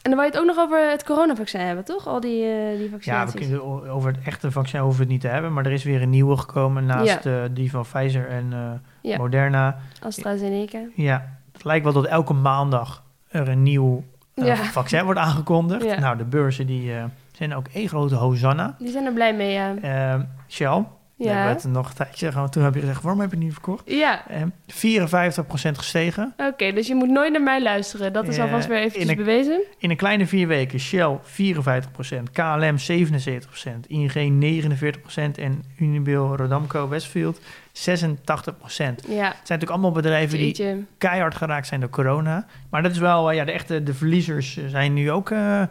En 0.04 0.12
dan 0.12 0.20
wil 0.20 0.24
je 0.30 0.32
het 0.32 0.40
ook 0.40 0.46
nog 0.48 0.58
over 0.58 0.90
het 0.92 1.04
coronavaccin 1.04 1.60
hebben, 1.60 1.86
toch? 1.86 2.08
Al 2.08 2.20
die, 2.20 2.44
eh 2.46 2.78
die 2.78 2.92
Ja, 3.00 3.26
we 3.26 3.32
kunnen 3.34 3.90
over 3.90 4.12
het 4.12 4.22
echte 4.26 4.52
vaccin 4.52 4.80
hoeven 4.80 4.98
we 4.98 5.04
het 5.04 5.12
niet 5.12 5.22
te 5.22 5.28
hebben. 5.28 5.54
Maar 5.54 5.66
er 5.66 5.72
is 5.72 5.84
weer 5.84 6.02
een 6.02 6.10
nieuwe 6.10 6.38
gekomen 6.38 6.86
naast 6.86 7.28
die 7.52 7.72
van 7.72 7.82
Pfizer 7.82 8.28
en 8.28 8.82
Ja. 9.02 9.18
Moderna. 9.18 9.78
AstraZeneca. 10.02 10.80
Ja, 10.96 11.30
het 11.52 11.64
lijkt 11.64 11.84
wel 11.84 11.94
dat 11.94 12.06
elke 12.06 12.34
maandag 12.34 13.04
er 13.36 13.50
een 13.50 13.64
nieuw 13.64 14.04
eh, 14.34 14.46
Ja. 14.46 14.56
vaccin 14.56 15.04
wordt 15.04 15.20
aangekondigd. 15.20 15.84
Ja. 15.84 16.00
Nou, 16.00 16.18
de 16.18 16.24
beurzen 16.26 16.68
die, 16.68 16.94
eh, 16.94 17.04
zijn 17.32 17.56
ook 17.56 17.68
één 17.74 17.88
grote 17.88 18.16
hosanna. 18.16 18.76
Die 18.80 18.90
zijn 18.92 19.06
er 19.06 19.14
blij 19.14 19.36
mee, 19.36 19.52
ja. 19.54 19.76
Eh, 19.82 20.20
Shell, 20.50 20.68
daar 20.68 20.84
hebben 21.18 21.44
Ja. 21.44 21.48
het 21.48 21.64
nog 21.64 21.90
een 21.90 21.96
tijdje 21.96 22.32
gewoon, 22.32 22.50
toen 22.50 22.64
heb 22.64 22.74
je 22.74 22.80
gezegd, 22.80 23.02
waarom 23.02 23.22
heb 23.22 23.30
je 23.30 23.36
het 23.36 23.46
niet 23.46 23.54
verkocht? 23.54 23.84
Ja, 23.86 24.28
Eh 24.28 24.42
54% 24.68 25.78
gestegen. 25.78 26.34
oké. 26.38 26.72
dus 26.72 26.88
je 26.88 26.96
moet 26.96 27.10
nooit 27.10 27.32
naar 27.32 27.42
mij 27.44 27.62
luisteren. 27.62 28.14
Dat 28.14 28.28
is 28.28 28.38
Eh, 28.38 28.44
alvast 28.44 28.68
weer 28.68 28.78
eventjes 28.78 29.04
in 29.04 29.10
een- 29.10 29.16
bewezen. 29.16 29.62
In 29.78 29.90
een 29.90 29.96
kleine 29.98 30.28
vier 30.28 30.48
weken 30.48 30.80
Shell 30.80 31.18
54%, 31.22 32.32
KLM 32.32 32.78
77%, 32.78 33.88
ING 33.88 34.32
49% 34.40 35.38
en 35.38 35.64
Unibail 35.80 36.36
Rodamco 36.36 36.88
Westfield 36.90 37.40
86%. 37.76 37.78
Het 37.78 38.74
zijn 38.74 38.96
Ja, 39.08 39.24
natuurlijk 39.42 39.72
allemaal 39.72 39.92
bedrijven 39.92 40.38
die 40.38 40.86
keihard 40.98 41.36
geraakt 41.36 41.68
zijn 41.68 41.80
door 41.80 41.90
corona. 41.90 42.46
Maar 42.70 42.82
dat 42.84 42.92
is 42.92 42.98
wel, 42.98 43.30
eh, 43.30 43.36
ja, 43.36 43.46
de 43.46 43.52
echte 43.52 43.84
de 43.84 43.94
verliezers 43.94 44.58
eh, 44.58 44.68
zijn 44.68 44.94
nu 44.94 45.12
ook 45.12 45.30
eh, 45.32 45.62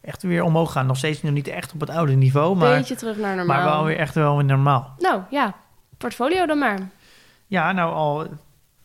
echt 0.00 0.22
weer 0.22 0.42
omhoog 0.42 0.72
gaan. 0.72 0.86
Nog 0.86 0.96
steeds 0.96 1.22
nog 1.22 1.32
niet 1.32 1.48
echt 1.48 1.72
op 1.72 1.80
het 1.80 1.90
oude 1.90 2.12
niveau, 2.12 2.56
maar, 2.56 2.76
Beetje 2.76 2.94
terug 2.96 3.16
naar 3.16 3.36
normaal. 3.36 3.56
maar 3.56 3.64
wel 3.64 3.84
weer 3.84 3.96
echt 3.96 4.14
wel 4.14 4.36
weer 4.36 4.44
normaal. 4.44 4.94
Nou, 4.98 5.22
ja. 5.30 5.54
Portfolio 5.96 6.46
dan 6.46 6.58
maar. 6.58 6.78
Ja, 7.46 7.72
nou 7.72 7.92
al, 7.94 8.26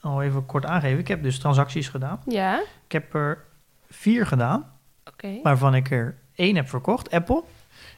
al 0.02 0.22
even 0.24 0.46
kort 0.46 0.66
aangeven. 0.66 1.00
Ik 1.00 1.08
heb 1.08 1.24
dus 1.24 1.40
transacties 1.40 1.90
gedaan. 1.90 2.20
Ja, 2.26 2.62
Ik 2.86 2.92
heb 2.92 3.14
er 3.14 3.44
vier 3.90 4.26
gedaan, 4.28 4.72
oké. 5.06 5.40
waarvan 5.44 5.76
ik 5.76 5.92
er 5.92 6.18
één 6.36 6.56
heb 6.56 6.70
verkocht, 6.70 7.12
Apple. 7.12 7.44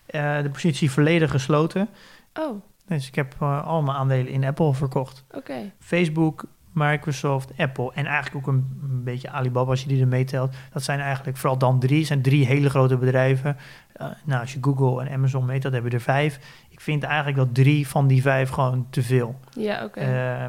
De 0.06 0.50
positie 0.52 0.92
volledig 0.92 1.32
gesloten. 1.32 1.90
Oh, 2.34 2.62
Dus 2.88 3.08
ik 3.08 3.16
heb 3.16 3.36
uh, 3.42 3.68
al 3.68 3.82
mijn 3.82 3.98
aandelen 3.98 4.28
in 4.28 4.44
Apple 4.44 4.74
verkocht. 4.74 5.26
oké. 5.32 5.72
Facebook, 5.80 6.46
Microsoft, 6.76 7.52
Apple 7.58 7.92
en 7.94 8.06
eigenlijk 8.06 8.36
ook 8.36 8.54
een, 8.54 8.80
een 8.84 9.04
beetje 9.04 9.30
Alibaba 9.30 9.70
als 9.70 9.82
je 9.82 9.88
die 9.88 10.02
er 10.02 10.08
meetelt. 10.08 10.56
Dat 10.74 10.84
zijn 10.84 11.00
eigenlijk 11.00 11.38
vooral 11.38 11.58
dan 11.58 11.80
drie. 11.80 11.98
Het 11.98 12.08
zijn 12.08 12.22
drie 12.22 12.46
hele 12.46 12.70
grote 12.70 12.98
bedrijven. 12.98 13.58
Uh, 14.02 14.08
nou, 14.24 14.42
als 14.42 14.54
je 14.54 14.60
Google 14.62 15.06
en 15.06 15.14
Amazon 15.14 15.46
meetelt, 15.46 15.74
heb 15.74 15.84
je 15.84 15.90
er 15.90 16.02
vijf. 16.02 16.40
Ik 16.70 16.82
vind 16.82 17.04
eigenlijk 17.04 17.38
dat 17.38 17.54
drie 17.54 17.88
van 17.88 18.08
die 18.08 18.22
vijf 18.22 18.50
gewoon 18.50 18.88
te 18.90 19.02
veel. 19.02 19.40
Ja, 19.54 19.84
oké. 19.84 20.00
Uh, 20.00 20.46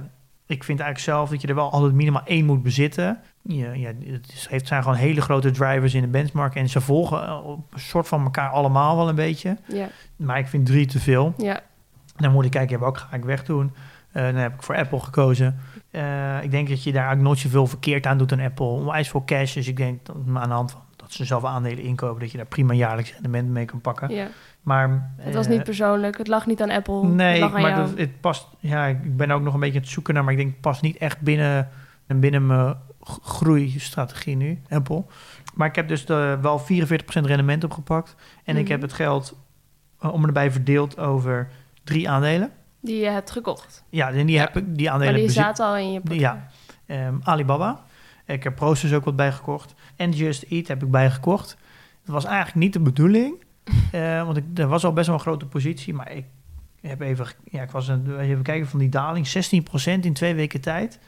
ik 0.47 0.65
vind 0.65 0.81
eigenlijk 0.81 1.11
zelf 1.11 1.31
dat 1.31 1.41
je 1.41 1.49
er 1.49 1.55
wel 1.55 1.71
altijd 1.71 1.93
minimaal 1.93 2.25
één 2.25 2.45
moet 2.45 2.63
bezitten. 2.63 3.21
Ja, 3.43 3.73
ja, 3.73 3.93
het 4.05 4.47
heeft, 4.49 4.67
zijn 4.67 4.83
gewoon 4.83 4.99
hele 4.99 5.21
grote 5.21 5.51
drivers 5.51 5.95
in 5.95 6.01
de 6.01 6.09
benchmark. 6.09 6.55
En 6.55 6.69
ze 6.69 6.81
volgen 6.81 7.45
op 7.45 7.73
een 7.73 7.81
soort 7.81 8.09
van 8.09 8.23
elkaar 8.25 8.51
allemaal 8.51 8.97
wel 8.97 9.09
een 9.09 9.15
beetje. 9.15 9.57
ja, 9.67 9.89
Maar 10.17 10.39
ik 10.39 10.47
vind 10.47 10.67
drie 10.67 10.87
te 10.87 11.01
veel. 11.01 11.35
ja. 11.37 11.61
Dan 12.17 12.33
moet 12.33 12.45
ik 12.45 12.51
kijken, 12.51 12.81
welke 12.81 12.99
ga 12.99 13.17
ik 13.17 13.25
wegdoen? 13.25 13.73
Uh, 14.13 14.23
dan 14.23 14.35
heb 14.35 14.55
ik 14.55 14.63
voor 14.63 14.77
Apple 14.77 15.01
gekozen. 15.01 15.59
Uh, 15.91 16.43
ik 16.43 16.51
denk 16.51 16.69
dat 16.69 16.83
je 16.83 16.93
daar 16.93 17.05
eigenlijk 17.05 17.29
nooit 17.29 17.39
zoveel 17.39 17.67
verkeerd 17.67 18.07
aan 18.07 18.19
doet 18.19 18.33
aan 18.33 18.41
Apple. 18.41 18.65
Onwijs 18.67 19.09
voor 19.09 19.25
cash. 19.25 19.55
Dus 19.55 19.69
ik 19.69 19.77
denk 19.77 20.07
dat 20.07 20.17
aan 20.35 20.49
de 20.49 20.55
hand 20.55 20.71
van 20.71 20.81
dat 20.97 21.13
ze 21.13 21.25
zelf 21.25 21.45
aandelen 21.45 21.85
inkopen, 21.85 22.21
dat 22.21 22.31
je 22.31 22.37
daar 22.37 22.47
prima 22.47 22.73
jaarlijks 22.75 23.13
rendement 23.13 23.49
mee 23.49 23.65
kan 23.65 23.81
pakken. 23.81 24.11
ja. 24.15 24.29
Maar, 24.63 25.11
Het 25.17 25.35
was 25.35 25.49
niet 25.49 25.65
persoonlijk. 25.65 26.19
Het 26.19 26.29
lag 26.29 26.47
niet 26.47 26.63
aan 26.63 26.71
Apple. 26.71 27.05
Nee, 27.05 27.31
het 27.33 27.41
lag 27.41 27.55
aan 27.55 27.61
maar 27.61 27.77
dat, 27.77 27.99
het 27.99 28.21
past. 28.21 28.49
Ja, 28.59 28.87
ik 28.87 29.17
ben 29.17 29.31
ook 29.31 29.43
nog 29.43 29.55
een 29.55 29.61
beetje 29.61 29.77
aan 29.77 29.83
het 29.83 29.91
zoeken 29.91 30.15
naar, 30.15 30.25
maar 30.25 30.33
ik 30.33 30.39
denk 30.39 30.51
het 30.51 30.61
past 30.61 30.83
niet 30.83 30.97
echt 30.97 31.21
binnen, 31.21 31.69
binnen 32.07 32.47
mijn 32.47 32.77
groeistrategie 33.23 34.37
nu, 34.37 34.61
Apple. 34.69 35.05
Maar 35.55 35.69
ik 35.69 35.75
heb 35.75 35.89
dus 35.89 36.07
de, 36.07 36.39
wel 36.41 36.61
44% 36.61 36.65
rendement 37.07 37.65
opgepakt. 37.65 38.11
En 38.11 38.17
mm 38.17 38.27
Mhm. 38.45 38.51
-hmm. 38.53 38.61
ik 38.61 38.69
heb 38.69 38.81
het 38.83 38.93
geld 38.93 39.37
om 40.01 40.25
erbij 40.25 40.51
verdeeld 40.51 40.99
over 40.99 41.49
drie 41.87 42.11
aandelen. 42.11 42.51
Die 42.81 42.97
je 43.01 43.09
hebt 43.09 43.31
gekocht. 43.31 43.85
Ja, 43.89 44.11
en 44.11 44.27
die, 44.27 44.35
Ja. 44.37 44.41
heb 44.41 44.57
ik, 44.57 44.77
die 44.77 44.91
aandelen 44.91 45.13
Maar 45.15 45.23
die 45.23 45.31
zaten 45.31 45.67
al 45.67 45.77
in 45.77 45.93
je 45.93 46.01
portfolio. 46.01 46.23
Ja, 46.23 46.47
Ehm, 46.87 47.15
Alibaba. 47.23 47.85
Ik 48.27 48.43
heb 48.43 48.55
Proces 48.55 48.93
ook 48.93 49.05
wat 49.05 49.17
bijgekocht. 49.17 49.75
En 49.97 50.11
Just 50.11 50.43
Eat 50.43 50.69
heb 50.69 50.83
ik 50.83 50.91
bijgekocht. 50.91 51.57
Dat 52.05 52.15
was 52.15 52.25
eigenlijk 52.25 52.57
niet 52.57 52.73
de 52.73 52.81
bedoeling. 52.81 53.45
eh, 53.93 54.25
want 54.25 54.37
ik, 54.37 54.45
er 54.55 54.67
was 54.67 54.85
al 54.85 54.93
best 54.93 55.07
wel 55.07 55.15
een 55.17 55.21
grote 55.23 55.47
positie. 55.47 55.95
Maar 55.95 56.13
ik 56.13 56.25
heb 56.81 57.01
even... 57.01 57.27
Ja, 57.45 57.63
ik 57.63 57.71
was 57.71 57.89
een, 57.89 58.19
even 58.21 58.43
kijken 58.43 58.69
van 58.69 58.79
die 58.79 58.89
daling. 58.89 59.27
16% 59.29 60.01
in 60.01 60.13
twee 60.13 60.35
weken 60.35 60.61
tijd. 60.61 60.99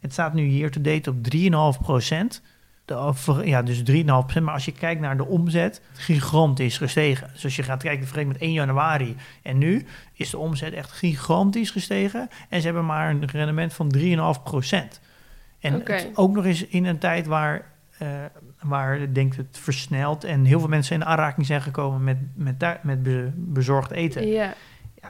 Het 0.00 0.12
staat 0.12 0.34
nu 0.34 0.42
hier 0.44 0.70
to 0.70 0.80
date 0.80 1.10
op 1.10 1.16
3,5%. 1.16 2.42
De, 2.88 3.40
ja, 3.44 3.62
dus 3.62 3.82
3,5%. 3.90 4.42
Maar 4.42 4.54
als 4.54 4.64
je 4.64 4.72
kijkt 4.72 5.00
naar 5.00 5.16
de 5.16 5.26
omzet, 5.26 5.82
gigantisch 5.92 6.76
gestegen. 6.78 7.30
Dus 7.32 7.44
als 7.44 7.56
je 7.56 7.62
gaat 7.62 7.82
kijken, 7.82 8.02
vergeleken 8.04 8.32
met 8.32 8.40
1 8.42 8.52
januari 8.52 9.16
en 9.42 9.58
nu, 9.58 9.86
is 10.12 10.30
de 10.30 10.38
omzet 10.38 10.72
echt 10.72 10.92
gigantisch 10.92 11.70
gestegen. 11.70 12.28
En 12.48 12.58
ze 12.60 12.64
hebben 12.66 12.86
maar 12.86 13.10
een 13.10 13.26
rendement 13.26 13.74
van 13.74 13.88
3,5%. 13.88 15.00
En 15.60 15.72
het- 15.72 16.10
ook 16.14 16.34
nog 16.34 16.44
eens 16.44 16.66
in 16.66 16.84
een 16.84 16.98
tijd 16.98 17.26
waar, 17.26 17.64
eh, 17.98 18.08
waar 18.62 18.98
ik 18.98 19.14
denk 19.14 19.34
het 19.36 19.58
versnelt 19.60 20.24
en 20.24 20.44
heel 20.44 20.58
veel 20.60 20.68
mensen 20.68 20.94
in 20.94 21.04
aanraking 21.04 21.46
zijn 21.46 21.62
gekomen 21.62 22.04
met, 22.04 22.18
met, 22.34 22.82
met 22.82 23.02
be- 23.02 23.30
bezorgd 23.34 23.90
eten. 23.90 24.26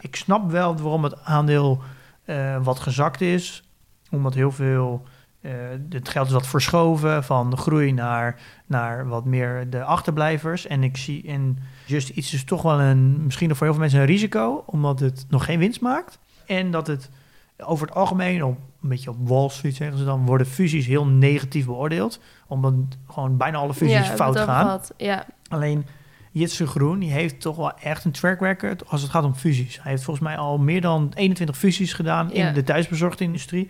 Ik 0.01 0.17
snap 0.17 0.51
wel 0.51 0.77
waarom 0.77 1.05
het 1.05 1.25
aandeel 1.25 1.83
eh, 2.25 2.57
wat 2.65 2.79
gezakt 2.81 3.21
is. 3.21 3.63
Omdat 4.11 4.35
heel 4.35 4.53
veel... 4.53 5.05
eh, 5.41 5.53
het 5.89 6.09
geld 6.09 6.27
is 6.27 6.33
wat 6.33 6.47
verschoven 6.47 7.25
van 7.25 7.51
de 7.51 7.57
groei 7.57 7.93
naar, 7.93 8.41
naar 8.67 9.09
wat 9.09 9.25
meer 9.25 9.71
de 9.71 9.83
achterblijvers. 9.83 10.67
En 10.67 10.83
ik 10.83 10.97
zie 10.97 11.23
in 11.23 11.59
Just 11.85 12.09
iets 12.09 12.35
is 12.35 12.45
toch 12.45 12.63
wel 12.63 12.81
een... 12.81 13.25
Misschien 13.25 13.49
voor 13.49 13.67
heel 13.67 13.75
veel 13.75 13.83
mensen 13.83 14.01
een 14.01 14.07
risico. 14.07 14.63
Omdat 14.67 15.01
het 15.01 15.27
nog 15.29 15.45
geen 15.45 15.59
winst 15.59 15.81
maakt. 15.81 16.19
En 16.47 16.71
dat 16.71 16.87
het 16.87 17.11
over 17.59 17.87
het 17.87 17.97
algemeen... 17.97 18.45
Op, 18.45 18.59
een 18.83 18.89
beetje 18.89 19.11
op 19.11 19.29
Wall 19.29 19.49
Street 19.49 19.75
zeggen 19.77 19.99
ze 19.99 20.05
dan... 20.05 20.27
worden 20.27 20.47
fusies 20.47 20.87
heel 20.87 21.07
negatief 21.07 21.67
beoordeeld. 21.67 22.21
Omdat 22.47 22.75
gewoon 23.09 23.37
bijna 23.37 23.59
alle 23.59 23.75
fusies 23.75 24.09
ja, 24.09 24.17
fout 24.17 24.39
gaan. 24.39 24.81
Ja, 24.97 25.27
Alleen 25.49 25.87
Jitse 26.33 26.67
Groen, 26.67 26.99
die 26.99 27.11
heeft 27.11 27.41
toch 27.41 27.57
wel 27.57 27.79
echt 27.79 28.05
een 28.05 28.11
track 28.11 28.41
record 28.41 28.91
als 28.91 29.03
het 29.03 29.11
gaat 29.11 29.25
om 29.25 29.35
fusies. 29.35 29.83
Hij 29.83 29.91
heeft 29.91 30.05
volgens 30.05 30.27
mij 30.27 30.37
al 30.37 30.59
meer 30.59 30.81
dan 30.81 31.13
21 31.15 31.57
fusies 31.57 31.93
gedaan 31.93 32.31
Ja. 32.33 32.49
in 32.49 32.55
de 32.55 32.63
thuisbezorgde 32.63 33.25
industrie. 33.25 33.69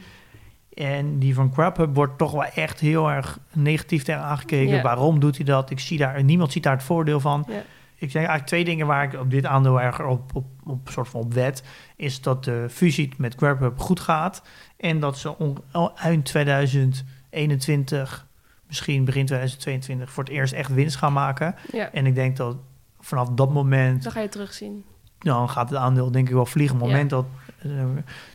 En 0.79 1.19
die 1.19 1.35
van 1.35 1.53
Grubhub 1.53 1.95
wordt 1.95 2.19
toch 2.19 2.33
wel 2.33 2.45
echt 2.45 2.81
heel 2.81 3.11
erg 3.11 3.39
negatief 3.53 4.03
tegen 4.03 4.23
aangekeken. 4.23 4.75
Ja. 4.75 4.83
Waarom 4.83 5.21
doet 5.21 5.37
hij 5.37 5.45
dat? 5.45 5.71
Ik 5.71 5.81
zie 5.81 5.99
daar, 5.99 6.25
niemand 6.25 6.53
ziet 6.53 6.63
daar 6.63 6.73
het 6.73 6.83
voordeel 6.83 7.21
van. 7.21 7.45
ja. 7.49 7.63
Ik 8.01 8.07
zeg 8.11 8.15
eigenlijk 8.15 8.47
twee 8.47 8.65
dingen 8.65 8.87
waar 8.87 9.05
ik 9.05 9.21
op 9.21 9.31
dit 9.31 9.47
aandeel 9.47 9.81
erg 9.81 10.01
op, 10.01 10.31
op, 10.35 10.45
op, 10.65 10.89
soort 10.91 11.09
van 11.09 11.21
op 11.21 11.35
wet. 11.35 11.63
Is 11.97 12.21
dat 12.21 12.45
de 12.45 12.67
fusie 12.71 13.13
met 13.17 13.35
Grubhub 13.35 13.79
goed 13.79 14.01
gaat. 14.01 14.43
En 14.77 15.01
dat 15.01 15.19
ze 15.19 15.35
al 15.73 15.97
eind 15.97 16.25
2021, 16.25 18.27
misschien 18.67 19.05
begin 19.05 19.27
2022, 19.27 20.11
voor 20.13 20.25
het 20.25 20.33
eerst 20.33 20.53
echt 20.53 20.75
winst 20.75 20.97
gaan 20.97 21.13
maken. 21.13 21.55
ja. 21.73 21.93
En 21.93 22.07
ik 22.07 22.15
denk 22.15 22.37
dat 22.37 22.57
vanaf 23.01 23.29
dat 23.29 23.53
moment, 23.53 24.03
Dan 24.03 24.13
ga 24.13 24.21
je 24.21 24.29
terugzien. 24.29 24.85
dan 25.19 25.49
gaat 25.49 25.69
het 25.71 25.79
aandeel 25.79 26.11
denk 26.11 26.29
ik 26.29 26.35
wel 26.35 26.47
vliegen. 26.47 26.75
Op 26.77 26.83
het 26.83 26.91
moment 26.91 27.11
dat 27.11 27.27
uh, 27.71 27.85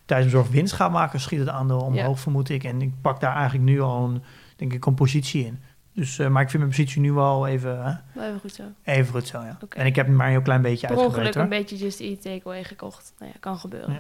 thuisbezorgd 0.06 0.50
winst 0.52 0.74
gaat 0.74 0.92
maken, 0.92 1.20
schiet 1.20 1.40
het 1.40 1.50
aandeel 1.50 1.80
omhoog, 1.82 2.16
Ja. 2.16 2.22
vermoed 2.22 2.50
ik. 2.50 2.64
En 2.64 2.82
ik 2.82 2.92
pak 3.02 3.20
daar 3.20 3.36
eigenlijk 3.36 3.66
nu 3.66 3.82
al 3.82 4.04
een, 4.06 4.24
denk 4.56 4.74
ik, 4.74 4.86
een 4.86 4.94
positie 4.94 5.46
in. 5.46 5.60
Dus, 5.94 6.20
eh, 6.20 6.28
maar 6.28 6.42
ik 6.42 6.50
vind 6.50 6.64
mijn 6.64 6.76
positie 6.76 7.02
nu 7.02 7.12
wel 7.14 7.48
even, 7.48 7.86
eh, 7.86 7.96
Wel 8.14 8.28
even 8.28 8.40
goed 8.40 8.54
zo. 8.54 8.64
even 8.84 9.14
goed 9.14 9.28
zo, 9.28 9.42
ja. 9.42 9.58
En 9.70 9.86
ik 9.86 9.96
heb 9.96 10.08
maar 10.08 10.26
een 10.26 10.32
heel 10.32 10.42
klein 10.42 10.62
beetje 10.62 10.88
uitgebreid, 10.88 11.18
ongeluk 11.28 11.36
een 11.44 11.50
beetje 11.50 11.76
Just 11.78 12.00
Eat 12.00 12.22
Takeaway 12.22 12.64
gekocht. 12.64 13.14
Nou 13.20 13.32
ja, 13.34 13.38
kan 13.40 13.58
gebeuren. 13.58 13.94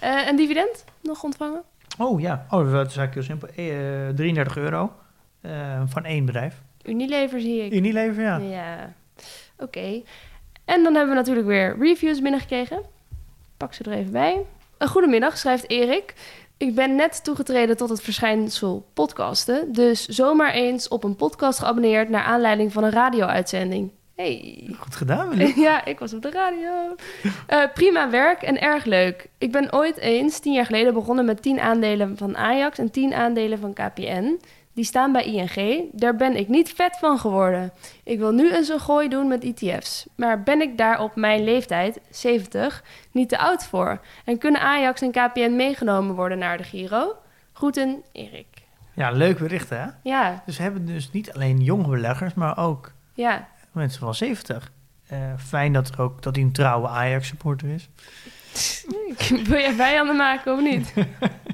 Ja. 0.00 0.22
Eh, 0.22 0.28
een 0.28 0.36
dividend 0.36 0.84
nog 1.02 1.22
ontvangen? 1.22 1.62
Oh 1.98 2.20
ja, 2.20 2.46
oh, 2.50 2.72
dat 2.72 2.90
is 2.90 2.96
eigenlijk 2.96 3.14
heel 3.14 3.22
simpel. 3.22 3.48
Eh, 3.48 4.14
33 4.14 4.56
euro 4.56 4.92
eh, 5.40 5.82
van 5.86 6.04
één 6.04 6.24
bedrijf. 6.24 6.62
Unilever 6.84 7.40
zie 7.40 7.64
ik. 7.64 7.72
Unilever, 7.72 8.22
ja. 8.22 8.36
Ja. 8.36 8.92
Oké. 9.58 10.02
En 10.64 10.82
dan 10.82 10.94
hebben 10.94 11.08
we 11.08 11.14
natuurlijk 11.20 11.46
weer 11.46 11.76
reviews 11.78 12.20
binnengekregen. 12.22 12.82
Pak 13.56 13.74
ze 13.74 13.84
er 13.84 13.92
even 13.92 14.12
bij. 14.12 14.40
Een 14.84 14.90
goedemiddag, 14.90 15.38
schrijft 15.38 15.70
Erik. 15.70 16.14
Ik 16.56 16.74
ben 16.74 16.94
net 16.94 17.24
toegetreden 17.24 17.76
tot 17.76 17.88
het 17.88 18.02
verschijnsel 18.02 18.86
podcasten. 18.94 19.72
Dus 19.72 20.06
zomaar 20.06 20.52
eens 20.52 20.88
op 20.88 21.04
een 21.04 21.16
podcast 21.16 21.58
geabonneerd 21.58 22.08
naar 22.08 22.22
aanleiding 22.22 22.72
van 22.72 22.84
een 22.84 22.90
radio-uitzending. 22.90 23.90
Hey. 24.16 24.64
Goed 24.78 24.96
gedaan, 24.96 25.28
Willy. 25.28 25.52
Ja, 25.66 25.84
ik 25.84 25.98
was 25.98 26.14
op 26.14 26.22
de 26.22 26.30
radio. 26.30 26.94
Eh, 27.46 27.62
prima 27.74 28.10
werk 28.10 28.42
en 28.42 28.60
erg 28.60 28.84
leuk. 28.84 29.28
Ik 29.38 29.52
ben 29.52 29.72
ooit 29.72 29.96
eens, 29.96 30.38
tien 30.38 30.52
jaar 30.52 30.66
geleden, 30.66 30.94
begonnen 30.94 31.24
met 31.24 31.42
10 31.42 31.60
aandelen 31.60 32.16
van 32.16 32.36
Ajax 32.36 32.78
en 32.78 32.90
10 32.90 33.14
aandelen 33.14 33.58
van 33.58 33.72
KPN. 33.72 34.40
Die 34.74 34.84
staan 34.84 35.12
bij 35.12 35.24
ING. 35.24 35.88
Daar 35.92 36.16
ben 36.16 36.36
ik 36.36 36.48
niet 36.48 36.72
vet 36.72 36.96
van 36.98 37.18
geworden. 37.18 37.72
Ik 38.04 38.18
wil 38.18 38.32
nu 38.32 38.54
eens 38.54 38.68
een 38.68 38.80
gooi 38.80 39.08
doen 39.08 39.28
met 39.28 39.44
ETF's. 39.44 40.06
Maar 40.14 40.42
ben 40.42 40.60
ik 40.60 40.78
daar 40.78 41.00
op 41.00 41.16
mijn 41.16 41.44
leeftijd, 41.44 42.00
70, 42.10 42.84
niet 43.10 43.28
te 43.28 43.38
oud 43.38 43.64
voor? 43.64 44.00
En 44.24 44.38
kunnen 44.38 44.60
Ajax 44.60 45.00
en 45.00 45.10
KPN 45.10 45.56
meegenomen 45.56 46.14
worden 46.14 46.38
naar 46.38 46.56
de 46.56 46.64
Giro? 46.64 47.16
Groeten, 47.52 48.02
Erik. 48.12 48.46
Ja, 48.94 49.10
leuk 49.10 49.38
bericht, 49.38 49.70
hè? 49.70 49.84
Ja, 50.02 50.42
Dus 50.46 50.56
we 50.56 50.62
hebben 50.62 50.86
dus 50.86 51.10
niet 51.10 51.32
alleen 51.32 51.60
jonge 51.60 51.88
beleggers, 51.88 52.34
maar 52.34 52.58
ook 52.58 52.92
ja. 53.14 53.48
mensen 53.72 54.00
van 54.00 54.14
70. 54.14 54.72
Eh, 55.06 55.18
fijn 55.38 55.72
dat, 55.72 55.88
er 55.88 56.00
ook, 56.00 56.22
dat 56.22 56.34
hij 56.34 56.44
een 56.44 56.52
trouwe 56.52 56.88
Ajax-supporter 56.88 57.68
is. 57.68 57.88
Wil 59.48 59.58
jij 59.58 59.72
vijanden 59.72 60.16
maken 60.16 60.52
of 60.52 60.60
niet? 60.60 60.94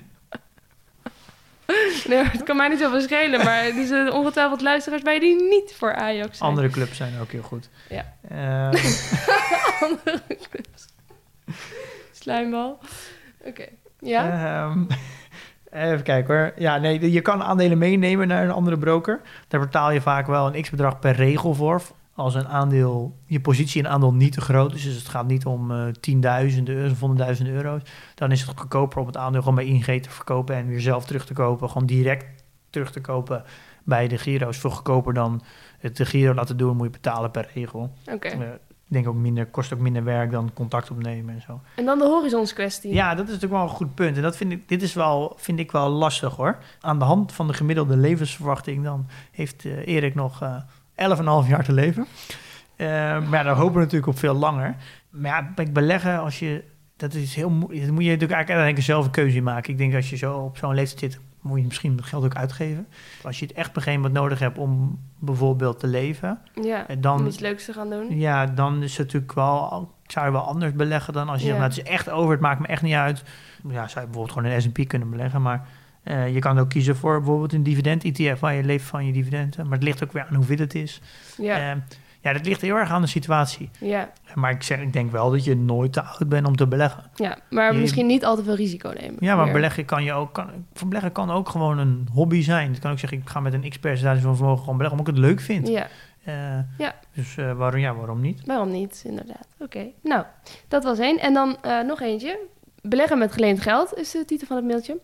Nee, 2.08 2.24
het 2.24 2.42
kan 2.42 2.56
mij 2.56 2.68
niet 2.68 2.78
zoveel 2.78 3.00
schelen, 3.00 3.44
maar 3.44 3.64
er 3.64 3.86
zijn 3.86 4.12
ongetwijfeld 4.12 4.60
luisteraars 4.60 5.02
bij 5.02 5.18
die 5.18 5.42
niet 5.42 5.74
voor 5.78 5.94
Ajax 5.94 6.38
zijn. 6.38 6.50
Andere 6.50 6.68
clubs 6.68 6.96
zijn 6.96 7.12
ook 7.20 7.30
heel 7.30 7.42
goed. 7.42 7.68
Ja. 7.88 8.14
Ehm, 8.28 8.76
Andere 9.86 10.22
clubs. 10.50 10.86
Slijmbal. 12.12 12.78
Oké. 13.44 13.64
Ja? 13.98 14.30
ehm, 14.68 14.84
even 15.70 16.02
kijken 16.02 16.34
hoor. 16.36 16.52
Ja, 16.56 16.76
nee, 16.76 17.10
je 17.12 17.20
kan 17.20 17.42
aandelen 17.42 17.78
meenemen 17.78 18.28
naar 18.28 18.44
een 18.44 18.50
andere 18.50 18.78
broker. 18.78 19.20
Daar 19.48 19.60
betaal 19.60 19.90
je 19.90 20.00
vaak 20.00 20.26
wel 20.26 20.54
een 20.54 20.62
x-bedrag 20.62 20.98
per 20.98 21.12
regel 21.12 21.54
voor. 21.54 21.82
Als 22.20 22.34
een 22.34 22.48
aandeel, 22.48 23.18
je 23.26 23.40
positie 23.40 23.80
in 23.80 23.86
een 23.86 23.92
aandeel 23.92 24.12
niet 24.12 24.32
te 24.32 24.40
groot 24.40 24.74
is, 24.74 24.82
dus 24.82 24.94
het 24.94 25.08
gaat 25.08 25.26
niet 25.26 25.46
om 25.46 25.70
eh 25.70 25.86
tienduizenden 26.00 26.74
euro's 26.74 26.92
of 26.92 27.00
honderdduizenden 27.00 27.54
euro's, 27.54 27.82
dan 28.14 28.32
is 28.32 28.40
het 28.40 28.58
goedkoper 28.58 29.00
om 29.00 29.06
het 29.06 29.16
aandeel 29.16 29.40
gewoon 29.40 29.54
bij 29.54 29.66
ING 29.66 30.02
te 30.02 30.10
verkopen 30.10 30.54
en 30.54 30.66
weer 30.66 30.80
zelf 30.80 31.04
terug 31.04 31.26
te 31.26 31.32
kopen. 31.32 31.68
Gewoon 31.68 31.86
direct 31.86 32.26
terug 32.70 32.92
te 32.92 33.00
kopen 33.00 33.44
bij 33.84 34.08
de 34.08 34.18
Giro's. 34.18 34.58
Veel 34.58 34.70
goedkoper 34.70 35.14
dan 35.14 35.42
het 35.78 35.96
de 35.96 36.06
Giro 36.06 36.34
laten 36.34 36.56
doen, 36.56 36.76
moet 36.76 36.86
je 36.86 36.92
betalen 36.92 37.30
per 37.30 37.50
regel. 37.54 37.92
Oké. 38.12 38.28
Eh, 38.28 38.40
ik 38.86 38.96
denk 38.96 39.08
ook 39.08 39.14
minder, 39.14 39.46
kost 39.46 39.72
ook 39.72 39.80
minder 39.80 40.04
werk 40.04 40.30
dan 40.30 40.50
contact 40.54 40.90
opnemen 40.90 41.34
en 41.34 41.40
zo. 41.40 41.60
En 41.74 41.84
dan 41.84 41.98
de 41.98 42.04
horizonskwestie. 42.04 42.94
Ja, 42.94 43.14
dat 43.14 43.24
is 43.24 43.32
natuurlijk 43.34 43.52
wel 43.52 43.62
een 43.62 43.76
goed 43.76 43.94
punt. 43.94 44.16
En 44.16 44.22
dat 44.22 44.36
vind 44.36 44.52
ik, 44.52 44.68
dit 44.68 44.82
is 44.82 44.94
wel, 44.94 45.32
vind 45.36 45.58
ik 45.58 45.72
wel 45.72 45.88
lastig 45.88 46.36
hoor. 46.36 46.58
Aan 46.80 46.98
de 46.98 47.04
hand 47.04 47.32
van 47.32 47.46
de 47.46 47.52
gemiddelde 47.52 47.96
levensverwachting, 47.96 48.84
dan 48.84 49.06
heeft 49.30 49.64
eh, 49.64 49.86
Erik 49.86 50.14
nog 50.14 50.42
11,5 51.44 51.48
jaar 51.48 51.64
te 51.64 51.72
leven. 51.72 52.06
Eh, 52.76 52.86
maar 52.88 53.30
ja, 53.38 53.42
daar 53.42 53.54
hopen 53.56 53.74
we 53.74 53.80
natuurlijk 53.80 54.06
op 54.12 54.18
veel 54.18 54.34
langer. 54.34 54.76
Maar 55.10 55.30
ja, 55.30 55.50
bij 55.54 55.72
beleggen, 55.72 56.18
als 56.20 56.38
je, 56.38 56.64
dat 56.96 57.14
is 57.14 57.34
heel 57.34 57.50
moeilijk. 57.50 57.84
Dan 57.84 57.94
moet 57.94 58.04
je 58.04 58.10
natuurlijk 58.10 58.38
eigenlijk 58.38 58.48
uiteindelijk 58.50 58.86
zelf 58.86 59.04
een 59.04 59.10
keuze 59.10 59.40
maken. 59.40 59.72
Ik 59.72 59.78
denk 59.78 59.94
als 59.94 60.10
je 60.10 60.16
zo 60.16 60.34
op 60.38 60.56
zo'n 60.56 60.74
leeftijd 60.74 61.12
zit, 61.12 61.20
moet 61.40 61.58
je 61.60 61.64
misschien 61.66 61.96
het 61.96 62.04
geld 62.04 62.24
ook 62.24 62.34
uitgeven. 62.36 62.86
Als 63.22 63.38
je 63.38 63.46
het 63.46 63.54
echt 63.54 63.68
op 63.68 63.76
een 63.76 63.82
gegeven 63.82 64.02
moment 64.04 64.20
nodig 64.22 64.38
hebt 64.38 64.58
om 64.58 64.98
bijvoorbeeld 65.18 65.80
te 65.80 65.86
leven, 65.86 66.38
Ja, 66.62 66.86
eh, 66.88 66.96
om 66.96 67.02
dan, 67.02 67.26
iets 67.26 67.38
leuks 67.38 67.64
te 67.64 67.72
gaan 67.72 67.90
doen. 67.90 68.18
ja, 68.18 68.46
dan 68.46 68.82
is 68.82 68.96
het 68.96 69.06
natuurlijk 69.06 69.32
wel, 69.34 69.90
zou 70.06 70.26
je 70.26 70.32
wel 70.32 70.40
anders 70.42 70.72
beleggen 70.72 71.12
dan 71.12 71.28
als 71.28 71.40
je 71.40 71.46
Ja. 71.46 71.52
zegt, 71.52 71.58
nou, 71.66 71.70
het 71.78 71.86
is 71.86 71.92
echt 71.94 72.10
over, 72.10 72.30
het 72.32 72.40
maakt 72.40 72.60
me 72.60 72.66
echt 72.66 72.82
niet 72.82 72.94
uit. 72.94 73.22
Ja, 73.68 73.88
zou 73.88 74.00
je 74.04 74.10
bijvoorbeeld 74.10 74.32
gewoon 74.32 74.50
een 74.50 74.62
S&P 74.62 74.88
kunnen 74.88 75.10
beleggen, 75.10 75.42
maar 75.42 75.66
eh, 76.02 76.34
je 76.34 76.38
kan 76.38 76.58
ook 76.58 76.68
kiezen 76.68 76.96
voor 76.96 77.16
bijvoorbeeld 77.18 77.52
een 77.52 77.62
dividend-ETF, 77.62 78.40
waar 78.40 78.54
je 78.54 78.64
leeft 78.64 78.84
van 78.84 79.06
je 79.06 79.12
dividenden. 79.12 79.62
Maar 79.64 79.72
het 79.78 79.82
ligt 79.82 80.04
ook 80.04 80.12
weer 80.12 80.26
aan 80.30 80.34
hoeveel 80.34 80.56
het 80.58 80.74
is. 80.74 81.00
Ja, 81.36 81.70
Eh, 81.72 81.76
ja, 82.22 82.32
dat 82.32 82.46
ligt 82.46 82.60
heel 82.60 82.76
erg 82.76 82.90
aan 82.90 83.00
de 83.00 83.06
situatie. 83.08 83.70
ja, 83.78 84.10
Maar 84.34 84.50
ik, 84.50 84.62
zeg, 84.62 84.80
ik 84.80 84.92
denk 84.92 85.10
wel 85.10 85.30
dat 85.30 85.44
je 85.44 85.56
nooit 85.56 85.92
te 85.92 86.02
oud 86.02 86.28
bent 86.28 86.46
om 86.46 86.56
te 86.56 86.66
beleggen. 86.66 87.04
ja. 87.14 87.38
Maar 87.50 87.72
Je- 87.74 87.78
misschien 87.80 88.06
niet 88.06 88.24
al 88.24 88.36
te 88.36 88.42
veel 88.42 88.54
risico 88.54 88.88
nemen. 89.00 89.16
Ja, 89.20 89.34
maar 89.36 89.44
Meer. 89.44 89.54
beleggen 89.54 89.84
kan 89.84 90.04
je 90.04 90.12
ook, 90.12 90.32
kan, 90.32 90.50
beleggen 90.86 91.12
kan 91.12 91.30
ook 91.30 91.48
gewoon 91.48 91.78
een 91.78 92.08
hobby 92.12 92.42
zijn. 92.42 92.70
Het 92.70 92.78
kan 92.80 92.90
ook 92.90 92.98
zeggen, 92.98 93.18
ik 93.18 93.28
ga 93.28 93.40
met 93.40 93.52
een 93.52 93.68
x-percentage 93.70 94.20
van 94.20 94.36
vermogen 94.36 94.60
gewoon 94.60 94.76
beleggen, 94.76 94.98
omdat 95.00 95.14
ik 95.14 95.20
het 95.20 95.30
leuk 95.30 95.40
vind. 95.40 95.68
Ja, 95.68 95.86
Eh, 96.24 96.34
Ja. 96.78 96.94
Dus 97.14 97.36
eh, 97.36 97.52
waarom, 97.52 97.80
ja, 97.80 97.94
waarom 97.94 98.20
niet? 98.20 98.42
waarom 98.46 98.70
niet, 98.70 99.02
inderdaad. 99.06 99.46
Oké, 99.58 99.86
nou, 100.02 100.24
dat 100.68 100.84
was 100.84 100.98
één. 100.98 101.18
En 101.18 101.34
dan 101.34 101.56
nog 101.86 102.00
eentje. 102.00 102.38
Beleggen 102.82 103.18
met 103.18 103.32
geleend 103.32 103.60
geld 103.60 103.94
is 103.96 104.10
de 104.10 104.24
titel 104.24 104.46
van 104.46 104.56
het 104.56 104.64
mailtje. 104.66 104.98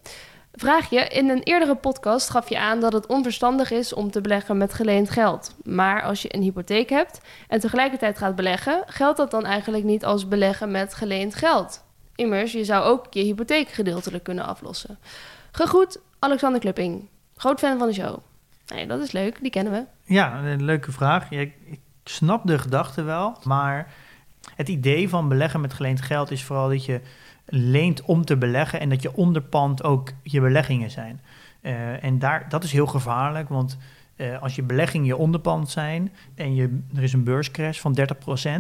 Vraag 0.59 0.91
je, 0.91 1.01
in 1.01 1.29
een 1.29 1.43
eerdere 1.43 1.75
podcast 1.75 2.31
gaf 2.31 2.49
je 2.49 2.59
aan 2.59 2.81
dat 2.81 2.93
het 2.93 3.07
onverstandig 3.07 3.71
is 3.71 3.93
om 3.93 4.11
te 4.11 4.21
beleggen 4.21 4.57
met 4.57 4.75
geleend 4.75 5.11
geld. 5.11 5.55
Maar 5.65 6.03
als 6.03 6.23
je 6.23 6.35
een 6.35 6.43
hypotheek 6.43 6.91
hebt 6.91 7.21
en 7.49 7.61
tegelijkertijd 7.61 8.19
gaat 8.19 8.37
beleggen, 8.37 8.83
geldt 8.87 9.17
dat 9.17 9.31
dan 9.31 9.45
eigenlijk 9.45 9.85
niet 9.85 10.05
als 10.05 10.29
beleggen 10.29 10.71
met 10.71 10.95
geleend 10.95 11.35
geld? 11.35 11.85
Immers, 12.15 12.53
je 12.53 12.65
zou 12.65 12.85
ook 12.85 13.07
je 13.11 13.23
hypotheek 13.23 13.69
gedeeltelijk 13.69 14.25
kunnen 14.25 14.47
aflossen. 14.47 14.99
Gegroet, 15.53 16.01
Alexander 16.19 16.61
Klupping, 16.61 17.09
groot 17.37 17.59
fan 17.59 17.79
van 17.79 17.89
de 17.89 17.95
show. 17.95 18.17
Nee, 18.67 18.87
dat 18.87 19.01
is 19.01 19.13
leuk, 19.13 19.39
die 19.41 19.51
kennen 19.51 19.73
we. 19.73 19.85
Ja, 20.15 20.45
een 20.45 20.65
leuke 20.65 20.93
vraag. 20.93 21.31
Ik 21.31 21.53
snap 22.05 22.47
de 22.47 22.59
gedachte 22.59 23.03
wel, 23.03 23.39
maar 23.45 23.95
het 24.55 24.69
idee 24.69 25.09
van 25.09 25.29
beleggen 25.29 25.61
met 25.61 25.73
geleend 25.73 26.01
geld 26.01 26.31
is 26.31 26.45
vooral 26.45 26.69
dat 26.69 26.85
je 26.85 27.01
leent 27.47 28.03
om 28.03 28.25
te 28.25 28.37
beleggen 28.37 28.81
en 28.81 28.89
dat 28.89 29.03
je 29.03 29.17
onderpand 29.17 29.85
ook 29.85 30.13
je 30.23 30.41
beleggingen 30.41 30.91
zijn. 30.91 31.21
Eh, 31.61 32.05
en 32.05 32.19
daar, 32.19 32.49
dat 32.49 32.65
is 32.65 32.73
heel 32.73 32.87
gevaarlijk, 32.87 33.49
want 33.49 33.79
eh, 34.17 34.43
als 34.43 34.55
je 34.55 34.63
beleggingen 34.63 35.07
je 35.07 35.17
onderpand 35.17 35.71
zijn 35.71 36.13
en 36.35 36.55
je, 36.55 36.81
er 36.95 37.03
is 37.03 37.13
een 37.13 37.25
beurscrash 37.25 37.81
van 37.81 37.99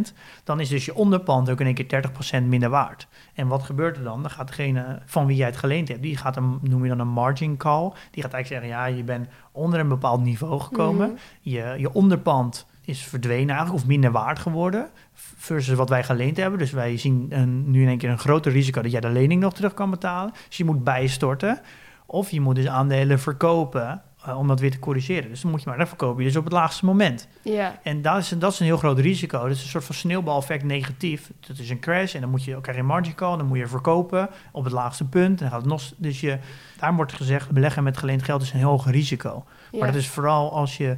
30%, 0.08 0.12
dan 0.44 0.60
is 0.60 0.68
dus 0.68 0.84
je 0.84 0.94
onderpand 0.94 1.50
ook 1.50 1.60
in 1.60 1.66
één 1.66 1.74
keer 1.74 2.04
30% 2.42 2.44
minder 2.44 2.70
waard. 2.70 3.06
En 3.34 3.46
wat 3.46 3.62
gebeurt 3.62 3.96
er 3.96 4.02
dan? 4.02 4.22
Dan 4.22 4.30
gaat 4.30 4.48
degene 4.48 5.02
van 5.04 5.26
wie 5.26 5.36
jij 5.36 5.46
het 5.46 5.56
geleend 5.56 5.88
hebt, 5.88 6.02
die 6.02 6.16
gaat 6.16 6.36
een, 6.36 6.58
noem 6.62 6.82
je 6.82 6.88
dan 6.88 6.98
een 6.98 7.08
margin 7.08 7.56
call. 7.56 7.92
Die 8.10 8.22
gaat 8.22 8.32
eigenlijk 8.32 8.46
zeggen, 8.46 8.68
ja, 8.68 8.84
je 8.84 9.04
bent 9.04 9.28
onder 9.52 9.80
een 9.80 9.88
bepaald 9.88 10.22
niveau 10.22 10.60
gekomen. 10.60 11.08
Mhm. 11.08 11.18
je, 11.40 11.74
je 11.78 11.92
onderpand 11.92 12.66
is 12.86 13.02
verdwenen 13.02 13.48
eigenlijk, 13.48 13.82
of 13.82 13.86
minder 13.86 14.10
waard 14.10 14.38
geworden, 14.38 14.88
versus 15.36 15.74
wat 15.74 15.88
wij 15.88 16.04
geleend 16.04 16.36
hebben. 16.36 16.58
Dus 16.58 16.70
wij 16.70 16.96
zien 16.96 17.26
een, 17.28 17.70
nu 17.70 17.82
in 17.82 17.88
één 17.88 17.98
keer 17.98 18.10
een 18.10 18.18
groter 18.18 18.52
risico 18.52 18.82
dat 18.82 18.90
jij 18.90 19.00
de 19.00 19.08
lening 19.08 19.40
nog 19.40 19.54
terug 19.54 19.74
kan 19.74 19.90
betalen. 19.90 20.32
Dus 20.48 20.56
je 20.56 20.64
moet 20.64 20.84
bijstorten. 20.84 21.60
Of 22.06 22.30
je 22.30 22.40
moet 22.40 22.54
dus 22.54 22.66
aandelen 22.66 23.20
verkopen 23.20 24.02
eh, 24.24 24.38
om 24.38 24.48
dat 24.48 24.60
weer 24.60 24.70
te 24.70 24.78
corrigeren. 24.78 25.30
Dus 25.30 25.40
dan 25.40 25.50
moet 25.50 25.62
je 25.62 25.68
maar, 25.68 25.78
dan 25.78 25.86
verkoop 25.86 26.18
je 26.18 26.24
dus 26.24 26.36
op 26.36 26.44
het 26.44 26.52
laagste 26.52 26.84
moment. 26.84 27.28
Ja, 27.42 27.78
En 27.82 28.02
dat 28.02 28.16
is, 28.18 28.28
dat 28.28 28.52
is 28.52 28.60
een 28.60 28.66
heel 28.66 28.76
groot 28.76 28.98
risico. 28.98 29.42
Dat 29.42 29.50
is 29.50 29.62
een 29.62 29.68
soort 29.68 29.84
van 29.84 29.94
sneeuwbaleffect 29.94 30.64
negatief. 30.64 31.30
Dat 31.46 31.58
is 31.58 31.70
een 31.70 31.80
crash 31.80 32.14
en 32.14 32.20
dan 32.20 32.30
moet 32.30 32.44
je, 32.44 32.50
je 32.50 32.78
een 32.78 32.86
margin 32.86 33.14
call, 33.14 33.36
dan 33.36 33.46
moet 33.46 33.58
je 33.58 33.66
verkopen 33.66 34.28
op 34.52 34.64
het 34.64 34.72
laagste 34.72 35.04
punt. 35.04 35.30
En 35.30 35.36
dan 35.36 35.48
gaat 35.48 35.60
het 35.60 35.70
nog, 35.70 35.82
dus 35.96 36.20
je, 36.20 36.38
daar 36.78 36.94
wordt 36.94 37.12
gezegd, 37.12 37.50
beleggen 37.50 37.82
met 37.82 37.96
geleend 37.96 38.22
geld 38.22 38.42
is 38.42 38.52
een 38.52 38.58
heel 38.58 38.68
hoog 38.68 38.90
risico. 38.90 39.44
ja. 39.72 39.78
Maar 39.78 39.92
dat 39.92 40.00
is 40.00 40.08
vooral 40.08 40.52
als 40.52 40.76
je 40.76 40.96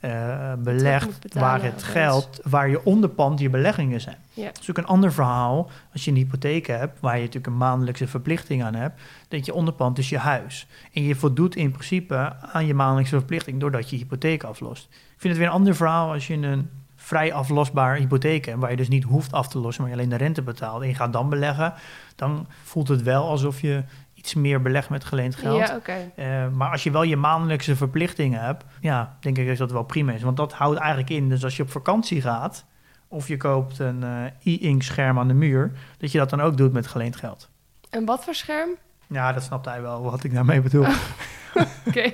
eh, 0.00 0.52
belegt 0.58 1.34
waar 1.34 1.62
het 1.62 1.82
geld, 1.82 2.40
waar 2.42 2.68
je 2.68 2.84
onderpand 2.84 3.40
je 3.40 3.50
beleggingen 3.50 4.00
zijn. 4.00 4.16
Ja. 4.32 4.46
Dat 4.46 4.58
is 4.60 4.70
ook 4.70 4.78
een 4.78 4.86
ander 4.86 5.12
verhaal 5.12 5.70
als 5.92 6.04
je 6.04 6.10
een 6.10 6.16
hypotheek 6.16 6.66
hebt, 6.66 7.00
waar 7.00 7.14
je 7.14 7.20
natuurlijk 7.20 7.46
een 7.46 7.56
maandelijkse 7.56 8.06
verplichting 8.06 8.62
aan 8.62 8.74
hebt, 8.74 9.00
dat 9.28 9.46
je 9.46 9.54
onderpand 9.54 9.98
is 9.98 10.08
je 10.08 10.18
huis. 10.18 10.66
En 10.92 11.02
je 11.02 11.14
voldoet 11.14 11.56
in 11.56 11.70
principe 11.70 12.36
aan 12.52 12.66
je 12.66 12.74
maandelijkse 12.74 13.16
verplichting 13.16 13.60
doordat 13.60 13.90
je 13.90 13.96
hypotheek 13.96 14.44
aflost. 14.44 14.88
Ik 14.90 15.20
vind 15.20 15.32
het 15.32 15.36
weer 15.36 15.46
een 15.46 15.58
ander 15.58 15.76
verhaal 15.76 16.12
als 16.12 16.26
je 16.26 16.34
een 16.34 16.70
vrij 16.96 17.32
aflosbaar 17.32 17.96
hypotheek 17.96 18.46
hebt, 18.46 18.58
waar 18.58 18.70
je 18.70 18.76
dus 18.76 18.88
niet 18.88 19.04
hoeft 19.04 19.32
af 19.32 19.48
te 19.48 19.58
lossen, 19.58 19.82
maar 19.82 19.92
je 19.92 19.98
alleen 19.98 20.10
de 20.10 20.16
rente 20.16 20.42
betaalt 20.42 20.82
en 20.82 20.88
je 20.88 20.94
gaat 20.94 21.12
dan 21.12 21.28
beleggen, 21.28 21.74
dan 22.16 22.46
voelt 22.62 22.88
het 22.88 23.02
wel 23.02 23.28
alsof 23.28 23.60
je 23.60 23.84
iets 24.26 24.34
meer 24.34 24.62
belegt 24.62 24.88
met 24.88 25.04
geleend 25.04 25.34
geld. 25.34 25.56
Ja. 25.56 25.80
Eh, 26.14 26.48
maar 26.48 26.70
als 26.70 26.82
je 26.82 26.90
wel 26.90 27.02
je 27.02 27.16
maandelijkse 27.16 27.76
verplichtingen 27.76 28.40
hebt, 28.40 28.64
ja, 28.80 29.16
denk 29.20 29.38
ik 29.38 29.46
dat 29.48 29.56
dat 29.56 29.72
wel 29.72 29.82
prima 29.82 30.12
is. 30.12 30.22
Want 30.22 30.36
dat 30.36 30.52
houdt 30.52 30.78
eigenlijk 30.78 31.10
in, 31.10 31.28
dus 31.28 31.44
als 31.44 31.56
je 31.56 31.62
op 31.62 31.70
vakantie 31.70 32.20
gaat, 32.20 32.64
of 33.08 33.28
je 33.28 33.36
koopt 33.36 33.78
een 33.78 34.02
eh, 34.02 34.54
e-ink 34.54 34.82
scherm 34.82 35.18
aan 35.18 35.28
de 35.28 35.34
muur, 35.34 35.72
dat 35.98 36.12
je 36.12 36.18
dat 36.18 36.30
dan 36.30 36.40
ook 36.40 36.56
doet 36.56 36.72
met 36.72 36.86
geleend 36.86 37.16
geld. 37.16 37.48
En 37.90 38.04
wat 38.04 38.24
voor 38.24 38.34
scherm? 38.34 38.70
Ja, 39.06 39.32
dat 39.32 39.42
snapt 39.42 39.66
hij 39.66 39.82
wel 39.82 40.02
wat 40.02 40.24
ik 40.24 40.34
daarmee 40.34 40.60
bedoel. 40.60 40.86
Oké, 41.86 42.12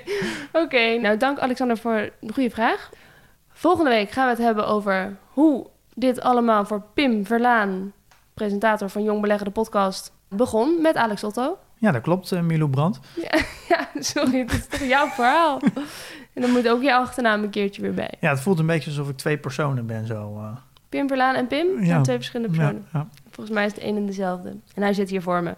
Oké, 0.53 0.99
nou 1.01 1.17
dank 1.17 1.39
Alexander 1.39 1.77
voor 1.77 2.11
de 2.21 2.33
goede 2.33 2.51
vraag. 2.51 2.91
Volgende 3.53 3.91
week 3.91 4.11
gaan 4.11 4.25
we 4.25 4.31
het 4.31 4.43
hebben 4.43 4.67
over 4.67 5.17
hoe 5.29 5.67
dit 5.95 6.21
allemaal 6.21 6.65
voor 6.65 6.83
Pim 6.95 7.27
Verlaan, 7.27 7.93
presentator 8.35 8.89
van 8.89 9.03
Jong 9.03 9.21
Beleggen 9.21 9.47
de 9.47 9.53
podcast, 9.53 10.13
begon 10.29 10.83
met 10.83 10.97
Alex 10.97 11.25
Otto. 11.25 11.59
Ja, 11.83 11.91
dat 11.91 12.03
klopt, 12.03 12.33
eh, 12.33 12.41
Milo 12.41 12.67
Brandt. 12.67 12.99
Ja, 13.69 13.89
sorry, 13.99 14.39
het 14.39 14.53
is 14.53 14.67
toch 14.67 14.89
jouw 14.89 15.07
verhaal? 15.09 15.61
En 16.33 16.43
dan 16.43 16.51
moet 16.51 16.69
ook 16.69 16.83
je 16.83 16.95
achternaam 16.95 17.43
een 17.43 17.51
keertje 17.51 17.83
weer 17.83 17.95
bij. 17.95 18.11
Ja, 18.21 18.31
het 18.31 18.41
voelt 18.41 18.59
een 18.59 18.67
beetje 18.67 18.91
alsof 18.91 19.09
ik 19.09 19.17
twee 19.17 19.39
personen 19.39 19.87
ben 19.87 20.07
zo. 20.07 20.37
eh. 20.39 20.57
Pim 20.89 21.09
Verlaan 21.09 21.35
en 21.35 21.47
Pim 21.47 21.67
zijn 21.75 21.87
Ja. 21.87 22.01
twee 22.01 22.17
verschillende 22.17 22.57
personen. 22.57 22.87
Ja, 22.93 22.99
ja. 22.99 23.07
Volgens 23.31 23.55
mij 23.57 23.67
is 23.67 23.73
het 23.75 23.83
een 23.83 23.97
en 23.97 24.07
dezelfde. 24.07 24.57
En 24.75 24.83
hij 24.83 24.93
zit 24.93 25.11
hier 25.11 25.23
voor 25.23 25.43
me. 25.43 25.55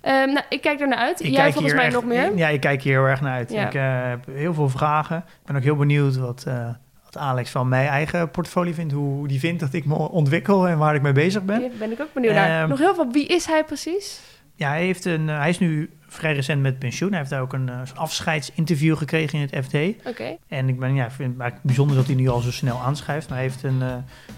Ehm, 0.00 0.26
nou, 0.32 0.44
ik 0.48 0.60
kijk 0.60 0.80
er 0.80 0.88
naar 0.88 0.98
uit. 0.98 1.20
Ik 1.24 1.30
Jij 1.32 1.52
volgens 1.52 1.74
mij 1.74 1.84
echt- 1.84 1.94
nog 1.94 2.04
meer. 2.04 2.36
Ja, 2.36 2.48
ik 2.48 2.60
kijk 2.60 2.82
hier 2.82 2.92
heel 2.98 3.04
erg 3.08 3.20
naar 3.20 3.32
uit. 3.32 3.52
Ja. 3.52 3.66
Ik 3.66 3.74
eh, 3.74 4.08
heb 4.08 4.26
heel 4.26 4.54
veel 4.54 4.68
vragen. 4.68 5.16
Ik 5.16 5.46
ben 5.46 5.56
ook 5.56 5.62
heel 5.62 5.76
benieuwd 5.76 6.16
wat, 6.16 6.44
eh, 6.46 6.68
wat 7.04 7.16
Alex 7.16 7.50
van 7.50 7.68
mijn 7.68 7.88
eigen 7.88 8.30
portfolio 8.30 8.72
vindt. 8.72 8.92
Hoe, 8.92 9.28
die 9.28 9.38
vindt 9.38 9.60
dat 9.60 9.72
ik 9.72 9.84
me 9.84 9.94
ontwikkel 9.94 10.68
en 10.68 10.78
waar 10.78 10.94
ik 10.94 11.02
mee 11.02 11.12
bezig 11.12 11.42
ben. 11.42 11.60
Hier 11.60 11.70
ben 11.78 11.92
ik 11.92 12.00
ook 12.00 12.12
benieuwd 12.12 12.34
naar. 12.34 12.60
Ehm, 12.60 12.68
Nog 12.68 12.78
heel 12.78 12.94
veel. 12.94 13.10
Wie 13.12 13.26
is 13.26 13.46
hij 13.46 13.64
precies? 13.64 14.20
Ja, 14.62 14.68
hij, 14.68 14.84
heeft 14.84 15.04
een, 15.04 15.28
eh, 15.28 15.38
hij 15.38 15.48
is 15.48 15.58
nu 15.58 15.90
vrij 16.08 16.34
recent 16.34 16.62
met 16.62 16.78
pensioen. 16.78 17.08
Hij 17.08 17.18
heeft 17.18 17.30
daar 17.30 17.40
ook 17.40 17.52
een 17.52 17.68
eh, 17.68 17.80
afscheidsinterview 17.94 18.96
gekregen 18.96 19.38
in 19.38 19.48
het 19.50 19.64
FD. 19.64 20.06
Oké. 20.06 20.36
En 20.48 20.68
ik, 20.68 20.78
ben, 20.78 20.94
ja, 20.94 21.10
vind 21.10 21.32
het 21.32 21.40
eigenlijk 21.40 21.62
bijzonder 21.62 21.96
dat 21.96 22.06
hij 22.06 22.14
nu 22.14 22.28
al 22.28 22.40
zo 22.40 22.50
snel 22.50 22.80
aanschrijft. 22.80 23.28
Maar 23.28 23.38
hij 23.38 23.46
heeft 23.46 23.62
een, 23.62 23.82
eh, 23.82 23.94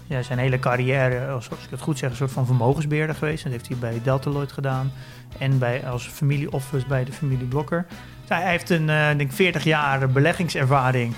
ja, 0.07 0.21
zijn 0.21 0.39
hele 0.39 0.59
carrière, 0.59 1.27
als 1.27 1.49
als 1.49 1.63
ik 1.63 1.69
het 1.69 1.81
goed 1.81 1.97
zeg, 1.97 2.09
een 2.09 2.15
soort 2.15 2.31
van 2.31 2.45
vermogensbeheerder 2.45 3.15
geweest. 3.15 3.43
Dat 3.43 3.51
heeft 3.51 3.67
hij 3.67 3.77
bij 3.77 3.99
Deltaloid 4.03 4.51
gedaan. 4.51 4.91
En 5.37 5.59
bij, 5.59 5.87
als 5.87 6.07
familieoffice 6.07 6.87
bij 6.87 7.03
de 7.03 7.11
familie 7.11 7.47
Blokker. 7.47 7.85
Dus 8.19 8.37
hij 8.37 8.49
heeft 8.49 8.69
een, 8.69 8.85
denk 9.17 9.31
40 9.31 9.63
jaar 9.63 10.09
beleggingservaring. 10.09 11.13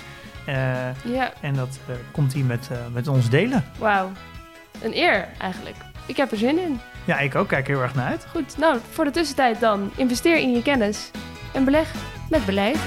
Ja, 1.04 1.32
en 1.40 1.54
dat 1.54 1.78
komt 2.12 2.32
hij 2.32 2.42
met, 2.42 2.70
met 2.92 3.08
ons 3.08 3.30
delen. 3.30 3.64
wauw. 3.78 4.10
Een 4.82 4.96
eer 4.96 5.28
eigenlijk. 5.38 5.76
Ik 6.06 6.16
heb 6.16 6.30
er 6.30 6.38
zin 6.38 6.58
in. 6.58 6.80
Ja, 7.08 7.18
ik 7.18 7.34
ook. 7.34 7.48
Kijk 7.48 7.66
heel 7.66 7.80
erg 7.80 7.94
naar 7.94 8.06
uit. 8.06 8.26
Goed, 8.30 8.58
nou, 8.58 8.78
voor 8.90 9.04
de 9.04 9.10
tussentijd 9.10 9.60
dan. 9.60 9.90
Investeer 9.96 10.36
in 10.36 10.50
je 10.50 10.62
kennis. 10.62 11.10
En 11.52 11.64
beleg 11.64 11.94
met 12.30 12.44
beleid. 12.46 12.78